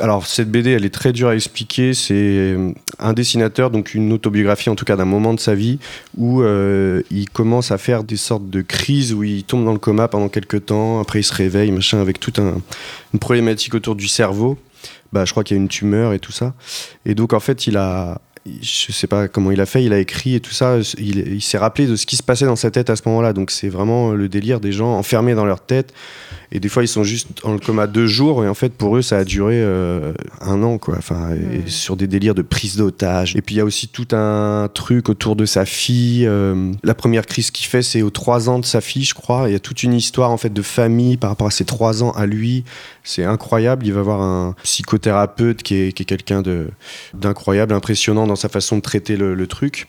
Alors 0.00 0.26
cette 0.26 0.50
BD, 0.50 0.70
elle 0.72 0.84
est 0.84 0.92
très 0.94 1.12
dure 1.12 1.28
à 1.28 1.34
expliquer. 1.34 1.94
C'est 1.94 2.14
euh, 2.14 2.72
un 2.98 3.12
dessinateur, 3.12 3.70
donc 3.70 3.94
une 3.94 4.12
autobiographie 4.12 4.70
en 4.70 4.74
tout 4.74 4.84
cas 4.84 4.96
d'un 4.96 5.04
moment 5.04 5.34
de 5.34 5.40
sa 5.40 5.54
vie 5.54 5.78
où 6.16 6.42
euh, 6.42 7.02
il 7.10 7.28
commence 7.30 7.70
à 7.70 7.78
faire 7.78 8.04
des 8.04 8.16
sortes 8.16 8.48
de 8.50 8.62
crises 8.62 9.12
où 9.12 9.22
il 9.22 9.44
tombe 9.44 9.64
dans 9.64 9.72
le 9.72 9.78
coma 9.78 10.08
pendant 10.08 10.28
quelques 10.28 10.66
temps. 10.66 11.00
Après 11.00 11.20
il 11.20 11.24
se 11.24 11.34
réveille, 11.34 11.70
machin, 11.70 12.00
avec 12.00 12.18
toute 12.20 12.38
un- 12.38 12.60
une 13.12 13.18
problématique 13.20 13.74
autour 13.74 13.94
du 13.96 14.08
cerveau. 14.08 14.58
Bah, 15.12 15.24
je 15.26 15.30
crois 15.32 15.44
qu'il 15.44 15.56
y 15.56 15.60
a 15.60 15.62
une 15.62 15.68
tumeur 15.68 16.12
et 16.14 16.18
tout 16.18 16.32
ça. 16.32 16.54
Et 17.04 17.14
donc 17.14 17.34
en 17.34 17.40
fait, 17.40 17.66
il 17.66 17.76
a 17.76 18.20
je 18.46 18.92
sais 18.92 19.06
pas 19.06 19.28
comment 19.28 19.50
il 19.50 19.60
a 19.60 19.66
fait, 19.66 19.84
il 19.84 19.92
a 19.92 19.98
écrit 19.98 20.34
et 20.34 20.40
tout 20.40 20.52
ça, 20.52 20.78
il, 20.98 21.18
il 21.34 21.42
s'est 21.42 21.58
rappelé 21.58 21.86
de 21.86 21.96
ce 21.96 22.06
qui 22.06 22.16
se 22.16 22.22
passait 22.22 22.46
dans 22.46 22.56
sa 22.56 22.70
tête 22.70 22.90
à 22.90 22.96
ce 22.96 23.02
moment-là. 23.06 23.32
Donc 23.32 23.50
c'est 23.50 23.68
vraiment 23.68 24.12
le 24.12 24.28
délire 24.28 24.60
des 24.60 24.72
gens 24.72 24.92
enfermés 24.94 25.34
dans 25.34 25.44
leur 25.44 25.60
tête 25.60 25.92
Et 26.54 26.60
des 26.60 26.68
fois, 26.68 26.84
ils 26.84 26.88
sont 26.88 27.02
juste 27.02 27.28
en 27.44 27.56
coma 27.56 27.86
deux 27.86 28.06
jours, 28.06 28.44
et 28.44 28.48
en 28.48 28.52
fait, 28.52 28.74
pour 28.74 28.98
eux, 28.98 29.02
ça 29.02 29.16
a 29.16 29.24
duré 29.24 29.54
euh, 29.62 30.12
un 30.42 30.62
an, 30.62 30.76
quoi. 30.76 30.96
Enfin, 30.98 31.30
sur 31.66 31.96
des 31.96 32.06
délires 32.06 32.34
de 32.34 32.42
prise 32.42 32.76
d'otage. 32.76 33.34
Et 33.36 33.40
puis, 33.40 33.54
il 33.54 33.58
y 33.58 33.60
a 33.62 33.64
aussi 33.64 33.88
tout 33.88 34.08
un 34.12 34.68
truc 34.72 35.08
autour 35.08 35.34
de 35.34 35.46
sa 35.46 35.64
fille. 35.64 36.26
euh, 36.26 36.72
la 36.82 36.94
première 36.94 37.24
crise 37.24 37.50
qu'il 37.50 37.66
fait, 37.66 37.80
c'est 37.80 38.02
aux 38.02 38.10
trois 38.10 38.50
ans 38.50 38.58
de 38.58 38.66
sa 38.66 38.82
fille, 38.82 39.04
je 39.04 39.14
crois. 39.14 39.48
Il 39.48 39.52
y 39.52 39.56
a 39.56 39.60
toute 39.60 39.82
une 39.82 39.94
histoire, 39.94 40.30
en 40.30 40.36
fait, 40.36 40.52
de 40.52 40.62
famille 40.62 41.16
par 41.16 41.30
rapport 41.30 41.46
à 41.46 41.50
ses 41.50 41.64
trois 41.64 42.02
ans 42.02 42.10
à 42.10 42.26
lui. 42.26 42.64
C'est 43.02 43.24
incroyable. 43.24 43.86
Il 43.86 43.94
va 43.94 44.02
voir 44.02 44.20
un 44.20 44.54
psychothérapeute 44.62 45.62
qui 45.62 45.76
est, 45.76 45.92
qui 45.92 46.02
est 46.02 46.06
quelqu'un 46.06 46.42
d'incroyable, 47.14 47.72
impressionnant 47.72 48.26
dans 48.26 48.36
sa 48.36 48.50
façon 48.50 48.76
de 48.76 48.82
traiter 48.82 49.16
le, 49.16 49.34
le 49.34 49.46
truc. 49.46 49.88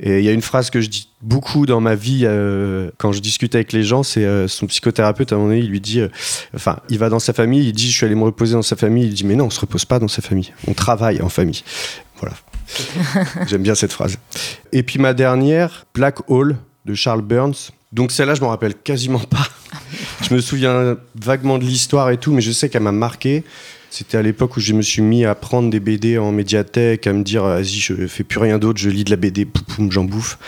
Et 0.00 0.18
il 0.18 0.24
y 0.24 0.28
a 0.28 0.32
une 0.32 0.42
phrase 0.42 0.70
que 0.70 0.80
je 0.80 0.88
dis 0.88 1.08
beaucoup 1.22 1.66
dans 1.66 1.80
ma 1.80 1.94
vie 1.94 2.22
euh, 2.24 2.90
quand 2.98 3.12
je 3.12 3.20
discute 3.20 3.54
avec 3.54 3.72
les 3.72 3.84
gens, 3.84 4.02
c'est 4.02 4.24
euh, 4.24 4.48
son 4.48 4.66
psychothérapeute 4.66 5.32
à 5.32 5.36
un 5.36 5.38
moment 5.38 5.50
donné, 5.50 5.60
il 5.60 5.70
lui 5.70 5.80
dit, 5.80 6.00
euh, 6.00 6.08
enfin, 6.54 6.78
il 6.88 6.98
va 6.98 7.08
dans 7.08 7.20
sa 7.20 7.32
famille, 7.32 7.68
il 7.68 7.72
dit, 7.72 7.90
je 7.90 7.96
suis 7.96 8.06
allé 8.06 8.14
me 8.14 8.24
reposer 8.24 8.54
dans 8.54 8.62
sa 8.62 8.76
famille, 8.76 9.06
il 9.06 9.14
dit, 9.14 9.24
mais 9.24 9.36
non, 9.36 9.46
on 9.46 9.50
se 9.50 9.60
repose 9.60 9.84
pas 9.84 9.98
dans 9.98 10.08
sa 10.08 10.20
famille, 10.20 10.52
on 10.66 10.74
travaille 10.74 11.22
en 11.22 11.28
famille. 11.28 11.62
Voilà. 12.18 12.34
J'aime 13.46 13.62
bien 13.62 13.74
cette 13.74 13.92
phrase. 13.92 14.18
Et 14.72 14.82
puis 14.82 14.98
ma 14.98 15.14
dernière, 15.14 15.86
Black 15.94 16.28
Hole 16.28 16.56
de 16.86 16.94
Charles 16.94 17.22
Burns. 17.22 17.70
Donc 17.92 18.10
celle-là, 18.10 18.34
je 18.34 18.40
m'en 18.40 18.48
rappelle 18.48 18.74
quasiment 18.74 19.20
pas. 19.20 19.46
Je 20.28 20.34
me 20.34 20.40
souviens 20.40 20.96
vaguement 21.20 21.58
de 21.58 21.64
l'histoire 21.64 22.10
et 22.10 22.16
tout, 22.16 22.32
mais 22.32 22.40
je 22.40 22.50
sais 22.50 22.70
qu'elle 22.70 22.82
m'a 22.82 22.92
marqué. 22.92 23.44
C'était 23.90 24.16
à 24.16 24.22
l'époque 24.22 24.56
où 24.56 24.60
je 24.60 24.72
me 24.72 24.80
suis 24.80 25.02
mis 25.02 25.26
à 25.26 25.34
prendre 25.34 25.68
des 25.68 25.80
BD 25.80 26.16
en 26.16 26.32
médiathèque, 26.32 27.06
à 27.06 27.12
me 27.12 27.22
dire, 27.22 27.44
vas-y, 27.44 27.78
je 27.78 28.06
fais 28.06 28.24
plus 28.24 28.38
rien 28.38 28.58
d'autre, 28.58 28.80
je 28.80 28.88
lis 28.88 29.04
de 29.04 29.10
la 29.10 29.16
BD, 29.16 29.44
poum, 29.44 29.92
j'en 29.92 30.04
bouffe. 30.04 30.38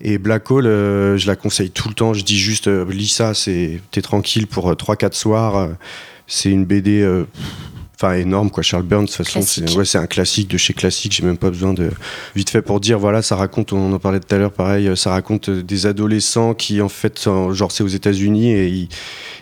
Et 0.00 0.18
Black 0.18 0.50
Hole, 0.50 0.66
euh, 0.66 1.16
je 1.16 1.26
la 1.26 1.34
conseille 1.34 1.70
tout 1.70 1.88
le 1.88 1.94
temps. 1.94 2.14
Je 2.14 2.22
dis 2.22 2.38
juste, 2.38 2.68
euh, 2.68 2.86
lis 2.88 3.08
ça, 3.08 3.32
t'es 3.34 4.02
tranquille 4.02 4.46
pour 4.46 4.70
3-4 4.70 5.14
soirs. 5.14 5.56
euh, 5.56 5.68
c'est 6.28 6.50
une 6.50 6.64
BD, 6.64 7.02
euh, 7.02 7.24
enfin 7.98 8.14
énorme 8.14 8.50
quoi. 8.50 8.62
Charles 8.62 8.82
Burns, 8.84 9.02
de 9.02 9.06
toute 9.10 9.16
façon, 9.26 9.40
c'est, 9.42 9.74
ouais, 9.76 9.96
un 9.96 10.06
classique 10.06 10.48
de 10.48 10.56
chez 10.58 10.74
classique. 10.74 11.12
J'ai 11.12 11.24
même 11.24 11.38
pas 11.38 11.50
besoin 11.50 11.72
de 11.72 11.90
vite 12.34 12.50
fait 12.50 12.62
pour 12.62 12.78
dire, 12.80 12.98
voilà, 12.98 13.22
ça 13.22 13.36
raconte, 13.36 13.72
on 13.72 13.92
en 13.92 13.98
parlait 13.98 14.20
tout 14.20 14.34
à 14.34 14.38
l'heure, 14.38 14.52
pareil, 14.52 14.88
euh, 14.88 14.96
ça 14.96 15.10
raconte 15.10 15.48
euh, 15.48 15.62
des 15.62 15.86
adolescents 15.86 16.54
qui 16.54 16.80
en 16.82 16.88
fait, 16.88 17.18
sont- 17.18 17.52
genre 17.52 17.72
c'est 17.72 17.82
aux 17.84 17.88
États-Unis 17.88 18.52
et 18.52 18.68
ils, 18.68 18.88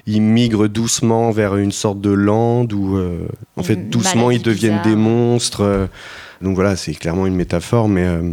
ils 0.06 0.22
migrent 0.22 0.68
doucement 0.68 1.30
vers 1.30 1.56
une 1.56 1.72
sorte 1.72 2.00
de 2.00 2.10
lande 2.10 2.72
où, 2.72 2.96
euh, 2.96 3.26
en 3.56 3.62
fait, 3.62 3.90
doucement 3.90 4.30
ils 4.30 4.42
deviennent 4.42 4.78
bizarre. 4.78 4.86
des 4.86 4.96
monstres. 4.96 5.88
donc 6.40 6.54
voilà, 6.54 6.76
c'est 6.76 6.94
clairement 6.94 7.26
une 7.26 7.34
métaphore, 7.36 7.88
mais 7.88 8.04
euh, 8.04 8.30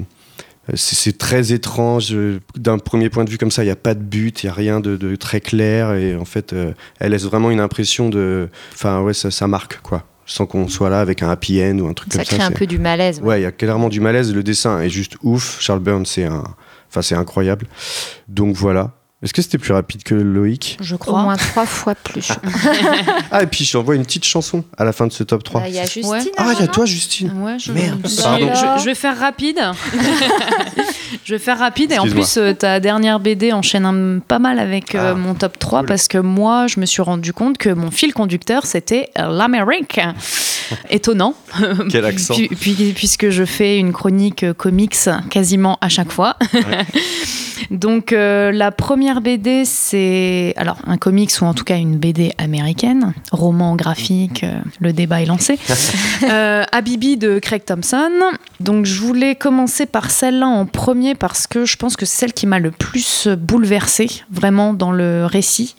c'est 0.75 1.17
très 1.17 1.51
étrange. 1.53 2.15
D'un 2.55 2.77
premier 2.77 3.09
point 3.09 3.23
de 3.23 3.29
vue 3.29 3.37
comme 3.37 3.51
ça, 3.51 3.63
il 3.63 3.65
n'y 3.65 3.71
a 3.71 3.75
pas 3.75 3.95
de 3.95 3.99
but, 4.03 4.43
il 4.43 4.45
n'y 4.45 4.49
a 4.51 4.53
rien 4.53 4.79
de, 4.79 4.95
de 4.95 5.15
très 5.15 5.41
clair. 5.41 5.93
Et 5.93 6.15
en 6.15 6.23
fait, 6.25 6.53
euh, 6.53 6.71
elle 6.99 7.11
laisse 7.11 7.23
vraiment 7.23 7.49
une 7.51 7.59
impression 7.59 8.09
de. 8.09 8.47
Enfin, 8.73 9.01
ouais, 9.01 9.13
ça, 9.13 9.31
ça 9.31 9.47
marque, 9.47 9.81
quoi. 9.81 10.05
Sans 10.25 10.45
qu'on 10.45 10.67
soit 10.67 10.89
là 10.89 11.01
avec 11.01 11.23
un 11.23 11.29
happy 11.29 11.61
end 11.63 11.79
ou 11.79 11.87
un 11.87 11.93
truc 11.93 12.13
Ça 12.13 12.19
comme 12.19 12.25
ça. 12.27 12.35
crée 12.35 12.43
un 12.43 12.51
peu 12.51 12.65
du 12.67 12.79
malaise. 12.79 13.19
ouais. 13.19 13.27
Ouais, 13.27 13.39
il 13.39 13.43
y 13.43 13.47
a 13.47 13.51
clairement 13.51 13.89
du 13.89 13.99
malaise. 13.99 14.33
Le 14.33 14.43
dessin 14.43 14.79
est 14.81 14.89
juste 14.89 15.17
ouf. 15.23 15.57
Charles 15.59 15.79
Burns, 15.79 16.05
c'est 16.05 16.25
un. 16.25 16.43
Enfin, 16.89 17.01
c'est 17.01 17.15
incroyable. 17.15 17.67
Donc 18.27 18.55
voilà. 18.55 18.91
Est-ce 19.23 19.33
que 19.33 19.41
c'était 19.43 19.59
plus 19.59 19.71
rapide 19.73 20.01
que 20.01 20.15
Loïc 20.15 20.77
Je 20.81 20.95
Au 20.95 20.97
crois. 20.97 21.21
moins 21.21 21.35
trois 21.37 21.65
fois 21.67 21.93
plus. 21.95 22.29
Ah, 23.31 23.43
et 23.43 23.47
puis 23.47 23.63
je 23.63 23.71
t'envoie 23.73 23.95
une 23.95 24.03
petite 24.03 24.25
chanson 24.25 24.63
à 24.77 24.83
la 24.83 24.91
fin 24.91 25.07
de 25.07 25.11
ce 25.13 25.23
top 25.23 25.43
3. 25.43 25.61
Bah, 25.61 25.67
Il 25.69 25.75
y 25.75 25.79
a 25.79 25.83
Justine. 25.83 26.05
Ouais. 26.07 26.19
Ah, 26.37 26.51
il 26.53 26.59
y 26.59 26.63
a 26.63 26.67
toi, 26.67 26.85
Justine. 26.85 27.31
Ouais, 27.41 27.57
je... 27.59 27.71
Merde, 27.71 28.01
je- 28.05 28.21
pardon. 28.21 28.51
Je, 28.53 28.81
je 28.81 28.85
vais 28.85 28.95
faire 28.95 29.17
rapide. 29.17 29.59
je 31.23 31.33
vais 31.33 31.39
faire 31.39 31.59
rapide 31.59 31.91
et 31.93 31.99
en 31.99 32.07
plus 32.07 32.37
euh, 32.37 32.53
ta 32.53 32.79
dernière 32.79 33.19
BD 33.19 33.53
enchaîne 33.53 33.85
un- 33.85 34.19
pas 34.19 34.39
mal 34.39 34.59
avec 34.59 34.95
euh, 34.95 35.11
Ah, 35.11 35.15
mon 35.15 35.33
top 35.35 35.57
3 35.59 35.79
cool. 35.79 35.87
parce 35.87 36.07
que 36.07 36.17
moi 36.17 36.67
je 36.67 36.79
me 36.79 36.85
suis 36.85 37.01
rendu 37.01 37.31
compte 37.33 37.57
que 37.57 37.69
mon 37.69 37.91
fil 37.91 38.13
conducteur 38.13 38.65
c'était 38.65 39.09
l'Amérique. 39.15 39.99
Étonnant. 40.89 41.35
Quel 41.89 42.05
accent. 42.05 42.33
Puis- 42.35 42.49
puis- 42.59 42.93
puisque 42.95 43.29
je 43.29 43.45
fais 43.45 43.77
une 43.77 43.93
chronique 43.93 44.43
euh, 44.43 44.53
comics 44.53 44.95
quasiment 45.29 45.77
à 45.81 45.89
chaque 45.89 46.11
fois. 46.11 46.35
Donc 47.69 48.13
euh, 48.13 48.51
la 48.51 48.71
première 48.71 49.21
BD, 49.21 49.65
c'est 49.65 50.53
alors 50.57 50.77
un 50.85 50.97
comics 50.97 51.31
ou 51.41 51.45
en 51.45 51.53
tout 51.53 51.63
cas 51.63 51.77
une 51.77 51.97
BD 51.97 52.31
américaine, 52.37 53.13
roman 53.31 53.75
graphique, 53.75 54.43
euh, 54.43 54.59
le 54.79 54.93
débat 54.93 55.21
est 55.21 55.25
lancé. 55.25 55.59
Euh, 56.23 56.63
Habibi 56.71 57.17
de 57.17 57.39
Craig 57.39 57.65
Thompson. 57.65 58.11
Donc 58.59 58.85
je 58.85 59.01
voulais 59.01 59.35
commencer 59.35 59.85
par 59.85 60.11
celle-là 60.11 60.47
en 60.47 60.65
premier 60.65 61.15
parce 61.15 61.47
que 61.47 61.65
je 61.65 61.75
pense 61.77 61.95
que 61.95 62.05
c'est 62.05 62.21
celle 62.21 62.33
qui 62.33 62.45
m'a 62.45 62.59
le 62.59 62.69
plus 62.69 63.27
bouleversée 63.27 64.23
vraiment 64.29 64.73
dans 64.73 64.91
le 64.91 65.25
récit 65.25 65.75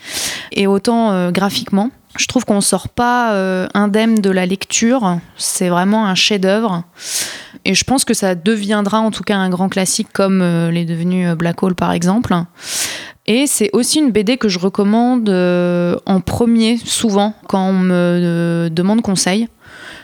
et 0.50 0.66
autant 0.66 1.12
euh, 1.12 1.30
graphiquement. 1.30 1.90
Je 2.16 2.26
trouve 2.26 2.44
qu'on 2.44 2.60
sort 2.60 2.88
pas 2.88 3.32
euh, 3.32 3.66
indemne 3.74 4.16
de 4.16 4.30
la 4.30 4.44
lecture. 4.44 5.18
C'est 5.36 5.68
vraiment 5.68 6.06
un 6.06 6.14
chef-d'œuvre. 6.14 6.84
Et 7.64 7.74
je 7.74 7.84
pense 7.84 8.04
que 8.04 8.12
ça 8.12 8.34
deviendra 8.34 9.00
en 9.00 9.10
tout 9.10 9.22
cas 9.22 9.36
un 9.36 9.48
grand 9.48 9.68
classique 9.68 10.08
comme 10.12 10.42
euh, 10.42 10.70
l'est 10.70 10.84
devenu 10.84 11.26
euh, 11.26 11.34
Black 11.34 11.62
Hole 11.62 11.74
par 11.74 11.92
exemple. 11.92 12.34
Et 13.26 13.46
c'est 13.46 13.70
aussi 13.72 14.00
une 14.00 14.10
BD 14.10 14.36
que 14.36 14.48
je 14.48 14.58
recommande 14.58 15.28
en 15.30 16.20
premier 16.20 16.76
souvent 16.76 17.34
quand 17.46 17.64
on 17.64 17.72
me 17.72 18.68
demande 18.68 19.00
conseil. 19.00 19.48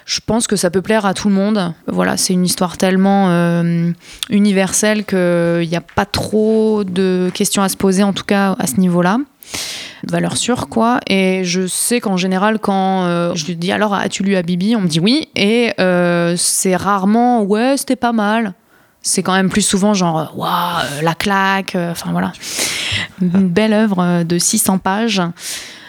Je 0.07 0.21
pense 0.25 0.47
que 0.47 0.55
ça 0.55 0.71
peut 0.71 0.83
plaire 0.83 1.05
à 1.05 1.15
tout 1.15 1.29
le 1.29 1.35
monde. 1.35 1.75
Voilà, 1.89 2.17
c'est 2.17 2.33
une 2.33 2.47
histoire 2.47 2.77
tellement 2.77 3.29
universelle 4.31 5.05
qu'il 5.05 5.69
n'y 5.69 5.77
a 5.77 5.81
pas 5.81 6.07
trop 6.07 6.85
de 6.85 7.29
questions 7.35 7.61
à 7.61 7.69
se 7.69 7.77
poser, 7.77 8.05
en 8.05 8.13
tout 8.13 8.23
cas 8.25 8.55
à 8.57 8.69
ce 8.69 8.79
niveau-là. 8.79 9.19
Valeur 10.07 10.37
sûre, 10.37 10.69
quoi. 10.69 11.01
Et 11.09 11.43
je 11.45 11.67
sais 11.67 12.01
qu'en 12.01 12.17
général, 12.17 12.59
quand 12.61 13.05
euh, 13.05 13.35
je 13.35 13.47
lui 13.47 13.57
dis 13.57 13.73
alors, 13.73 13.95
as-tu 13.95 14.23
lu 14.23 14.37
Habibi? 14.37 14.77
On 14.77 14.81
me 14.81 14.87
dit 14.87 15.01
oui. 15.01 15.29
Et 15.35 15.73
euh, 15.81 16.35
c'est 16.37 16.77
rarement 16.77 17.43
ouais, 17.43 17.77
c'était 17.77 17.97
pas 17.97 18.13
mal. 18.13 18.55
C'est 19.03 19.23
quand 19.23 19.33
même 19.33 19.49
plus 19.49 19.63
souvent 19.63 19.95
genre 19.95 20.33
waouh, 20.37 20.51
euh, 20.51 21.03
la 21.03 21.15
claque. 21.15 21.77
Enfin 21.77 22.13
voilà. 22.13 22.33
Une 23.21 23.49
belle 23.49 23.73
œuvre 23.73 24.23
de 24.23 24.39
600 24.39 24.79
pages. 24.79 25.23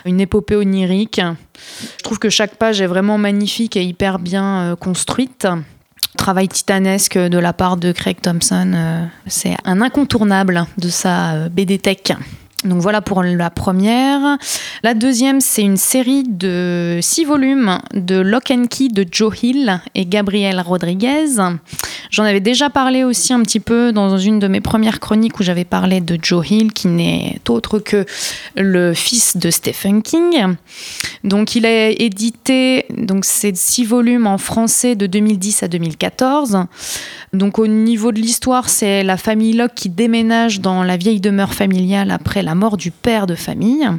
Une 0.05 0.20
épopée 0.20 0.55
onirique. 0.55 1.22
Je 1.97 2.03
trouve 2.03 2.18
que 2.18 2.30
chaque 2.30 2.55
page 2.55 2.82
est 2.82 2.88
vraiment 2.88 3.18
magnifique 3.18 3.78
et 3.78 3.84
hyper 3.84 4.18
bien 4.18 4.76
construite. 4.80 5.47
Travail 6.18 6.47
titanesque 6.47 7.18
de 7.18 7.38
la 7.38 7.53
part 7.53 7.78
de 7.78 7.91
Craig 7.91 8.20
Thompson. 8.22 9.07
c'est 9.28 9.55
un 9.66 9.82
incontournable 9.82 10.66
de 10.78 10.89
sa 10.89 11.49
BD 11.49 11.78
Tech. 11.78 12.16
Donc 12.66 12.82
voilà 12.82 13.01
pour 13.01 13.24
la 13.24 13.49
première. 13.49 14.38
La 14.84 14.93
deuxième, 14.93 15.39
c'est 15.39 15.62
une 15.62 15.78
série 15.78 16.24
de 16.24 16.99
six 17.01 17.24
volumes 17.24 17.80
de 17.93 18.20
Lock 18.20 18.51
and 18.51 18.66
Key 18.70 18.89
de 18.89 19.05
Joe 19.10 19.43
Hill 19.43 19.82
et 19.95 20.05
Gabriel 20.05 20.60
Rodriguez. 20.60 21.38
J'en 22.12 22.24
avais 22.24 22.39
déjà 22.41 22.70
parlé 22.70 23.03
aussi 23.03 23.34
un 23.34 23.41
petit 23.43 23.60
peu 23.62 23.93
dans 23.93 24.18
une 24.18 24.39
de 24.39 24.47
mes 24.47 24.62
premières 24.62 24.99
chroniques 24.99 25.39
où 25.39 25.43
j'avais 25.43 25.64
parlé 25.64 26.01
de 26.01 26.18
Joe 26.22 26.49
Hill, 26.49 26.74
qui 26.74 26.88
n'est 26.88 27.39
autre 27.47 27.80
que 27.80 28.05
le 28.57 28.93
fils 28.93 29.38
de 29.38 29.51
Stephen 29.51 30.01
King. 30.01 30.55
Donc 31.24 31.55
il 31.55 31.66
a 31.66 31.89
édité 31.89 32.86
donc 32.89 33.26
ces 33.26 33.53
six 33.55 33.86
volumes 33.86 34.28
en 34.28 34.38
français 34.38 34.95
de 34.95 35.05
2010 35.05 35.64
à 35.64 35.68
2014. 35.68 36.66
Donc 37.32 37.60
au 37.60 37.68
niveau 37.68 38.12
de 38.12 38.20
l'histoire, 38.20 38.70
c'est 38.70 39.03
la 39.03 39.18
famille 39.18 39.53
Locke 39.53 39.76
qui 39.76 39.89
déménage 39.89 40.62
dans 40.62 40.84
la 40.84 40.97
vieille 40.97 41.22
demeure 41.22 41.53
familiale 41.53 42.12
après 42.12 42.41
la 42.41 42.49
mort 42.56 42.78
du 42.78 42.91
père 42.91 43.28
de 43.28 43.36
famille. 43.36 43.89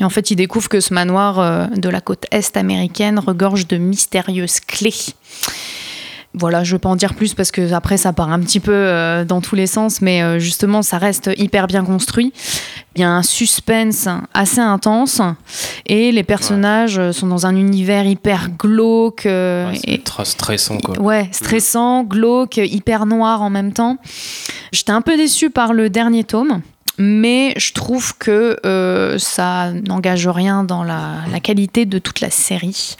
Et 0.00 0.04
en 0.04 0.10
fait, 0.10 0.30
il 0.30 0.36
découvre 0.36 0.68
que 0.68 0.80
ce 0.80 0.94
manoir 0.94 1.38
euh, 1.40 1.66
de 1.66 1.88
la 1.88 2.00
côte 2.00 2.26
est 2.30 2.56
américaine 2.56 3.18
regorge 3.18 3.66
de 3.66 3.76
mystérieuses 3.76 4.60
clés. 4.60 4.94
Voilà, 6.34 6.62
je 6.62 6.72
ne 6.72 6.76
vais 6.76 6.80
pas 6.80 6.90
en 6.90 6.94
dire 6.94 7.14
plus 7.14 7.32
parce 7.34 7.50
que 7.50 7.72
après 7.72 7.96
ça 7.96 8.12
part 8.12 8.30
un 8.30 8.38
petit 8.38 8.60
peu 8.60 8.72
euh, 8.74 9.24
dans 9.24 9.40
tous 9.40 9.56
les 9.56 9.66
sens, 9.66 10.02
mais 10.02 10.22
euh, 10.22 10.38
justement 10.38 10.82
ça 10.82 10.98
reste 10.98 11.30
hyper 11.36 11.66
bien 11.66 11.84
construit. 11.84 12.32
Il 12.94 13.00
y 13.00 13.04
a 13.04 13.10
un 13.10 13.22
suspense 13.22 14.08
assez 14.34 14.60
intense 14.60 15.22
et 15.86 16.12
les 16.12 16.22
personnages 16.22 17.10
sont 17.12 17.26
dans 17.26 17.46
un 17.46 17.56
univers 17.56 18.04
hyper 18.04 18.50
glauque 18.50 19.22
Ouais, 19.24 19.80
et 19.84 20.02
très 20.02 20.26
stressant 20.26 20.78
quoi. 20.78 21.00
Ouais, 21.00 21.28
stressant, 21.32 22.04
glauque, 22.04 22.58
hyper 22.58 23.06
noir 23.06 23.40
en 23.42 23.50
même 23.50 23.72
temps. 23.72 23.96
J'étais 24.70 24.92
un 24.92 25.00
peu 25.00 25.16
déçue 25.16 25.50
par 25.50 25.72
le 25.72 25.88
dernier 25.88 26.24
tome. 26.24 26.60
Mais 26.98 27.54
je 27.56 27.72
trouve 27.72 28.16
que 28.18 28.56
euh, 28.66 29.18
ça 29.18 29.72
n'engage 29.72 30.26
rien 30.26 30.64
dans 30.64 30.82
la, 30.82 31.16
la 31.32 31.40
qualité 31.40 31.86
de 31.86 31.98
toute 31.98 32.20
la 32.20 32.30
série. 32.30 32.96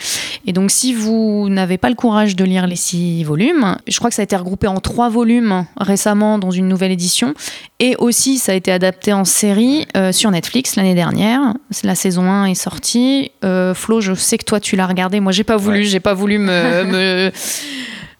Et 0.46 0.52
donc, 0.52 0.70
si 0.70 0.94
vous 0.94 1.48
n'avez 1.50 1.78
pas 1.78 1.88
le 1.88 1.94
courage 1.96 2.36
de 2.36 2.44
lire 2.44 2.66
les 2.66 2.76
six 2.76 3.24
volumes, 3.24 3.76
je 3.88 3.96
crois 3.98 4.08
que 4.10 4.14
ça 4.16 4.22
a 4.22 4.24
été 4.24 4.36
regroupé 4.36 4.66
en 4.68 4.78
trois 4.80 5.08
volumes 5.08 5.66
récemment 5.78 6.38
dans 6.38 6.50
une 6.52 6.68
nouvelle 6.68 6.92
édition. 6.92 7.34
Et 7.80 7.96
aussi, 7.98 8.38
ça 8.38 8.52
a 8.52 8.54
été 8.54 8.70
adapté 8.72 9.12
en 9.12 9.24
série 9.24 9.86
euh, 9.96 10.12
sur 10.12 10.30
Netflix 10.30 10.76
l'année 10.76 10.94
dernière. 10.94 11.54
La 11.82 11.94
saison 11.94 12.22
1 12.22 12.46
est 12.46 12.54
sortie. 12.54 13.32
Euh, 13.44 13.74
Flo, 13.74 14.00
je 14.00 14.14
sais 14.14 14.38
que 14.38 14.44
toi, 14.44 14.60
tu 14.60 14.76
l'as 14.76 14.86
regardé. 14.86 15.20
Moi, 15.20 15.32
j'ai 15.32 15.44
pas 15.44 15.56
voulu. 15.56 15.78
Ouais. 15.78 15.84
J'ai 15.84 16.00
pas 16.00 16.14
voulu 16.14 16.38
me. 16.38 16.84
me- 16.84 17.32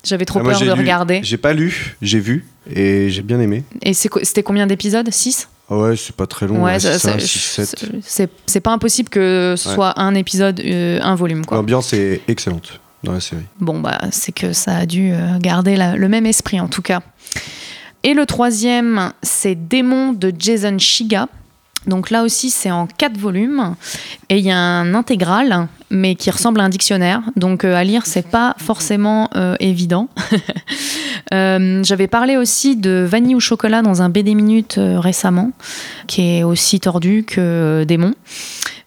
J'avais 0.05 0.25
trop 0.25 0.41
Ah, 0.41 0.45
peur 0.45 0.61
de 0.61 0.65
lu- 0.65 0.71
regarder. 0.73 1.21
J'ai 1.23 1.37
pas 1.37 1.53
lu, 1.53 1.97
j'ai 2.03 2.21
vu 2.21 2.47
et 2.75 3.11
j'ai 3.11 3.23
bien 3.23 3.41
aimé. 3.41 3.65
Et 3.83 3.93
c'était 3.95 4.43
combien 4.43 4.67
d'épisodes? 4.67 5.09
6 5.11 5.49
Ah 5.51 5.58
ouais, 5.71 5.97
c'est 5.97 6.15
pas 6.15 6.27
très 6.27 6.47
long. 6.47 6.63
Ouais, 6.63 6.79
c'est 6.81 8.61
pas 8.61 8.71
impossible 8.73 9.09
que 9.09 9.55
ce 9.57 9.69
Ouais. 9.69 9.75
soit 9.75 9.99
un 10.01 10.15
épisode, 10.15 10.61
euh, 10.61 11.01
un 11.03 11.15
volume. 11.15 11.43
L'ambiance 11.51 11.93
est 11.93 12.21
excellente 12.29 12.81
dans 13.05 13.13
la 13.13 13.21
série. 13.21 13.43
Bon, 13.61 13.81
bah, 13.81 13.99
c'est 14.11 14.33
que 14.33 14.53
ça 14.53 14.77
a 14.77 14.87
dû 14.87 15.11
euh, 15.13 15.39
garder 15.39 15.77
la- 15.77 15.97
le 15.97 16.09
même 16.09 16.27
esprit 16.27 16.61
en 16.61 16.69
tout 16.69 16.83
cas. 16.83 17.01
Et 18.05 18.15
le 18.15 18.27
troisième, 18.27 19.13
c'est 19.23 19.55
Démon 19.57 20.13
de 20.13 20.33
Jason 20.37 20.79
Shiga. 20.79 21.29
Donc 21.87 22.11
là 22.11 22.23
aussi, 22.23 22.51
c'est 22.51 22.71
en 22.71 22.87
quatre 22.87 23.17
volumes. 23.17 23.75
Et 24.29 24.39
il 24.39 24.45
y 24.45 24.51
a 24.51 24.59
un 24.59 24.95
intégral, 24.95 25.69
mais 25.91 26.15
qui 26.15 26.31
ressemble 26.31 26.61
à 26.61 26.65
un 26.65 26.69
dictionnaire. 26.69 27.23
Donc 27.37 27.65
euh, 27.65 27.75
à 27.75 27.85
lire, 27.85 28.07
c'est 28.07 28.29
pas 28.29 28.55
forcément 28.59 29.31
euh, 29.37 29.57
évident. 29.61 30.09
Euh, 31.35 31.83
J'avais 31.85 32.07
parlé 32.07 32.39
aussi 32.39 32.75
de 32.75 33.05
Vanille 33.07 33.35
ou 33.35 33.41
Chocolat 33.41 33.83
dans 33.83 34.01
un 34.01 34.09
BD 34.09 34.35
Minute 34.35 34.81
récemment, 34.81 35.51
qui 36.07 36.23
est 36.23 36.43
aussi 36.43 36.81
tordu 36.81 37.25
que 37.25 37.85
Démon. 37.87 38.15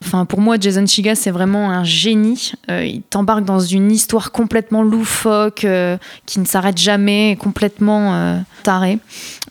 Enfin, 0.03 0.25
pour 0.25 0.41
moi, 0.41 0.57
Jason 0.59 0.85
Shiga, 0.85 1.13
c'est 1.13 1.29
vraiment 1.29 1.69
un 1.69 1.83
génie. 1.83 2.53
Euh, 2.69 2.83
il 2.83 3.01
t'embarque 3.03 3.45
dans 3.45 3.59
une 3.59 3.91
histoire 3.91 4.31
complètement 4.31 4.81
loufoque, 4.81 5.63
euh, 5.63 5.97
qui 6.25 6.39
ne 6.39 6.45
s'arrête 6.45 6.77
jamais, 6.77 7.37
complètement 7.39 8.13
euh, 8.15 8.37
tarée. 8.63 8.97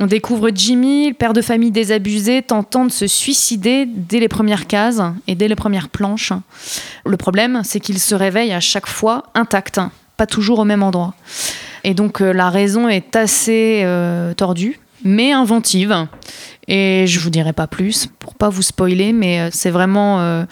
On 0.01 0.07
découvre 0.07 0.51
Jimmy, 0.53 1.09
le 1.09 1.15
père 1.15 1.33
de 1.33 1.41
famille 1.41 1.71
désabusé, 1.71 2.43
tentant 2.43 2.85
de 2.85 2.91
se 2.91 3.07
suicider 3.07 3.87
dès 3.87 4.19
les 4.19 4.29
premières 4.29 4.67
cases 4.67 5.01
et 5.29 5.37
dès 5.37 5.47
les 5.47 5.55
premières 5.55 5.89
planches. 5.89 6.33
Le 7.07 7.17
problème, 7.17 7.63
c'est 7.65 7.81
qu'il 7.81 8.01
se 8.01 8.15
réveille 8.15 8.53
à 8.53 8.61
chaque 8.61 8.89
fois 8.89 9.25
intact, 9.35 9.81
pas 10.17 10.27
toujours 10.27 10.59
au 10.59 10.65
même 10.65 10.83
endroit. 10.83 11.15
Et 11.85 11.95
donc, 11.95 12.21
la 12.21 12.51
raison 12.51 12.89
est 12.89 13.17
assez 13.17 13.87
tordue, 14.37 14.79
mais 15.05 15.33
inventive. 15.33 16.07
Et 16.69 17.07
je 17.07 17.19
vous 17.21 17.31
dirai 17.31 17.53
pas 17.53 17.67
plus 17.67 18.09
pas 18.41 18.49
vous 18.49 18.63
spoiler, 18.63 19.13
mais 19.13 19.39
euh, 19.39 19.49
c'est 19.53 19.71
vraiment 19.71 20.21
euh, 20.21 20.45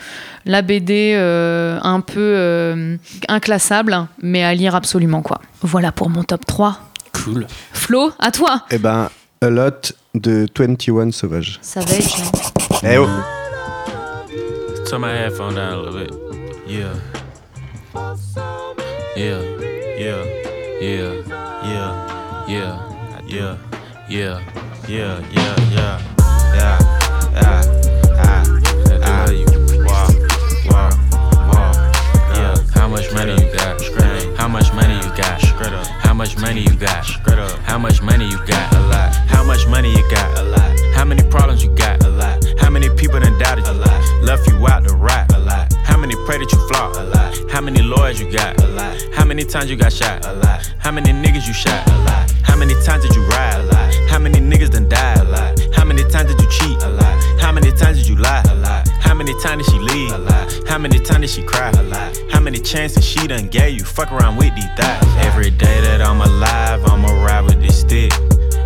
la 0.44 0.60
BD 0.60 1.14
euh, 1.16 1.78
un 1.82 2.00
peu 2.00 2.20
euh, 2.20 2.96
inclassable, 3.28 4.06
mais 4.22 4.44
à 4.44 4.54
lire 4.54 4.74
absolument 4.74 5.22
quoi. 5.22 5.40
Voilà 5.62 5.90
pour 5.90 6.10
mon 6.10 6.22
top 6.22 6.44
3. 6.46 6.78
Cool. 7.14 7.46
Flo, 7.72 8.12
à 8.18 8.30
toi 8.30 8.62
Eh 8.70 8.76
ben, 8.78 9.08
A 9.40 9.48
Lot 9.48 9.94
de 10.14 10.46
21 10.56 11.10
Sauvage. 11.12 11.58
Savage. 11.62 12.14
Eh 12.84 12.98
oh 12.98 13.08
Turn 14.88 15.00
my 15.00 15.08
headphone 15.08 15.54
down 15.54 15.72
a 15.72 15.76
little 15.76 15.98
bit. 15.98 16.14
Yeah. 16.66 16.94
Yeah. 19.16 19.40
Yeah. 19.98 20.24
Yeah. 20.80 21.12
Yeah. 21.64 21.92
Yeah. 22.48 22.78
Yeah. 23.28 23.56
Yeah. 24.08 24.38
Yeah. 24.88 25.20
Yeah. 25.30 25.56
Yeah. 25.74 25.98
Yeah. 26.54 26.97
How 32.74 32.88
much 32.88 33.12
money 33.12 33.32
you 33.32 33.52
got? 33.52 34.36
How 34.36 34.48
much 34.48 34.72
money 34.72 34.94
you 34.94 35.16
got? 35.16 35.40
Straight 35.40 35.72
up 35.72 35.97
much 36.18 36.36
money 36.36 36.62
you 36.62 36.74
got? 36.74 37.06
How 37.62 37.78
much 37.78 38.02
money 38.02 38.26
you 38.26 38.38
got? 38.44 38.74
A 38.74 38.80
lot. 38.88 39.14
How 39.30 39.44
much 39.44 39.68
money 39.68 39.92
you 39.92 40.02
got? 40.10 40.38
A 40.40 40.42
lot. 40.42 40.80
How 40.92 41.04
many 41.04 41.22
problems 41.22 41.62
you 41.62 41.70
got? 41.76 42.02
A 42.04 42.08
lot. 42.08 42.44
How 42.58 42.68
many 42.70 42.88
people 42.96 43.20
done 43.20 43.38
doubted 43.38 43.64
you? 43.64 43.72
A 43.72 43.74
lot. 43.74 44.22
Left 44.24 44.44
you 44.48 44.66
out 44.66 44.82
to 44.88 44.96
rot? 44.96 45.32
A 45.32 45.38
lot. 45.38 45.72
How 45.84 45.96
many 45.96 46.16
pray 46.26 46.38
that 46.38 46.50
you 46.50 46.58
flop? 46.66 46.96
A 46.96 47.04
lot. 47.04 47.38
How 47.52 47.60
many 47.60 47.82
lawyers 47.82 48.18
you 48.20 48.32
got? 48.32 48.60
A 48.60 48.66
lot. 48.66 49.00
How 49.14 49.24
many 49.24 49.44
times 49.44 49.70
you 49.70 49.76
got 49.76 49.92
shot? 49.92 50.26
A 50.26 50.32
lot. 50.32 50.68
How 50.80 50.90
many 50.90 51.12
niggas 51.12 51.46
you 51.46 51.52
shot? 51.52 51.86
A 51.86 51.98
lot. 51.98 52.28
How 52.42 52.56
many 52.56 52.74
times 52.82 53.06
did 53.06 53.14
you 53.14 53.22
ride? 53.28 53.60
A 53.60 53.62
lot. 53.62 53.94
How 54.10 54.18
many 54.18 54.40
niggas 54.40 54.70
done 54.70 54.88
died? 54.88 55.18
A 55.18 55.24
lot. 55.24 55.60
How 55.76 55.84
many 55.84 56.02
times 56.02 56.34
did 56.34 56.40
you 56.42 56.50
cheat? 56.50 56.82
A 56.82 56.88
lot. 56.88 57.40
How 57.40 57.52
many 57.52 57.70
times 57.70 57.98
did 57.98 58.08
you 58.08 58.16
lie? 58.16 58.42
A 58.50 58.54
lot. 58.56 58.87
How 59.08 59.14
many 59.14 59.32
times 59.40 59.64
did 59.64 59.72
she 59.72 59.78
leave? 59.78 60.12
A 60.12 60.18
lot. 60.18 60.68
How 60.68 60.76
many 60.76 60.98
times 60.98 61.20
did 61.22 61.30
she 61.30 61.42
cry? 61.42 61.70
A 61.70 61.82
lot. 61.82 62.14
How 62.30 62.40
many 62.40 62.58
chances 62.58 63.02
she 63.02 63.26
done 63.26 63.48
gave 63.48 63.78
you? 63.78 63.82
Fuck 63.82 64.12
around 64.12 64.36
with 64.36 64.54
these 64.54 64.68
thighs. 64.76 65.02
Every 65.24 65.48
day 65.48 65.80
that 65.80 66.02
I'm 66.02 66.20
alive, 66.20 66.84
I'ma 66.84 67.24
ride 67.24 67.46
with 67.46 67.58
this 67.62 67.80
stick. 67.80 68.12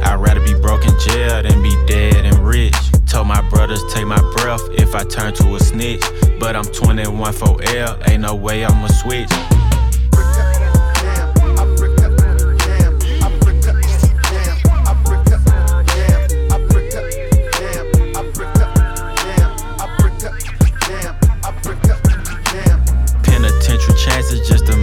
I'd 0.02 0.16
rather 0.16 0.40
be 0.40 0.54
broke 0.54 0.84
in 0.84 0.98
jail 0.98 1.44
than 1.44 1.62
be 1.62 1.76
dead 1.86 2.26
and 2.26 2.36
rich. 2.40 2.74
Told 3.06 3.28
my 3.28 3.40
brothers 3.50 3.80
take 3.94 4.06
my 4.06 4.20
breath 4.34 4.62
if 4.72 4.96
I 4.96 5.04
turn 5.04 5.32
to 5.34 5.54
a 5.54 5.60
snitch. 5.60 6.02
But 6.40 6.56
I'm 6.56 6.64
21 6.64 7.32
for 7.34 7.62
L, 7.76 7.96
ain't 8.08 8.22
no 8.22 8.34
way 8.34 8.64
I'ma 8.64 8.88
switch. 8.88 9.30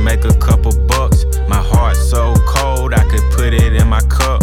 Make 0.10 0.26
a 0.26 0.34
couple 0.40 0.74
bucks. 0.88 1.24
My 1.48 1.62
heart 1.62 1.96
so 1.96 2.34
cold, 2.48 2.94
I 2.96 3.04
could 3.12 3.26
put 3.38 3.54
it 3.54 3.74
in 3.74 3.88
my 3.88 4.02
cup. 4.10 4.42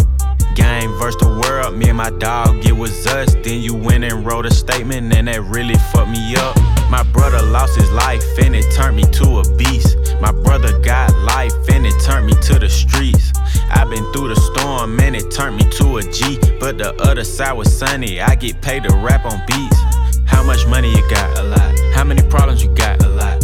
Game 0.55 0.91
versus 0.97 1.19
the 1.19 1.27
world, 1.43 1.75
me 1.75 1.89
and 1.89 1.97
my 1.97 2.09
dog, 2.09 2.65
it 2.65 2.71
was 2.71 3.05
us. 3.05 3.35
Then 3.43 3.59
you 3.61 3.75
went 3.75 4.05
and 4.05 4.25
wrote 4.25 4.45
a 4.45 4.53
statement, 4.53 5.13
and 5.13 5.27
that 5.27 5.41
really 5.43 5.75
fucked 5.91 6.09
me 6.09 6.35
up. 6.35 6.55
My 6.89 7.03
brother 7.03 7.41
lost 7.41 7.75
his 7.75 7.91
life, 7.91 8.23
and 8.39 8.55
it 8.55 8.65
turned 8.77 8.95
me 8.95 9.03
to 9.19 9.25
a 9.41 9.43
beast. 9.57 9.97
My 10.21 10.31
brother 10.31 10.71
got 10.79 11.13
life, 11.35 11.57
and 11.73 11.85
it 11.85 11.97
turned 12.01 12.27
me 12.27 12.33
to 12.47 12.59
the 12.59 12.69
streets. 12.69 13.33
I've 13.69 13.89
been 13.89 14.07
through 14.13 14.29
the 14.33 14.39
storm, 14.49 14.97
and 15.01 15.17
it 15.17 15.29
turned 15.31 15.57
me 15.57 15.65
to 15.79 15.97
a 15.97 16.03
G. 16.03 16.39
But 16.61 16.77
the 16.77 16.95
other 17.01 17.25
side 17.25 17.53
was 17.53 17.69
sunny, 17.77 18.21
I 18.21 18.35
get 18.35 18.61
paid 18.61 18.83
to 18.83 18.95
rap 18.95 19.25
on 19.25 19.37
beats. 19.47 19.79
How 20.25 20.43
much 20.43 20.65
money 20.67 20.89
you 20.95 21.03
got? 21.09 21.37
A 21.37 21.43
lot. 21.43 21.73
How 21.93 22.05
many 22.05 22.23
problems 22.29 22.63
you 22.63 22.73
got? 22.73 23.03
A 23.03 23.09
lot. 23.09 23.43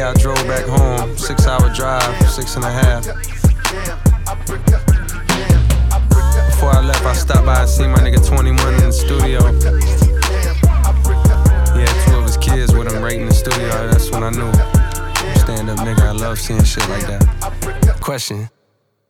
A, 0.00 0.10
I 0.10 0.14
drove 0.14 0.36
back 0.46 0.64
home. 0.66 1.16
Six 1.16 1.46
hour 1.46 1.72
drive, 1.74 2.30
six 2.30 2.56
and 2.56 2.64
a 2.64 2.70
half. 2.70 3.04
Before 6.46 6.70
I 6.70 6.80
left, 6.84 7.04
I 7.04 7.12
stopped 7.12 7.46
by 7.46 7.60
and 7.60 7.68
seen 7.68 7.90
my 7.90 7.98
nigga 7.98 8.26
21 8.26 8.74
in 8.74 8.80
the 8.80 8.92
studio. 8.92 9.42
Had 11.76 12.06
two 12.06 12.18
of 12.18 12.24
his 12.24 12.36
kids 12.36 12.74
with 12.74 12.92
him 12.92 13.02
right 13.02 13.18
in 13.18 13.26
the 13.26 13.34
studio. 13.34 13.68
That's 13.90 14.10
when 14.10 14.22
I 14.22 14.30
knew. 14.30 14.52
Stand 15.40 15.70
up 15.70 15.78
nigga, 15.78 16.00
I 16.00 16.12
love 16.12 16.38
seeing 16.38 16.64
shit 16.64 16.88
like 16.88 17.06
that. 17.06 17.98
Question. 18.00 18.48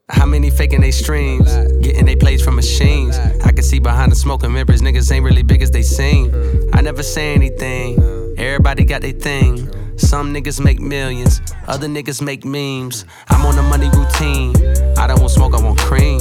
How 0.09 0.27
many 0.27 0.51
faking 0.51 0.81
they 0.81 0.91
streams? 0.91 1.55
Getting 1.83 2.05
they 2.07 2.17
plays 2.17 2.43
from 2.43 2.57
machines. 2.57 3.17
I 3.19 3.53
can 3.53 3.63
see 3.63 3.79
behind 3.79 4.11
the 4.11 4.17
smoke 4.17 4.43
and 4.43 4.53
mirrors, 4.53 4.83
niggas 4.83 5.13
ain't 5.13 5.25
really 5.25 5.43
big 5.43 5.63
as 5.63 5.71
they 5.71 5.83
seem. 5.83 6.35
I 6.73 6.81
never 6.81 7.03
say 7.03 7.33
anything. 7.35 8.20
Everybody 8.41 8.85
got 8.85 9.03
their 9.03 9.13
thing. 9.13 9.69
Some 9.99 10.33
niggas 10.33 10.65
make 10.65 10.81
millions, 10.81 11.43
other 11.67 11.87
niggas 11.87 12.23
make 12.23 12.43
memes. 12.43 13.05
I'm 13.29 13.45
on 13.45 13.59
a 13.59 13.63
money 13.63 13.91
routine. 13.91 14.57
I 14.97 15.07
don't 15.07 15.21
want 15.21 15.31
smoke, 15.31 15.53
I 15.53 15.63
want 15.63 15.79
cream. 15.79 16.21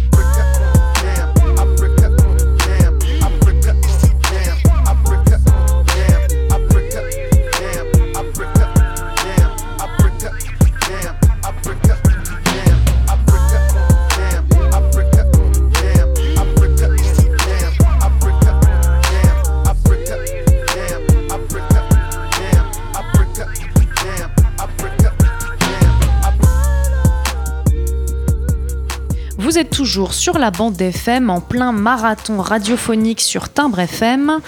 Vous 29.51 29.57
êtes 29.57 29.69
toujours 29.69 30.13
sur 30.13 30.39
la 30.39 30.49
bande 30.49 30.81
FM 30.81 31.29
en 31.29 31.41
plein 31.41 31.73
marathon 31.73 32.39
radiophonique 32.39 33.19
sur 33.19 33.49
Timbre 33.49 33.79
FM. 33.79 34.39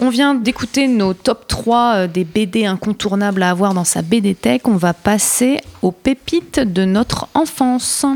On 0.00 0.08
vient 0.08 0.34
d'écouter 0.34 0.88
nos 0.88 1.12
top 1.12 1.46
3 1.46 1.92
euh, 1.94 2.06
des 2.06 2.24
BD 2.24 2.64
incontournables 2.64 3.42
à 3.42 3.50
avoir 3.50 3.74
dans 3.74 3.84
sa 3.84 4.00
BD 4.00 4.34
Tech. 4.34 4.62
On 4.64 4.76
va 4.76 4.94
passer 4.94 5.58
aux 5.82 5.92
pépites 5.92 6.60
de 6.60 6.86
notre 6.86 7.28
enfance. 7.34 8.06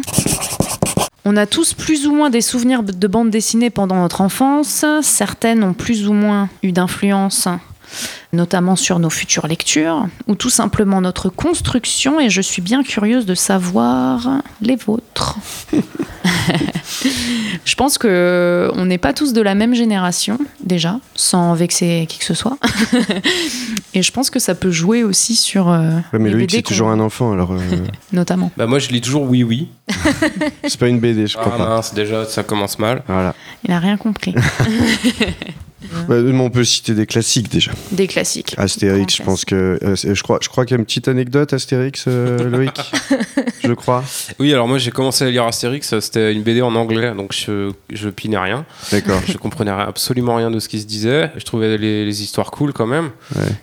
On 1.26 1.36
a 1.36 1.44
tous 1.44 1.74
plus 1.74 2.06
ou 2.06 2.14
moins 2.14 2.30
des 2.30 2.40
souvenirs 2.40 2.82
de 2.82 3.06
bandes 3.06 3.28
dessinées 3.28 3.68
pendant 3.68 3.96
notre 3.96 4.22
enfance. 4.22 4.86
Certaines 5.02 5.62
ont 5.62 5.74
plus 5.74 6.08
ou 6.08 6.14
moins 6.14 6.48
eu 6.62 6.72
d'influence 6.72 7.46
notamment 8.37 8.76
sur 8.76 8.99
nos 9.01 9.11
futures 9.11 9.47
lectures, 9.49 10.07
ou 10.28 10.34
tout 10.37 10.51
simplement 10.51 11.01
notre 11.01 11.28
construction, 11.28 12.20
et 12.20 12.30
je 12.30 12.41
suis 12.41 12.62
bien 12.62 12.82
curieuse 12.84 13.26
de 13.26 13.34
savoir 13.34 14.28
les 14.61 14.76
vôtres. 14.76 15.37
je 17.64 17.74
pense 17.74 17.99
que 17.99 18.70
on 18.74 18.84
n'est 18.84 18.99
pas 18.99 19.12
tous 19.12 19.32
de 19.32 19.41
la 19.41 19.55
même 19.55 19.74
génération, 19.74 20.39
déjà, 20.62 21.01
sans 21.14 21.55
vexer 21.55 22.07
qui 22.09 22.18
que 22.18 22.24
ce 22.24 22.34
soit. 22.34 22.59
et 23.95 24.03
je 24.03 24.12
pense 24.12 24.30
que 24.30 24.39
ça 24.39 24.55
peut 24.55 24.70
jouer 24.70 25.03
aussi 25.03 25.34
sur. 25.37 25.68
euh, 25.70 25.91
Ouais, 26.12 26.18
mais 26.18 26.30
Loïc, 26.30 26.51
c'est 26.51 26.62
toujours 26.62 26.89
un 26.91 27.01
enfant, 27.01 27.32
alors. 27.32 27.53
euh, 27.53 27.59
Notamment. 28.12 28.53
Bah 28.57 28.66
moi 28.66 28.78
je 28.78 28.89
lis 28.91 29.01
toujours 29.01 29.22
oui 29.24 29.43
oui. 29.43 29.68
c'est 30.66 30.78
pas 30.78 30.89
une 30.89 31.01
BD, 31.01 31.26
je 31.26 31.37
crois 31.37 31.53
Ah 31.55 31.59
pas. 31.59 31.68
mince, 31.68 31.95
déjà 31.95 32.24
ça 32.24 32.43
commence 32.43 32.78
mal. 32.78 33.03
Voilà. 33.09 33.34
Il 33.64 33.72
a 33.72 33.78
rien 33.78 33.97
compris. 33.97 34.34
Ouais, 36.09 36.22
mais 36.22 36.41
on 36.41 36.49
peut 36.51 36.64
citer 36.64 36.95
des 36.95 37.05
classiques 37.07 37.51
déjà. 37.51 37.70
Des 37.93 38.07
classiques. 38.07 38.55
Astérix, 38.57 39.16
je 39.16 39.22
pense 39.22 39.45
que. 39.45 39.79
euh, 39.83 39.95
je 39.95 40.22
crois, 40.22 40.39
je 40.43 40.49
crois 40.49 40.64
qu'il 40.64 40.74
y 40.74 40.79
a 40.79 40.81
une 40.81 40.87
petite 40.87 41.07
anecdote, 41.07 41.53
Astérix, 41.53 42.05
euh, 42.09 42.43
Loïc. 42.51 42.72
je 43.62 43.72
crois. 43.74 44.03
Oui, 44.39 44.53
alors 44.55 44.68
moi 44.68 44.79
j'ai 44.79 44.91
commencé 44.91 45.24
à 45.27 45.31
lire 45.31 45.45
Astérix, 45.45 45.99
c'était 46.01 46.33
une 46.33 46.43
BD 46.43 46.62
en 46.62 46.74
anglais, 46.74 47.12
donc 47.14 47.35
je, 47.35 47.72
je 47.93 48.09
pinais 48.09 48.39
rien. 48.39 48.64
D'accord. 48.91 49.20
Je 49.29 49.37
comprenais 49.37 49.70
absolument 49.70 50.37
rien 50.37 50.51
de 50.51 50.59
ce 50.61 50.68
qui 50.68 50.81
se 50.81 50.87
disait. 50.87 51.31
Je 51.37 51.45
trouvais 51.45 51.77
les, 51.77 52.05
les 52.07 52.22
histoires 52.22 52.51
cool 52.51 52.72
quand 52.72 52.87
même. 52.87 53.11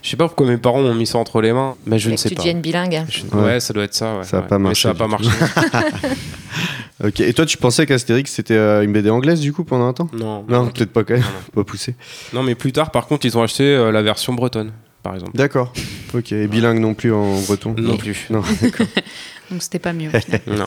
Je 0.03 0.09
sais 0.09 0.15
pas 0.17 0.27
pourquoi 0.27 0.45
mes 0.45 0.57
parents 0.57 0.81
m'ont 0.83 0.93
mis 0.93 1.07
ça 1.07 1.17
entre 1.17 1.41
les 1.41 1.51
mains, 1.51 1.75
mais 1.87 1.97
je 1.97 2.09
Et 2.09 2.11
ne 2.11 2.15
que 2.15 2.21
sais 2.21 2.29
tu 2.29 2.35
pas. 2.35 2.41
deviennes 2.43 2.61
bilingue. 2.61 3.03
Je- 3.09 3.23
ouais. 3.35 3.59
ça 3.59 3.73
doit 3.73 3.85
être 3.85 3.95
ça. 3.95 4.17
ouais, 4.17 4.23
Ça 4.23 4.37
a 4.37 4.41
ouais. 4.41 4.47
pas 4.47 4.59
Mais 4.59 4.65
marché 4.65 4.83
ça 4.83 4.89
a 4.89 4.93
du 4.93 4.99
pas 4.99 5.07
marché. 5.07 5.29
Ok. 7.03 7.19
Et 7.21 7.33
toi, 7.33 7.45
tu 7.45 7.57
pensais 7.57 7.85
qu'Astérix 7.85 8.31
c'était 8.31 8.55
euh, 8.55 8.83
une 8.83 8.91
BD 8.93 9.09
anglaise 9.09 9.39
du 9.39 9.53
coup 9.53 9.63
pendant 9.63 9.87
un 9.87 9.93
temps? 9.93 10.09
Non. 10.13 10.45
Non, 10.47 10.67
peut-être 10.67 10.91
pas 10.91 11.03
quand 11.03 11.13
même. 11.15 11.23
Pas 11.55 11.63
poussé. 11.63 11.95
non, 12.33 12.43
mais 12.43 12.55
plus 12.55 12.71
tard, 12.71 12.91
par 12.91 13.07
contre, 13.07 13.25
ils 13.25 13.37
ont 13.37 13.41
acheté 13.43 13.63
euh, 13.63 13.91
la 13.91 14.01
version 14.01 14.33
bretonne, 14.33 14.71
par 15.01 15.15
exemple. 15.15 15.35
D'accord. 15.35 15.73
Ok. 16.13 16.31
Et 16.31 16.47
bilingue 16.47 16.79
non 16.79 16.93
plus 16.93 17.11
en 17.13 17.39
breton? 17.41 17.75
Non 17.77 17.97
plus. 17.97 18.27
Non, 18.29 18.41
d'accord. 18.61 18.85
Donc 19.51 19.61
c'était 19.61 19.79
pas 19.79 19.93
mieux. 19.93 20.09
au 20.13 20.19
final. 20.19 20.41
Non. 20.47 20.65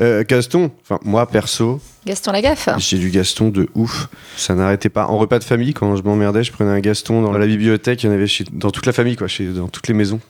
Euh, 0.00 0.24
Gaston, 0.26 0.72
enfin 0.82 0.98
moi 1.04 1.28
perso, 1.28 1.80
Gaston 2.04 2.32
Lagaffe. 2.32 2.68
j'ai 2.78 2.98
du 2.98 3.10
Gaston 3.10 3.50
de 3.50 3.68
ouf. 3.74 4.08
Ça 4.36 4.54
n'arrêtait 4.54 4.88
pas. 4.88 5.06
En 5.06 5.18
repas 5.18 5.38
de 5.38 5.44
famille, 5.44 5.72
quand 5.74 5.94
je 5.94 6.02
m'emmerdais, 6.02 6.42
je 6.42 6.50
prenais 6.50 6.70
un 6.70 6.80
Gaston 6.80 7.22
dans 7.22 7.32
la 7.32 7.46
bibliothèque. 7.46 8.02
Il 8.02 8.06
y 8.06 8.08
en 8.08 8.12
avait 8.12 8.26
chez, 8.26 8.44
dans 8.50 8.70
toute 8.70 8.86
la 8.86 8.92
famille, 8.92 9.14
quoi, 9.14 9.28
chez, 9.28 9.46
dans 9.46 9.68
toutes 9.68 9.86
les 9.86 9.94
maisons. 9.94 10.20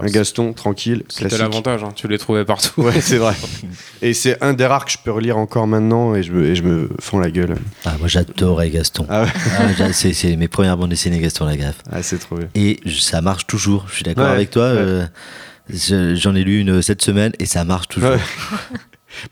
Un 0.00 0.06
Gaston 0.06 0.52
tranquille, 0.52 1.04
C'était 1.08 1.38
l'avantage, 1.38 1.82
hein, 1.84 1.90
tu 1.94 2.06
les 2.08 2.18
trouvais 2.18 2.44
partout. 2.44 2.82
Ouais, 2.82 3.00
c'est 3.00 3.16
vrai. 3.16 3.34
Et 4.02 4.12
c'est 4.14 4.42
un 4.42 4.52
des 4.52 4.66
rares 4.66 4.84
que 4.84 4.90
je 4.90 4.98
peux 5.02 5.10
relire 5.10 5.38
encore 5.38 5.66
maintenant 5.66 6.14
et 6.14 6.22
je 6.22 6.32
me, 6.32 6.46
et 6.46 6.54
je 6.54 6.62
me 6.62 6.88
fends 7.00 7.18
la 7.18 7.30
gueule. 7.30 7.56
Ah, 7.84 7.94
moi 7.98 8.08
j'adorais 8.08 8.70
Gaston. 8.70 9.06
Ah 9.08 9.22
ouais. 9.24 9.28
Ah, 9.80 9.92
c'est, 9.92 10.36
mes 10.36 10.48
premières 10.48 10.76
bandes 10.76 10.90
dessinées 10.90 11.18
Gaston 11.20 11.44
Lagaffe. 11.46 11.78
Ah, 11.90 12.02
c'est 12.02 12.18
trop 12.18 12.36
bien. 12.36 12.48
Et 12.54 12.80
ça 12.98 13.20
marche 13.22 13.46
toujours. 13.46 13.86
Je 13.88 13.94
suis 13.96 14.04
d'accord 14.04 14.24
Ouais, 14.24 14.30
avec 14.30 14.50
toi. 14.50 14.72
ouais. 14.72 14.78
euh, 14.78 15.06
je- 15.72 16.14
j'en 16.14 16.34
ai 16.34 16.44
lu 16.44 16.60
une 16.60 16.82
cette 16.82 17.02
semaine 17.02 17.32
et 17.38 17.46
ça 17.46 17.64
marche 17.64 17.88
toujours. 17.88 18.10
Ouais. 18.10 18.18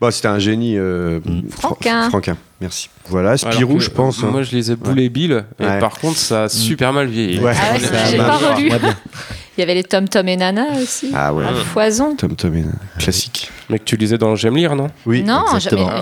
Bon, 0.01 0.11
c'était 0.11 0.27
un 0.27 0.39
génie. 0.39 0.77
euh, 0.77 1.21
Fra- 1.51 1.69
Franquin. 1.69 2.09
Franquin, 2.09 2.37
merci. 2.59 2.89
Voilà, 3.07 3.37
Spirou, 3.37 3.77
que, 3.77 3.79
je 3.83 3.89
pense. 3.89 4.21
Moi, 4.21 4.41
hein. 4.41 4.43
je 4.43 4.53
lisais 4.53 4.75
Boule 4.75 4.99
et 4.99 5.07
Bill, 5.07 5.45
et 5.57 5.63
Ouais. 5.63 5.79
par 5.79 5.97
contre, 5.97 6.17
ça 6.17 6.43
a 6.43 6.49
super 6.49 6.91
mal 6.91 7.07
vieilli. 7.07 7.39
Ouais. 7.39 7.53
Ah 7.57 7.73
ouais, 7.73 7.79
Ça 7.79 8.05
j'ai 8.11 8.17
marche. 8.17 8.41
pas 8.41 8.55
relu. 8.55 8.69
Il 9.59 9.63
y 9.63 9.63
avait 9.63 9.73
les 9.73 9.83
Tom 9.83 10.07
Tom 10.07 10.25
et 10.29 10.37
Nana 10.37 10.67
aussi. 10.81 11.11
Ah 11.13 11.33
ouais. 11.33 11.43
À 11.43 11.53
foison. 11.53 12.15
Tom 12.15 12.33
Tom 12.33 12.55
et 12.55 12.61
Nana, 12.61 12.71
classique. 12.97 13.51
Mais 13.69 13.77
que 13.79 13.83
tu 13.83 13.97
lisais 13.97 14.17
dans 14.17 14.35
J'aime 14.35 14.55
lire, 14.55 14.75
non 14.75 14.87
Oui, 15.05 15.21
non, 15.23 15.43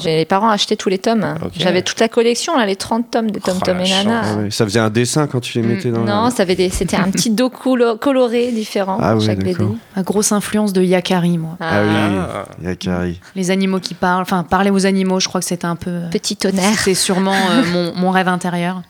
les 0.05 0.25
parents 0.25 0.49
acheté 0.49 0.75
tous 0.77 0.89
les 0.89 0.97
tomes. 0.99 1.35
J'avais 1.57 1.81
toute 1.81 1.99
la 1.99 2.07
collection, 2.07 2.57
là, 2.57 2.65
les 2.65 2.75
30 2.75 3.11
tomes 3.11 3.31
de 3.31 3.39
Tom 3.39 3.57
Oh, 3.61 3.65
Tom 3.65 3.79
et 3.81 3.89
Nana. 3.89 4.21
Ah 4.23 4.35
ouais, 4.37 4.51
Ça 4.51 4.63
faisait 4.65 4.79
un 4.79 4.89
dessin 4.89 5.27
quand 5.27 5.39
tu 5.41 5.59
les 5.59 5.67
mettais 5.67 5.89
dans 5.91 5.99
Non, 6.05 6.29
la... 6.37 6.45
des- 6.45 6.69
c'était 6.69 6.95
un 6.95 7.09
petit 7.11 7.29
dos 7.29 7.49
colo- 7.49 7.97
coloré 7.97 8.51
différent 8.51 8.97
Ah 9.01 9.15
chaque 9.19 9.39
BD. 9.39 9.51
d'accord. 9.53 9.75
La 9.95 10.03
grosse 10.03 10.31
influence 10.31 10.71
de 10.73 10.81
Yakari, 10.81 11.37
moi. 11.37 11.57
Ah 11.59 11.81
oui, 11.83 11.89
Ah. 11.95 12.45
Yakari. 12.63 13.19
Les 13.35 13.51
animaux 13.51 13.79
qui 13.79 13.93
parlent, 13.95 14.21
enfin 14.21 14.43
parler 14.43 14.69
aux 14.69 14.85
animaux, 14.85 15.19
je 15.19 15.27
crois 15.27 15.41
que 15.41 15.47
c'était 15.47 15.65
un 15.65 15.75
peu. 15.75 16.01
Petit 16.11 16.37
tonnerre. 16.37 16.77
C'est 16.79 16.93
sûrement 16.93 17.33
euh, 17.51 17.63
mon, 17.71 17.93
mon 17.95 18.11
rêve 18.11 18.27
intérieur. 18.27 18.81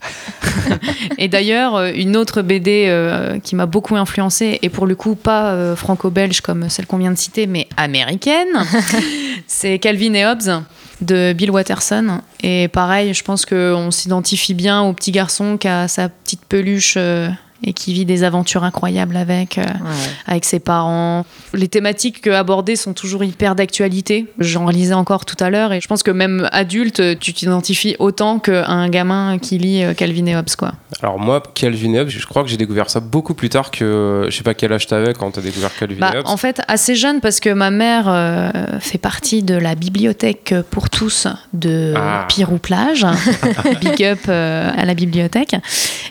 et 1.18 1.28
d'ailleurs, 1.28 1.76
euh, 1.76 1.92
une 1.96 2.16
autre 2.18 2.42
BD 2.42 2.86
euh, 2.88 3.40
qui 3.40 3.56
m'a 3.56 3.66
beaucoup 3.66 3.96
influencée, 3.96 4.60
et 4.62 4.70
pour 4.70 4.86
le 4.86 4.96
coup, 4.96 5.16
pas 5.16 5.52
euh, 5.52 5.76
franco-belge 5.76 6.42
comme 6.42 6.70
celle 6.70 6.86
qu'on 6.86 6.98
vient 6.98 7.12
de 7.12 7.18
citer, 7.18 7.48
mais 7.48 7.68
américaine, 7.78 8.48
c'est 9.48 9.80
Calvin 9.80 10.14
et 10.14 10.26
Hobbes 10.26 10.64
de 11.02 11.34
Bill 11.34 11.52
Watterson. 11.52 12.22
Et 12.42 12.68
pareil, 12.68 13.14
je 13.14 13.24
pense 13.24 13.46
qu'on 13.46 13.92
s'identifie 13.92 14.54
bien 14.54 14.82
au 14.82 14.94
petit 14.94 15.12
garçon 15.12 15.58
qui 15.58 15.68
a 15.68 15.88
sa 15.88 16.10
petite 16.10 16.46
peluche. 16.46 16.98
Et 17.64 17.74
qui 17.74 17.94
vit 17.94 18.06
des 18.06 18.24
aventures 18.24 18.64
incroyables 18.64 19.16
avec, 19.18 19.58
euh, 19.58 19.64
avec 20.28 20.46
ses 20.46 20.60
parents. 20.60 21.26
Les 21.54 21.68
thématiques 21.68 22.26
abordées 22.28 22.76
sont 22.76 22.94
toujours 22.94 23.24
hyper 23.24 23.56
d'actualité. 23.56 24.28
J'en 24.40 24.68
lisais 24.70 24.94
encore 24.94 25.26
tout 25.26 25.42
à 25.44 25.50
l'heure 25.50 25.74
et 25.74 25.82
je 25.82 25.88
pense 25.88 26.04
que 26.04 26.12
même 26.12 26.48
adulte, 26.52 27.20
tu 27.20 27.34
t'identifies 27.34 27.96
autant 28.00 28.40
qu'un 28.40 28.90
gamin 28.90 29.38
qui 29.40 29.58
lit 29.58 29.84
euh, 29.84 29.94
Calvin 29.94 30.26
et 30.28 30.36
Hobbes. 30.36 30.50
Quoi. 30.58 30.74
Alors 31.02 31.20
moi, 31.20 31.42
Calvin 31.56 31.94
et 31.94 32.00
Hobbes, 32.02 32.10
je 32.10 32.26
crois 32.26 32.44
que 32.44 32.50
j'ai 32.50 32.58
découvert 32.58 32.90
ça 32.90 33.00
beaucoup 33.00 33.34
plus 33.34 33.50
tard 33.50 33.72
que... 33.72 34.28
Je 34.30 34.36
sais 34.36 34.44
pas 34.44 34.54
quel 34.54 34.72
âge 34.74 34.88
t'avais 34.88 35.14
quand 35.14 35.32
t'as 35.32 35.42
découvert 35.42 35.76
Calvin 35.76 36.00
Bah, 36.00 36.12
et 36.14 36.18
Hobbes. 36.20 36.28
en 36.28 36.38
fait, 36.38 36.62
assez 36.68 36.96
jeune 36.96 37.22
parce 37.22 37.40
que 37.40 37.50
ma 37.50 37.72
mère 37.72 38.06
euh, 38.08 38.52
fait 38.80 38.98
partie 38.98 39.42
de 39.44 39.56
la 39.56 39.76
bibliothèque 39.76 40.54
pour 40.70 40.90
tous 40.90 41.28
de 41.54 41.94
Ah. 41.96 42.26
Pirou 42.30 42.58
Plage. 42.60 43.06
Big 43.82 44.04
up 44.04 44.20
euh, 44.30 44.70
à 44.76 44.86
la 44.86 44.94
bibliothèque. 44.94 45.56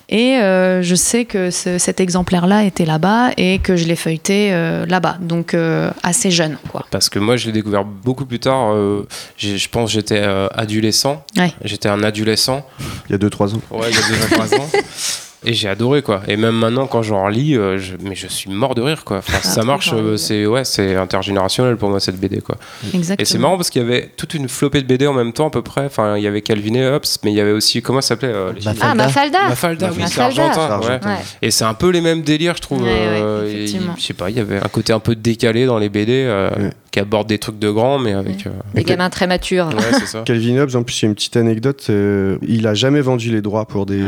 Et 0.08 0.38
euh, 0.38 0.82
je 0.82 0.94
sais 0.94 1.24
que 1.24 1.35
ce- 1.50 1.78
cet 1.78 2.00
exemplaire-là 2.00 2.64
était 2.64 2.84
là-bas 2.84 3.30
et 3.36 3.58
que 3.58 3.76
je 3.76 3.84
l'ai 3.86 3.96
feuilleté 3.96 4.50
euh, 4.52 4.86
là-bas. 4.86 5.18
Donc 5.20 5.54
euh, 5.54 5.90
assez 6.02 6.30
jeune, 6.30 6.56
quoi. 6.70 6.84
Parce 6.90 7.08
que 7.08 7.18
moi, 7.18 7.36
je 7.36 7.46
l'ai 7.46 7.52
découvert 7.52 7.84
beaucoup 7.84 8.26
plus 8.26 8.40
tard. 8.40 8.72
euh, 8.74 9.06
je 9.38 9.68
pense 9.68 9.90
que 9.90 9.94
j'étais 9.94 10.20
euh, 10.22 10.48
adolescent. 10.54 11.24
Ouais. 11.36 11.52
J'étais 11.64 11.88
un 11.88 12.02
adolescent. 12.02 12.66
Il 13.08 13.12
y 13.12 13.14
a 13.14 13.18
2-3 13.18 13.54
ans. 13.54 13.60
Ouais, 13.70 13.86
il 13.90 13.94
y 13.94 13.98
a 13.98 14.08
2 14.08 14.14
ans, 14.14 14.46
3 14.46 14.54
ans. 14.60 14.68
et 15.44 15.52
j'ai 15.52 15.68
adoré 15.68 16.02
quoi. 16.02 16.22
Et 16.28 16.36
même 16.36 16.54
maintenant 16.56 16.86
quand 16.86 17.02
j'en 17.02 17.24
relis, 17.24 17.56
euh, 17.56 17.78
je- 17.78 17.94
mais 18.02 18.14
je 18.14 18.26
suis 18.26 18.50
mort 18.50 18.74
de 18.74 18.82
rire 18.82 19.04
quoi. 19.04 19.18
Enfin, 19.18 19.34
Ah, 19.36 19.46
ça 19.46 19.62
marche, 19.62 19.90
euh, 19.92 20.16
c'est 20.16 20.46
ouais, 20.46 20.64
c'est 20.64 20.96
intergénérationnel 20.96 21.76
pour 21.76 21.90
moi 21.90 22.00
cette 22.00 22.16
BD 22.18 22.40
quoi. 22.40 22.56
Exactement. 22.94 23.16
Et 23.22 23.24
c'est 23.24 23.38
marrant 23.38 23.56
parce 23.56 23.70
qu'il 23.70 23.82
y 23.82 23.84
avait 23.84 24.10
toute 24.16 24.34
une 24.34 24.48
flopée 24.48 24.80
de 24.82 24.86
BD 24.86 25.06
en 25.06 25.12
même 25.12 25.32
temps 25.32 25.48
à 25.48 25.50
peu 25.50 25.62
près. 25.62 25.84
Enfin, 25.86 26.16
il 26.16 26.22
y 26.22 26.26
avait 26.26 26.42
Calvin 26.42 26.74
et 26.74 26.86
Hobbes, 26.86 27.04
mais 27.24 27.32
il 27.32 27.36
y 27.36 27.40
avait 27.40 27.52
aussi 27.52 27.82
comment 27.82 28.00
ça 28.00 28.08
s'appelait 28.08 28.28
euh, 28.32 28.52
les- 28.54 28.62
Ah, 28.80 28.94
Mafalda. 28.94 29.48
Mafalda, 29.48 29.88
oui, 29.90 29.94
c'est 30.06 30.18
Mafalda. 30.20 30.44
argentin. 30.44 30.80
Ouais. 30.88 31.06
Ouais. 31.06 31.16
Et 31.42 31.50
c'est 31.50 31.64
un 31.64 31.74
peu 31.74 31.90
les 31.90 32.00
mêmes 32.00 32.22
délires, 32.22 32.54
je 32.56 32.62
trouve. 32.62 32.82
Ouais, 32.82 32.88
euh, 32.90 33.66
je 33.96 34.02
sais 34.02 34.14
pas, 34.14 34.30
il 34.30 34.36
y 34.36 34.40
avait 34.40 34.56
un 34.58 34.68
côté 34.68 34.92
un 34.92 35.00
peu 35.00 35.14
décalé 35.14 35.66
dans 35.66 35.78
les 35.78 35.88
BD 35.88 36.12
euh, 36.26 36.50
qui 36.96 37.00
aborde 37.00 37.28
des 37.28 37.36
trucs 37.38 37.58
de 37.58 37.70
grands, 37.70 37.98
mais 37.98 38.14
avec. 38.14 38.46
euh, 38.46 38.50
Des 38.74 38.82
gamins 38.82 39.10
très 39.10 39.26
matures. 39.26 39.68
Ouais, 39.68 39.98
ça. 40.06 40.22
Calvin 40.24 40.56
Hobbes, 40.58 40.74
en 40.76 40.82
plus, 40.82 41.02
il 41.02 41.04
y 41.04 41.06
a 41.06 41.08
une 41.10 41.14
petite 41.14 41.36
anecdote. 41.36 41.86
euh, 41.90 42.38
il 42.48 42.66
a 42.66 42.72
jamais 42.72 43.02
vendu 43.02 43.30
les 43.30 43.42
droits 43.42 43.66
pour 43.66 43.84
des, 43.84 44.02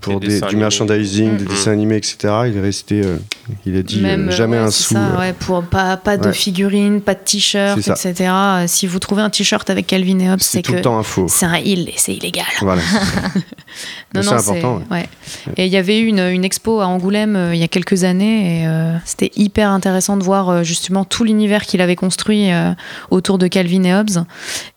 pour 0.00 0.20
Des 0.20 0.40
du 0.40 0.56
merchandising, 0.56 1.36
des 1.36 1.44
Mhm. 1.44 1.50
dessins 1.50 1.72
animés, 1.72 1.96
etc. 1.96 2.16
Il 2.46 2.56
est 2.56 2.60
resté. 2.62 3.02
euh, 3.04 3.18
il 3.66 3.76
a 3.76 3.82
dit 3.82 4.00
Même, 4.00 4.28
euh, 4.28 4.30
jamais 4.30 4.56
ouais, 4.56 4.62
un 4.64 4.70
c'est 4.70 4.84
sou. 4.84 4.94
ça, 4.94 5.00
euh. 5.00 5.18
ouais, 5.18 5.32
pour 5.34 5.62
pas, 5.64 5.98
pas 5.98 6.16
de 6.16 6.28
Ouais. 6.28 6.32
figurines, 6.32 7.02
pas 7.02 7.14
de 7.14 7.20
t-shirt, 7.22 7.78
C'est 7.82 7.94
ça. 7.94 8.10
etc. 8.10 8.30
Si 8.68 8.86
vous 8.86 8.98
trouvez 9.00 9.20
un 9.22 9.28
t-shirt 9.30 9.68
avec 9.68 9.86
Calvin 9.86 10.18
et 10.20 10.30
Hobbes, 10.30 10.38
c'est 10.40 10.62
tout 10.62 10.72
que 10.72 10.76
le 10.78 10.82
temps 10.82 10.98
un 10.98 11.02
faux. 11.02 11.26
c'est 11.28 11.44
un 11.46 11.58
il 11.58 11.88
et 11.90 11.94
c'est 11.96 12.14
illégal. 12.14 12.46
Voilà. 12.62 12.80
Non, 12.82 13.40
Mais 14.14 14.20
non, 14.22 14.22
c'est 14.22 14.32
important. 14.50 14.82
ouais. 14.90 14.96
ouais. 14.98 15.08
Et 15.56 15.66
il 15.66 15.72
y 15.72 15.76
avait 15.76 15.98
eu 16.00 16.06
une, 16.06 16.20
une 16.20 16.44
expo 16.44 16.80
à 16.80 16.86
Angoulême 16.86 17.36
euh, 17.36 17.54
il 17.54 17.60
y 17.60 17.64
a 17.64 17.68
quelques 17.68 18.04
années 18.04 18.62
et 18.62 18.66
euh, 18.66 18.94
c'était 19.04 19.30
hyper 19.36 19.70
intéressant 19.70 20.16
de 20.16 20.22
voir 20.24 20.48
euh, 20.48 20.62
justement 20.62 21.04
tout 21.04 21.24
l'univers 21.24 21.62
qu'il 21.66 21.80
avait 21.80 21.96
construit 21.96 22.29
euh, 22.30 22.72
autour 23.10 23.38
de 23.38 23.46
Calvin 23.46 23.84
et 23.84 23.94
Hobbes. 23.94 24.24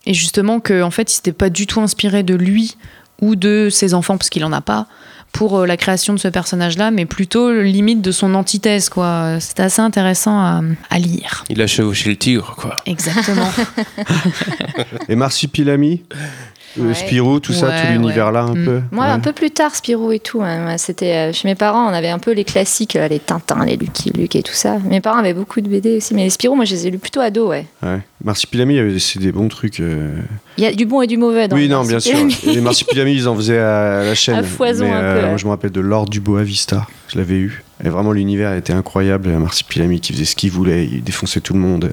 Et 0.06 0.14
justement 0.14 0.60
qu'en 0.60 0.82
en 0.82 0.92
fait, 0.92 1.12
il 1.12 1.16
s'était 1.16 1.34
pas 1.34 1.50
du 1.50 1.68
tout 1.68 1.82
inspiré 1.82 2.24
de 2.24 2.36
lui 2.36 2.76
ou 3.22 3.36
de 3.36 3.70
ses 3.72 3.94
enfants, 3.94 4.18
parce 4.18 4.30
qu'il 4.30 4.44
en 4.44 4.52
a 4.52 4.62
pas, 4.62 4.88
pour 5.32 5.60
euh, 5.60 5.66
la 5.66 5.78
création 5.78 6.14
de 6.14 6.20
ce 6.20 6.28
personnage-là, 6.28 6.92
mais 6.92 7.06
plutôt 7.06 7.52
limite 7.62 8.02
de 8.02 8.12
son 8.12 8.36
antithèse. 8.36 8.90
quoi. 8.90 9.40
C'était 9.40 9.64
assez 9.64 9.82
intéressant 9.82 10.38
à, 10.38 10.62
à 10.90 11.00
lire. 11.00 11.44
Il 11.50 11.62
a 11.62 11.68
chevauché 11.68 12.10
le 12.10 12.16
tigre, 12.18 12.56
quoi. 12.58 12.78
Exactement. 12.86 13.50
Et 15.10 15.16
Marsupilami 15.16 16.04
Ouais. 16.78 16.94
Spirou, 16.94 17.40
tout 17.40 17.54
ça, 17.54 17.68
Ouais, 17.68 17.82
tout 17.82 17.92
l'univers-là, 17.94 18.42
un 18.44 18.54
peu. 18.54 18.82
Moi, 18.92 19.06
Ouais. 19.06 19.12
un 19.12 19.20
peu 19.20 19.32
plus 19.34 19.52
tard, 19.52 19.76
Spirou 19.76 20.12
et 20.12 20.20
tout. 20.20 20.42
hein. 20.42 20.78
C'était 20.78 21.14
euh, 21.14 21.34
chez 21.34 21.48
mes 21.48 21.56
parents, 21.56 21.86
on 21.90 21.94
avait 21.94 22.10
un 22.10 22.20
peu 22.20 22.32
les 22.32 22.44
classiques, 22.44 22.96
euh, 22.96 23.08
les 23.08 23.20
Tintins, 23.20 23.64
les 23.66 23.76
Lucky 23.78 24.10
Luke 24.12 24.36
et 24.36 24.44
tout 24.44 24.54
ça. 24.54 24.78
Mes 24.90 25.02
parents 25.02 25.20
avaient 25.20 25.34
beaucoup 25.34 25.62
de 25.62 25.68
BD 25.70 25.98
aussi, 25.98 26.14
mais 26.16 26.24
les 26.24 26.30
Spirou, 26.30 26.56
moi, 26.56 26.66
je 26.66 26.74
les 26.74 26.88
ai 26.88 26.92
lus 26.92 26.98
plutôt 26.98 27.20
ados, 27.22 27.48
ouais. 27.50 27.66
Ouais. 27.84 28.00
Marsupilami, 28.24 29.00
c'est 29.00 29.20
des 29.20 29.32
bons 29.32 29.48
trucs. 29.50 29.80
euh. 29.80 30.12
Il 30.58 30.64
y 30.64 30.68
a 30.68 30.74
du 30.74 30.86
bon 30.86 31.02
et 31.02 31.08
du 31.08 31.18
mauvais 31.18 31.48
dans 31.48 31.56
Oui, 31.56 31.68
non, 31.70 31.84
bien 31.84 32.00
sûr. 32.00 32.18
Les 32.46 32.62
Marsupilami, 32.62 33.14
ils 33.14 33.28
en 33.28 33.36
faisaient 33.36 33.60
à 33.60 34.04
la 34.04 34.16
chaîne. 34.16 34.36
À 34.40 34.44
foison 34.44 34.86
Mais, 34.86 34.92
un 34.92 35.00
peu, 35.00 35.06
euh. 35.20 35.28
Moi, 35.30 35.38
je 35.38 35.46
me 35.46 35.50
rappelle 35.52 35.72
de 35.72 35.82
Lord 35.82 36.06
du 36.06 36.20
Boa 36.22 36.44
Vista. 36.44 36.88
Je 37.10 37.18
l'avais 37.18 37.36
eu. 37.36 37.64
Et 37.86 37.90
vraiment, 37.90 38.12
l'univers 38.14 38.54
était 38.54 38.74
incroyable. 38.74 39.30
Marsupilami 39.30 40.00
qui 40.00 40.14
faisait 40.14 40.26
ce 40.26 40.36
qu'il 40.36 40.52
voulait. 40.52 40.86
Il 40.86 41.04
défonçait 41.04 41.42
tout 41.42 41.54
le 41.54 41.60
monde. 41.60 41.92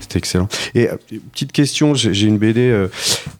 C'était 0.00 0.18
excellent. 0.18 0.48
Et 0.74 0.88
euh, 0.88 0.96
petite 1.32 1.52
question, 1.52 1.94
j'ai 1.94 2.26
une 2.26 2.38
BD 2.38 2.70
euh, 2.70 2.88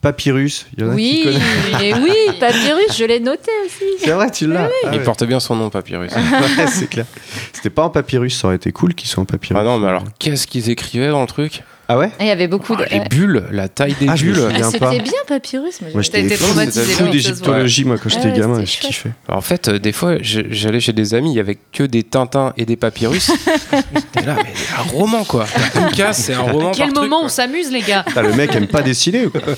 Papyrus. 0.00 0.66
Il 0.76 0.84
y 0.84 0.86
en 0.86 0.90
a 0.90 0.96
qui 0.96 0.96
Oui, 0.96 1.38
et 1.82 1.94
oui, 2.02 2.12
Papyrus, 2.40 2.96
je 2.96 3.05
l'ai 3.05 3.20
noté 3.20 3.50
aussi. 3.66 3.84
C'est 3.98 4.12
vrai, 4.12 4.30
tu 4.30 4.46
l'as. 4.46 4.70
Ah 4.84 4.90
Il 4.92 5.00
porte 5.02 5.24
bien 5.24 5.40
son 5.40 5.57
nom, 5.57 5.70
Papyrus. 5.70 6.12
Ouais, 6.57 6.66
c'est 6.68 6.88
clair. 6.88 7.07
C'était 7.52 7.70
pas 7.70 7.84
en 7.84 7.90
papyrus, 7.90 8.38
ça 8.38 8.48
aurait 8.48 8.57
été 8.57 8.70
cool 8.72 8.94
qu'ils 8.94 9.09
soient 9.09 9.22
en 9.22 9.26
papyrus. 9.26 9.61
Ah 9.61 9.64
non, 9.64 9.78
mais 9.78 9.88
alors, 9.88 10.05
qu'est-ce 10.18 10.46
qu'ils 10.46 10.70
écrivaient 10.70 11.09
dans 11.09 11.20
le 11.20 11.26
truc? 11.26 11.62
Ah 11.89 11.99
ouais 11.99 12.11
Il 12.20 12.26
y 12.26 12.30
avait 12.30 12.49
beaucoup 12.49 12.74
de. 12.76 12.85
Les 12.91 13.01
bulles, 13.01 13.45
la 13.51 13.68
taille 13.68 13.95
des 14.01 14.07
Ah, 14.09 14.14
bulles. 14.14 14.49
Ah. 14.55 14.62
C'était 14.70 15.01
bien 15.01 15.12
Papyrus. 15.26 15.80
Moi, 15.93 16.03
j'étais 16.03 16.28
fou, 16.37 16.59
fou 16.59 17.09
d'égyptologie, 17.09 17.85
moi, 17.85 17.99
quand 18.03 18.09
j'étais 18.09 18.30
Ah 18.32 18.39
gamin, 18.39 18.64
je 18.64 18.78
kiffais. 18.78 19.11
En 19.28 19.41
fait, 19.41 19.68
euh, 19.68 19.78
des 19.78 19.93
fois, 19.93 20.16
j'allais 20.20 20.80
chez 20.80 20.93
des 20.93 21.14
amis, 21.14 21.32
il 21.32 21.37
y 21.37 21.41
avait 21.41 21.59
que 21.72 21.85
des 21.85 22.03
Tintins 22.03 22.53
et 22.57 22.64
des 22.64 22.76
Papyrus. 22.76 23.30
J'étais 23.95 24.26
là, 24.26 24.37
mais 24.43 24.53
un 24.78 24.82
roman 24.82 25.24
quoi. 25.24 25.47
Un 25.74 25.91
cas, 25.91 26.12
c'est 26.12 26.35
un 26.35 26.41
roman. 26.41 26.70
À 26.70 26.74
quel 26.74 26.93
par 26.93 27.03
moment 27.03 27.22
on 27.24 27.28
s'amuse, 27.28 27.70
les 27.70 27.82
gars 27.82 28.05
le 28.16 28.32
mec 28.35 28.55
aime 28.55 28.66
pas 28.66 28.82
dessiner 28.82 29.26
ou 29.26 29.30
quoi 29.30 29.41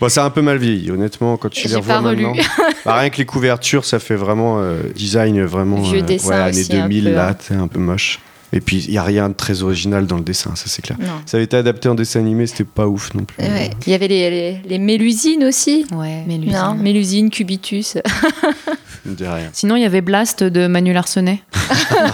Bon, 0.00 0.08
c'est 0.08 0.20
un 0.20 0.30
peu 0.30 0.40
mal 0.40 0.56
vieilli, 0.58 0.90
honnêtement, 0.90 1.36
quand 1.36 1.50
tu 1.50 1.68
les 1.68 1.74
revois 1.76 2.00
maintenant. 2.00 2.32
Bah, 2.84 2.94
rien 2.96 3.10
que 3.10 3.18
les 3.18 3.26
couvertures, 3.26 3.84
ça 3.84 3.98
fait 3.98 4.14
vraiment 4.14 4.60
euh, 4.60 4.78
design 4.94 5.44
vraiment 5.44 5.82
Vieux 5.82 5.98
euh, 5.98 6.02
dessin 6.02 6.28
ouais, 6.28 6.34
années 6.36 6.60
aussi, 6.60 6.76
un 6.76 6.82
2000 6.88 7.04
peu, 7.04 7.10
là, 7.10 7.28
hein. 7.28 7.36
c'est 7.38 7.54
un 7.54 7.68
peu 7.68 7.78
moche. 7.78 8.20
Et 8.52 8.60
puis 8.60 8.84
il 8.86 8.92
y 8.92 8.98
a 8.98 9.02
rien 9.02 9.28
de 9.28 9.34
très 9.34 9.62
original 9.62 10.06
dans 10.06 10.16
le 10.16 10.22
dessin, 10.22 10.54
ça 10.56 10.64
c'est 10.66 10.82
clair. 10.82 10.98
Non. 11.00 11.20
Ça 11.26 11.36
avait 11.36 11.44
été 11.44 11.56
adapté 11.56 11.88
en 11.88 11.94
dessin 11.94 12.20
animé, 12.20 12.46
c'était 12.46 12.64
pas 12.64 12.86
ouf 12.86 13.14
non 13.14 13.24
plus. 13.24 13.42
Ouais. 13.42 13.70
Il 13.86 13.90
y 13.90 13.94
avait 13.94 14.08
les, 14.08 14.30
les, 14.30 14.60
les 14.66 14.78
Mélusines 14.78 15.44
aussi. 15.44 15.86
Ouais, 15.92 16.24
Non, 16.26 16.74
Mélusine, 16.74 17.30
Cubitus. 17.30 17.98
Je 19.04 19.10
ne 19.10 19.14
dis 19.16 19.26
rien. 19.26 19.50
Sinon, 19.52 19.76
il 19.76 19.82
y 19.82 19.86
avait 19.86 20.00
Blast 20.00 20.44
de 20.44 20.66
Manu 20.66 20.92
Larsenet. 20.92 21.42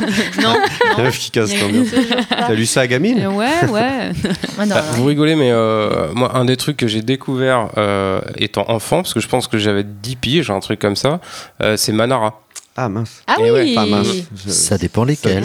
non. 0.43 0.55
Meuf 0.99 1.19
qui 1.19 1.31
casse 1.31 1.61
l'ambiance. 1.61 1.89
T'as 2.29 2.55
lu 2.55 2.67
ça 2.67 2.83
à 2.83 2.87
gamine 2.87 3.27
Ouais, 3.27 3.69
ouais. 3.71 4.11
Bah, 4.69 4.83
vous 4.93 5.05
rigolez, 5.05 5.35
mais 5.35 5.51
euh, 5.51 6.09
moi, 6.15 6.37
un 6.37 6.45
des 6.45 6.57
trucs 6.57 6.77
que 6.77 6.87
j'ai 6.87 7.03
découvert 7.03 7.69
euh, 7.77 8.21
étant 8.37 8.65
enfant, 8.69 8.99
parce 8.99 9.13
que 9.13 9.21
je 9.21 9.29
pense 9.29 9.47
que 9.47 9.59
j'avais 9.59 9.85
10 9.85 10.17
piges, 10.17 10.51
un 10.51 10.61
truc 10.61 10.79
comme 10.79 10.97
ça, 10.97 11.21
euh, 11.63 11.77
c'est 11.77 11.93
Manara. 11.93 12.41
Ah 12.77 12.89
mince. 12.89 13.23
Ah 13.29 13.37
Et 13.39 13.51
ouais, 13.53 13.63
oui 13.63 13.75
enfin, 13.79 13.87
mince. 13.87 14.09
Ça 14.49 14.77
dépend 14.79 15.05
lesquels. 15.05 15.45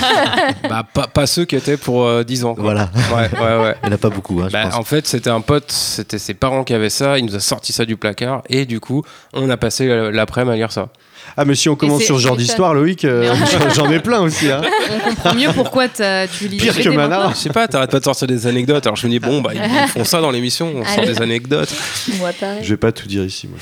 bah, 0.68 0.84
pas, 0.92 1.06
pas 1.06 1.26
ceux 1.26 1.44
qui 1.44 1.54
étaient 1.54 1.76
pour 1.76 2.04
euh, 2.04 2.24
10 2.24 2.44
ans. 2.44 2.54
quoi. 2.54 2.64
Voilà. 2.64 2.90
Ouais, 3.14 3.30
ouais, 3.40 3.62
ouais. 3.62 3.74
Il 3.84 3.88
n'y 3.88 3.92
en 3.92 3.94
a 3.94 3.98
pas 3.98 4.10
beaucoup, 4.10 4.40
hein, 4.40 4.46
je 4.48 4.52
Bah, 4.52 4.64
pense. 4.66 4.74
en 4.74 4.82
fait, 4.82 5.06
c'était 5.06 5.30
un 5.30 5.40
pote, 5.40 5.70
c'était 5.70 6.18
ses 6.18 6.34
parents 6.34 6.64
qui 6.64 6.74
avaient 6.74 6.90
ça, 6.90 7.18
il 7.18 7.24
nous 7.26 7.36
a 7.36 7.40
sorti 7.40 7.72
ça 7.72 7.84
du 7.84 7.96
placard, 7.96 8.42
et 8.48 8.64
du 8.66 8.80
coup, 8.80 9.04
on 9.32 9.48
a 9.48 9.56
passé 9.56 9.86
euh, 9.88 10.10
l'après-midi 10.10 10.54
à 10.54 10.56
lire 10.56 10.72
ça. 10.72 10.88
Ah 11.36 11.44
mais 11.44 11.54
si 11.56 11.68
on 11.68 11.74
commence 11.76 12.02
sur 12.02 12.16
ce 12.18 12.22
genre 12.22 12.36
d'histoire, 12.36 12.72
Loïc, 12.74 13.04
euh, 13.04 13.34
j'en- 13.74 13.90
ai 13.90 13.98
plein 14.00 14.20
aussi. 14.20 14.50
Hein. 14.50 14.60
On 14.90 15.08
comprend 15.10 15.34
mieux 15.34 15.48
pourquoi 15.54 15.88
t'as- 15.88 16.26
tu 16.28 16.46
lis 16.48 16.56
Pire 16.56 16.76
que 16.76 16.88
maintenant. 16.88 17.30
Je 17.30 17.36
sais 17.36 17.48
pas, 17.50 17.66
t'arrêtes 17.68 17.90
pas 17.90 17.98
de 18.00 18.04
sortir 18.04 18.26
des 18.28 18.46
anecdotes, 18.46 18.86
alors 18.86 18.96
je 18.96 19.06
me 19.06 19.12
dis, 19.12 19.18
bon, 19.20 19.40
bah, 19.40 19.50
ils 19.54 19.88
font 19.88 20.04
ça 20.04 20.20
dans 20.20 20.30
l'émission, 20.32 20.72
on 20.76 20.84
sort 20.84 21.04
des 21.04 21.20
anecdotes. 21.22 21.72
Moi, 22.18 22.30
pareil. 22.38 22.58
Je 22.62 22.70
vais 22.70 22.76
pas 22.76 22.90
tout 22.92 23.06
dire 23.06 23.22
ici. 23.24 23.46
Moi. 23.48 23.58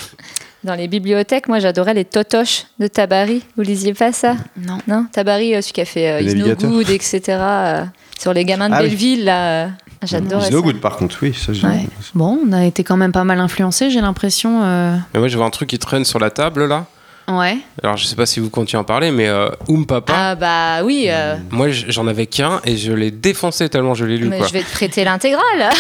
Dans 0.65 0.75
les 0.75 0.89
bibliothèques, 0.89 1.47
moi, 1.49 1.59
j'adorais 1.59 1.93
les 1.95 2.07
Totoches 2.07 2.65
de 2.79 2.87
Tabari. 2.87 3.43
Vous 3.57 3.63
lisiez 3.63 3.93
pas 3.93 4.13
ça? 4.13 4.35
Non. 4.57 4.79
Non? 4.89 5.07
Tabari, 5.13 5.55
euh, 5.55 5.61
celui 5.61 5.73
qui 5.75 5.81
a 5.83 5.85
fait 5.85 6.11
euh, 6.11 6.21
Is 6.23 6.35
No. 6.35 6.55
Good, 6.55 6.89
etc. 6.89 7.21
euh, 7.29 7.85
sur 8.19 8.33
les 8.33 8.45
gamins 8.47 8.71
de 8.71 8.75
Ah 8.75 8.79
oui. 8.81 8.89
Belleville, 8.89 9.25
là. 9.25 9.47
euh, 9.67 9.69
J'adorais 10.05 10.47
ça. 10.47 10.51
no 10.51 10.63
good 10.63 10.81
par 10.81 10.97
contre, 10.97 11.17
oui. 11.23 11.35
Ça, 11.35 11.53
j'ai- 11.53 11.67
Ouais. 11.67 11.87
Bon, 12.15 12.39
on 12.49 12.53
a 12.53 12.65
été 12.65 12.83
quand 12.85 12.97
même 12.97 13.13
pas 13.13 13.25
mal 13.25 13.41
influencés, 13.41 13.91
j'ai 13.91 14.01
l'impression. 14.01 14.63
euh, 14.65 14.97
Mais 15.13 15.21
moi, 15.21 15.29
j'avais 15.29 15.45
un 15.45 15.51
truc 15.51 15.69
qui 15.69 15.79
traîne 15.79 16.05
sur 16.05 16.19
la 16.19 16.31
table, 16.31 16.67
là. 16.67 16.87
Ouais. 17.27 17.57
Alors, 17.83 17.97
je 17.97 18.05
sais 18.05 18.17
pas 18.17 18.27
si 18.27 18.39
vous 18.41 18.51
continuez 18.51 18.79
à 18.79 18.83
en 18.83 18.85
parler, 18.85 19.11
mais 19.11 19.29
euh, 19.29 19.49
Oum 19.69 19.87
Papa, 19.87 20.13
Ah 20.17 20.35
bah 20.35 20.83
oui, 20.85 21.07
euh, 21.09 21.37
moi, 21.51 21.71
j- 21.71 21.87
j'en 21.89 22.07
avais 22.07 22.27
qu'un, 22.27 22.61
et 22.65 22.77
je 22.77 22.93
l'ai 22.93 23.11
défoncé 23.11 23.69
tellement 23.71 23.95
je 23.95 24.05
l'ai 24.05 24.19
lu, 24.19 24.29
mais 24.29 24.39
quoi. 24.39 24.47
je 24.47 24.53
vais 24.53 24.63
te 24.63 24.71
prêter 24.71 25.05
l'intégrale. 25.05 25.43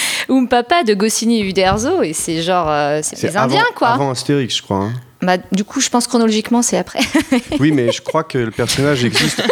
Oum 0.30 0.48
Papa 0.48 0.82
de 0.84 0.94
Goscinny 0.94 1.40
et 1.40 1.44
Uderzo, 1.44 2.02
et 2.02 2.12
c'est 2.14 2.40
genre, 2.42 2.68
euh, 2.70 3.00
c'est 3.02 3.22
les 3.22 3.36
Indiens, 3.36 3.60
avant, 3.60 3.72
quoi. 3.74 3.88
Avant 3.88 4.10
Astérix, 4.10 4.56
je 4.56 4.62
crois. 4.62 4.76
hein. 4.78 4.92
Bah, 5.22 5.36
du 5.52 5.64
coup, 5.64 5.82
je 5.82 5.90
pense 5.90 6.06
chronologiquement, 6.06 6.62
c'est 6.62 6.78
après. 6.78 7.00
Oui, 7.60 7.72
mais 7.72 7.92
je 7.92 8.00
crois 8.00 8.24
que 8.24 8.38
le 8.38 8.50
personnage 8.50 9.04
existe. 9.04 9.42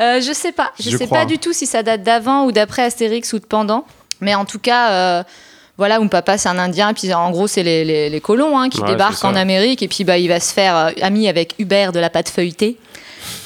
Euh, 0.00 0.20
je 0.20 0.32
sais 0.32 0.52
pas. 0.52 0.72
Je, 0.78 0.90
Je 0.90 0.96
sais 0.96 1.06
crois. 1.06 1.20
pas 1.20 1.24
du 1.24 1.38
tout 1.38 1.52
si 1.52 1.66
ça 1.66 1.82
date 1.82 2.02
d'avant 2.02 2.44
ou 2.46 2.52
d'après 2.52 2.82
Astérix 2.82 3.32
ou 3.32 3.38
de 3.38 3.44
pendant. 3.44 3.84
Mais 4.20 4.34
en 4.34 4.44
tout 4.44 4.58
cas, 4.58 4.90
euh, 4.90 5.22
voilà, 5.76 6.00
Oum 6.00 6.08
Papa, 6.08 6.38
c'est 6.38 6.48
un 6.48 6.58
Indien. 6.58 6.90
Et 6.90 6.94
puis 6.94 7.12
en 7.14 7.30
gros, 7.30 7.46
c'est 7.46 7.62
les, 7.62 7.84
les- 7.84 8.08
les 8.10 8.20
colons 8.20 8.58
hein, 8.58 8.68
qui 8.68 8.80
Ouais, 8.80 8.88
débarquent 8.88 9.24
en 9.24 9.34
Amérique. 9.40 9.82
Et 9.82 9.88
puis 9.88 10.04
bah, 10.04 10.18
il 10.18 10.28
va 10.28 10.38
se 10.40 10.52
faire 10.52 10.76
euh, 10.76 10.90
ami 11.02 11.28
avec 11.28 11.54
Hubert 11.58 11.92
de 11.92 11.98
la 12.00 12.10
pâte 12.10 12.28
feuilletée. 12.28 12.76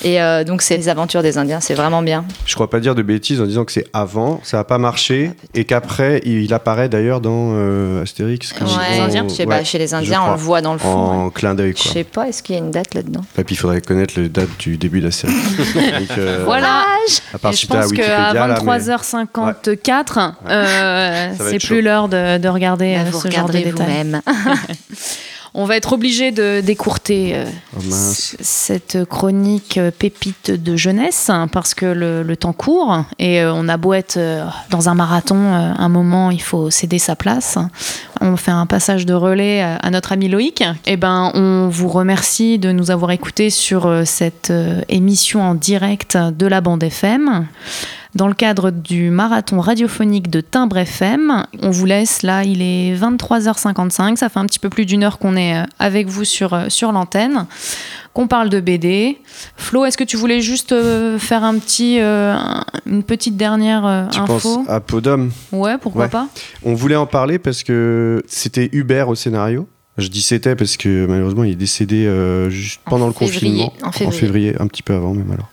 Et 0.05 0.21
euh, 0.23 0.45
donc, 0.45 0.63
c'est 0.63 0.77
les 0.77 0.89
aventures 0.89 1.23
des 1.23 1.39
Indiens. 1.39 1.61
C'est 1.61 1.75
vraiment 1.75 2.03
bien. 2.03 2.25
Je 2.47 2.55
crois 2.55 2.71
pas 2.71 2.79
dire 2.81 2.95
de 2.95 3.03
bêtises 3.03 3.41
en 3.41 3.47
disant 3.47 3.65
que 3.65 3.73
c'est 3.73 3.87
avant, 3.93 4.41
ça 4.45 4.61
a 4.61 4.65
pas 4.65 4.79
marché, 4.79 5.33
et 5.55 5.65
qu'après, 5.65 6.21
il 6.25 6.53
apparaît 6.55 6.89
d'ailleurs 6.89 7.21
dans 7.21 7.51
euh, 7.55 8.03
Astérix. 8.03 8.53
quand 8.53 8.65
Ouais, 8.67 8.71
je 9.29 9.29
sais 9.35 9.41
ouais, 9.45 9.47
pas, 9.47 9.65
chez 9.65 9.79
les 9.79 9.89
je 9.89 9.95
Indiens, 9.97 10.23
on 10.27 10.31
le 10.33 10.37
voit 10.37 10.61
dans 10.61 10.73
le 10.73 10.79
fond. 10.79 10.89
En 10.89 11.25
ouais. 11.27 11.31
clin 11.35 11.55
d'œil, 11.55 11.75
Je 11.77 11.83
quoi. 11.83 11.93
sais 11.93 12.05
pas, 12.05 12.29
est-ce 12.29 12.43
qu'il 12.43 12.55
y 12.55 12.59
a 12.59 12.61
une 12.61 12.71
date 12.71 12.95
là-dedans? 12.95 13.23
Et 13.37 13.45
puis 13.45 13.55
il 13.55 13.59
faudrait 13.59 13.81
connaître 13.81 14.15
la 14.21 14.29
date 14.29 14.49
du 14.59 14.77
début 14.77 15.01
de 15.01 15.07
la 15.07 15.11
série. 15.11 15.33
Donc, 15.75 16.19
euh, 16.19 16.43
Voilà. 16.45 16.85
À 17.35 17.39
part 17.39 17.53
Et 17.53 17.57
si 17.57 17.63
je 17.63 17.67
pense 17.69 17.93
qu'à 17.93 18.33
là, 18.33 18.47
mais- 18.49 18.55
23h54, 18.55 20.33
euh, 20.49 21.31
c'est 21.39 21.59
plus 21.59 21.83
l'heure 21.83 22.09
de, 22.09 22.39
de 22.39 22.49
regarder 22.49 22.95
Bah, 22.97 23.11
Vous 23.11 23.21
ce 23.21 23.31
genre 23.31 23.49
de 23.49 23.53
détails. 23.59 24.21
On 25.55 25.65
va 25.65 25.77
être 25.77 25.93
obligé 25.93 26.31
de 26.33 26.61
d'écourter 26.61 27.33
euh, 27.35 27.45
Oh, 27.77 27.81
cette 27.91 29.05
chronique 29.05 29.79
euh, 29.79 29.91
pépite 29.97 30.51
de 30.51 30.77
jeunesse 30.77 31.31
hein, 31.31 31.49
parce 31.49 31.75
que 31.75 31.87
le, 31.87 32.23
le 32.23 32.37
temps 32.37 32.53
court 32.53 33.05
et 33.19 33.43
euh, 33.43 33.53
on 33.53 33.69
a 33.69 33.77
beau 33.77 33.93
être 33.95 34.17
euh, 34.17 34.45
dans 34.71 34.89
un 34.89 34.95
marathon, 34.95 35.37
un 35.37 35.89
moment 35.89 36.31
il 36.31 36.43
faut 36.43 36.71
céder 36.71 36.99
sa 36.99 37.15
place. 37.15 37.59
On 38.21 38.37
fait 38.37 38.51
un 38.51 38.67
passage 38.67 39.07
de 39.07 39.15
relais 39.15 39.61
à, 39.61 39.77
à 39.77 39.91
notre 39.91 40.13
ami 40.13 40.29
Loïc. 40.29 40.65
Et 40.87 40.97
ben 40.97 41.31
on 41.35 41.69
vous 41.69 41.89
remercie 41.89 42.59
de 42.59 42.73
nous 42.73 42.91
avoir 42.91 43.11
écoutés 43.11 43.51
sur 43.51 44.03
cette 44.05 44.53
émission 44.89 45.43
en 45.43 45.55
direct 45.55 46.17
de 46.17 46.47
la 46.47 46.61
bande 46.61 46.83
FM. 46.83 47.47
Dans 48.15 48.27
le 48.29 48.35
cadre 48.35 48.71
du 48.71 49.11
marathon 49.11 49.61
radiophonique 49.61 50.31
de 50.31 50.41
Timbre 50.41 50.79
FM. 50.79 51.45
On 51.63 51.71
vous 51.71 51.85
laisse 51.87 52.23
là, 52.23 52.43
il 52.45 52.63
est 52.63 52.95
23h55, 52.97 54.17
ça 54.17 54.29
fait 54.29 54.39
un 54.39 54.47
petit 54.47 54.59
peu 54.59 54.71
plus 54.71 54.87
d'une 54.87 55.05
heure 55.05 55.19
qu'on 55.19 55.37
est 55.37 55.57
euh, 55.59 55.65
avec 55.79 56.07
vous 56.09 56.25
sur, 56.25 56.55
euh, 56.55 56.69
sur 56.69 56.91
l'antenne, 56.93 57.47
qu'on 58.15 58.27
parle 58.27 58.49
de 58.49 58.61
BD. 58.61 59.19
Flo, 59.57 59.85
est-ce 59.85 59.99
que 59.99 60.05
tu 60.05 60.17
voulais 60.17 60.41
juste 60.41 60.73
euh, 60.73 61.19
faire 61.19 61.45
un 61.45 61.59
petit, 61.59 62.01
euh, 62.01 62.35
un- 62.35 62.65
une 62.87 63.03
petite 63.03 63.37
dernière 63.37 63.85
euh, 63.87 64.07
Tu 64.11 64.19
info 64.21 64.33
penses 64.57 64.69
à 64.69 64.81
Podom 64.81 65.29
Ouais, 65.53 65.77
pourquoi 65.79 66.05
Ouais. 66.05 66.09
pas 66.11 66.29
On 66.65 66.75
voulait 66.75 66.97
en 66.97 67.07
parler 67.07 67.39
parce 67.39 67.63
que 67.63 68.23
c'était 68.27 68.69
Hubert 68.73 69.09
au 69.09 69.15
scénario. 69.15 69.69
Je 69.99 70.09
dis 70.09 70.23
c'était 70.23 70.55
parce 70.55 70.77
que 70.77 71.07
malheureusement 71.07 71.45
il 71.45 71.53
est 71.53 71.57
décédé 71.57 72.07
euh, 72.07 72.51
juste 72.51 72.81
pendant 72.85 73.09
le 73.09 73.13
février, 73.13 73.67
confinement. 73.83 74.09
en 74.09 74.11
février. 74.13 74.55
un 74.61 74.67
petit 74.69 74.83
peu 74.83 74.95
avant 74.95 75.13
même 75.13 75.31
alors. 75.33 75.49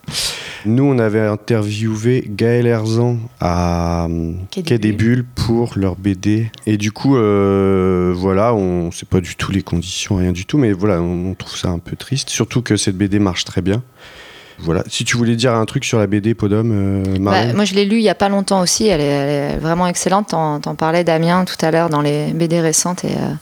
Nous 0.66 0.84
on 0.84 0.98
avait 1.00 1.22
interviewé 1.22 2.24
Gaël 2.28 2.66
Erzan 2.68 3.18
à 3.39 4.06
euh, 4.06 4.34
Quai 4.52 4.62
des 4.62 4.68
Quai 4.70 4.78
des 4.80 4.91
Bulles 4.93 5.26
pour 5.26 5.74
leur 5.76 5.96
BD. 5.96 6.52
Et 6.66 6.78
du 6.78 6.91
coup, 6.91 7.18
euh, 7.18 8.14
voilà, 8.16 8.54
on 8.56 8.91
sait 8.91 9.06
pas 9.06 9.20
du 9.22 9.36
tout 9.36 9.52
les 9.52 9.62
conditions, 9.62 10.16
rien 10.16 10.32
du 10.32 10.46
tout, 10.46 10.58
mais 10.58 10.72
voilà, 10.72 11.02
on, 11.02 11.32
on 11.32 11.34
trouve 11.36 11.56
ça 11.56 11.70
un 11.70 11.80
peu 11.80 11.96
triste. 11.96 12.30
Surtout 12.30 12.62
que 12.62 12.78
cette 12.78 12.98
BD 12.98 13.20
marche 13.20 13.46
très 13.46 13.62
bien. 13.62 13.84
Voilà. 14.60 14.84
Si 14.88 15.04
tu 15.04 15.18
voulais 15.18 15.36
dire 15.36 15.54
un 15.54 15.66
truc 15.66 15.84
sur 15.86 16.00
la 16.00 16.08
BD 16.08 16.34
Podom, 16.34 16.70
euh, 16.72 17.04
Bah, 17.20 17.54
moi, 17.54 17.66
je 17.66 17.74
l'ai 17.74 17.86
lu 17.86 17.98
il 17.98 18.04
y 18.04 18.10
a 18.10 18.16
pas 18.16 18.30
longtemps 18.30 18.62
aussi. 18.62 18.88
Elle 18.88 19.02
est, 19.02 19.04
elle 19.04 19.30
est 19.30 19.58
vraiment 19.58 19.88
excellente. 19.88 20.30
T'en, 20.30 20.60
t'en 20.60 20.76
parlais, 20.76 21.04
Damien, 21.04 21.46
tout 21.46 21.64
à 21.64 21.72
l'heure 21.72 21.89
dans 21.89 22.02
les 22.02 22.32
BD 22.34 22.62
récentes. 22.62 23.04
Et, 23.06 23.12
euh, 23.12 23.34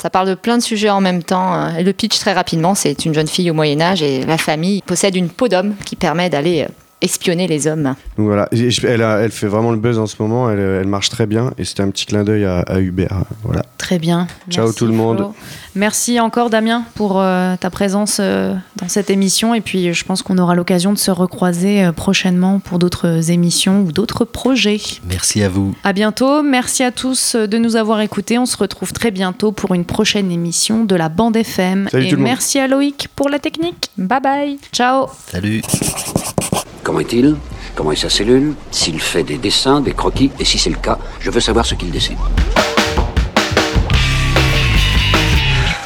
ça 0.00 0.10
parle 0.10 0.28
de 0.28 0.34
plein 0.34 0.58
de 0.58 0.62
sujets 0.62 0.90
en 0.90 1.00
même 1.00 1.22
temps. 1.22 1.76
Et 1.76 1.82
le 1.82 1.92
pitch, 1.92 2.18
très 2.20 2.32
rapidement, 2.32 2.74
c'est 2.74 3.04
une 3.04 3.14
jeune 3.14 3.26
fille 3.26 3.50
au 3.50 3.54
Moyen-Âge 3.54 4.02
et 4.02 4.24
la 4.24 4.38
famille 4.38 4.80
possède 4.82 5.16
une 5.16 5.28
peau 5.28 5.48
d'homme 5.48 5.74
qui 5.84 5.96
permet 5.96 6.30
d'aller 6.30 6.62
euh, 6.62 6.72
espionner 7.00 7.46
les 7.46 7.66
hommes. 7.66 7.94
Donc 8.16 8.26
voilà, 8.26 8.48
elle, 8.52 9.02
a- 9.02 9.18
elle 9.20 9.30
fait 9.30 9.46
vraiment 9.46 9.70
le 9.70 9.76
buzz 9.78 9.98
en 9.98 10.06
ce 10.06 10.16
moment, 10.20 10.50
elle, 10.50 10.58
elle 10.58 10.86
marche 10.86 11.10
très 11.10 11.26
bien 11.26 11.52
et 11.58 11.64
c'était 11.64 11.82
un 11.82 11.90
petit 11.90 12.06
clin 12.06 12.24
d'œil 12.24 12.44
à, 12.44 12.60
à 12.60 12.80
Hubert. 12.80 13.22
Voilà. 13.44 13.62
Très 13.78 13.98
bien. 13.98 14.26
Ciao 14.50 14.64
Merci, 14.64 14.78
tout 14.78 14.86
le 14.86 14.92
monde. 14.92 15.18
Flo. 15.18 15.34
Merci 15.76 16.18
encore 16.18 16.50
Damien 16.50 16.84
pour 16.96 17.20
euh, 17.20 17.54
ta 17.60 17.70
présence 17.70 18.18
euh, 18.20 18.54
dans 18.76 18.88
cette 18.88 19.10
émission 19.10 19.54
et 19.54 19.60
puis 19.60 19.88
euh, 19.88 19.92
je 19.92 20.04
pense 20.04 20.22
qu'on 20.22 20.38
aura 20.38 20.54
l'occasion 20.56 20.92
de 20.92 20.98
se 20.98 21.10
recroiser 21.12 21.84
euh, 21.84 21.92
prochainement 21.92 22.58
pour 22.58 22.78
d'autres 22.80 23.30
émissions 23.30 23.82
ou 23.82 23.92
d'autres 23.92 24.24
projets. 24.24 24.80
Merci 25.08 25.42
à 25.42 25.48
vous. 25.48 25.74
À 25.84 25.92
bientôt, 25.92 26.42
merci 26.42 26.82
à 26.82 26.90
tous 26.90 27.36
euh, 27.36 27.46
de 27.46 27.58
nous 27.58 27.76
avoir 27.76 28.00
écoutés. 28.00 28.38
On 28.38 28.46
se 28.46 28.56
retrouve 28.56 28.92
très 28.92 29.12
bientôt 29.12 29.52
pour 29.52 29.74
une 29.74 29.84
prochaine 29.84 30.32
émission 30.32 30.84
de 30.84 30.96
la 30.96 31.08
bande 31.08 31.36
FM. 31.36 31.88
Salut 31.92 32.06
et 32.06 32.08
tout 32.08 32.16
le 32.16 32.20
monde. 32.22 32.28
merci 32.28 32.58
à 32.58 32.66
Loïc 32.66 33.08
pour 33.14 33.28
la 33.28 33.38
technique. 33.38 33.90
Bye 33.96 34.20
bye. 34.20 34.58
Ciao. 34.72 35.06
Salut. 35.30 35.62
Comment 36.88 37.00
est-il? 37.00 37.36
Comment 37.74 37.92
est 37.92 37.96
sa 37.96 38.08
cellule? 38.08 38.54
S'il 38.70 38.98
fait 38.98 39.22
des 39.22 39.36
dessins, 39.36 39.82
des 39.82 39.92
croquis? 39.92 40.30
Et 40.40 40.46
si 40.46 40.58
c'est 40.58 40.70
le 40.70 40.76
cas, 40.76 40.98
je 41.20 41.30
veux 41.30 41.38
savoir 41.38 41.66
ce 41.66 41.74
qu'il 41.74 41.90
dessine. 41.90 42.16
De 42.16 42.22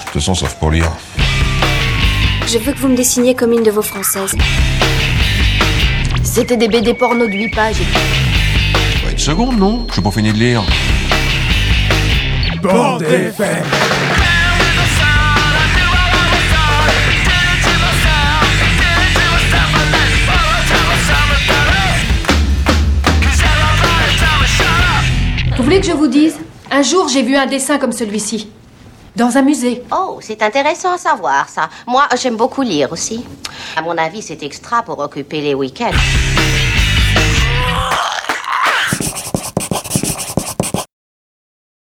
toute 0.05 0.13
façon, 0.13 0.33
sauf 0.37 0.55
pour 0.61 0.71
lire. 0.71 0.93
Je 2.47 2.57
veux 2.57 2.73
que 2.73 2.79
vous 2.79 2.87
me 2.87 2.97
dessiniez 2.97 3.35
comme 3.35 3.51
une 3.51 3.65
de 3.65 3.73
vos 3.73 3.83
françaises. 3.83 4.37
C'était 6.23 6.57
des 6.57 6.69
BD 6.69 6.95
porno 6.95 7.27
de 7.27 7.33
8 7.33 7.49
pages. 7.49 7.83
Bah, 9.03 9.11
une 9.11 9.19
seconde, 9.19 9.59
non? 9.59 9.89
Je 9.93 10.01
pas 10.01 10.13
fini 10.13 10.33
de 10.33 10.39
lire. 10.39 10.63
Bande 12.63 13.03
FM. 13.03 13.65
Voulez 25.73 25.81
que 25.81 25.91
je 25.91 25.97
vous 25.97 26.07
dise? 26.07 26.37
Un 26.71 26.83
jour, 26.83 27.09
j'ai 27.09 27.23
vu 27.23 27.35
un 27.35 27.47
dessin 27.47 27.79
comme 27.79 27.93
celui-ci. 27.93 28.51
Dans 29.17 29.39
un 29.39 29.43
musée. 29.43 29.83
Oh, 29.91 30.19
c'est 30.21 30.43
intéressant 30.43 30.93
à 30.93 30.99
savoir 30.99 31.49
ça. 31.49 31.71
Moi, 31.87 32.07
j'aime 32.21 32.37
beaucoup 32.37 32.61
lire 32.61 32.93
aussi. 32.93 33.25
À 33.75 33.81
mon 33.81 33.97
avis, 33.97 34.21
c'est 34.21 34.43
extra 34.43 34.83
pour 34.83 34.99
occuper 34.99 35.41
les 35.41 35.55
week-ends. 35.55 35.93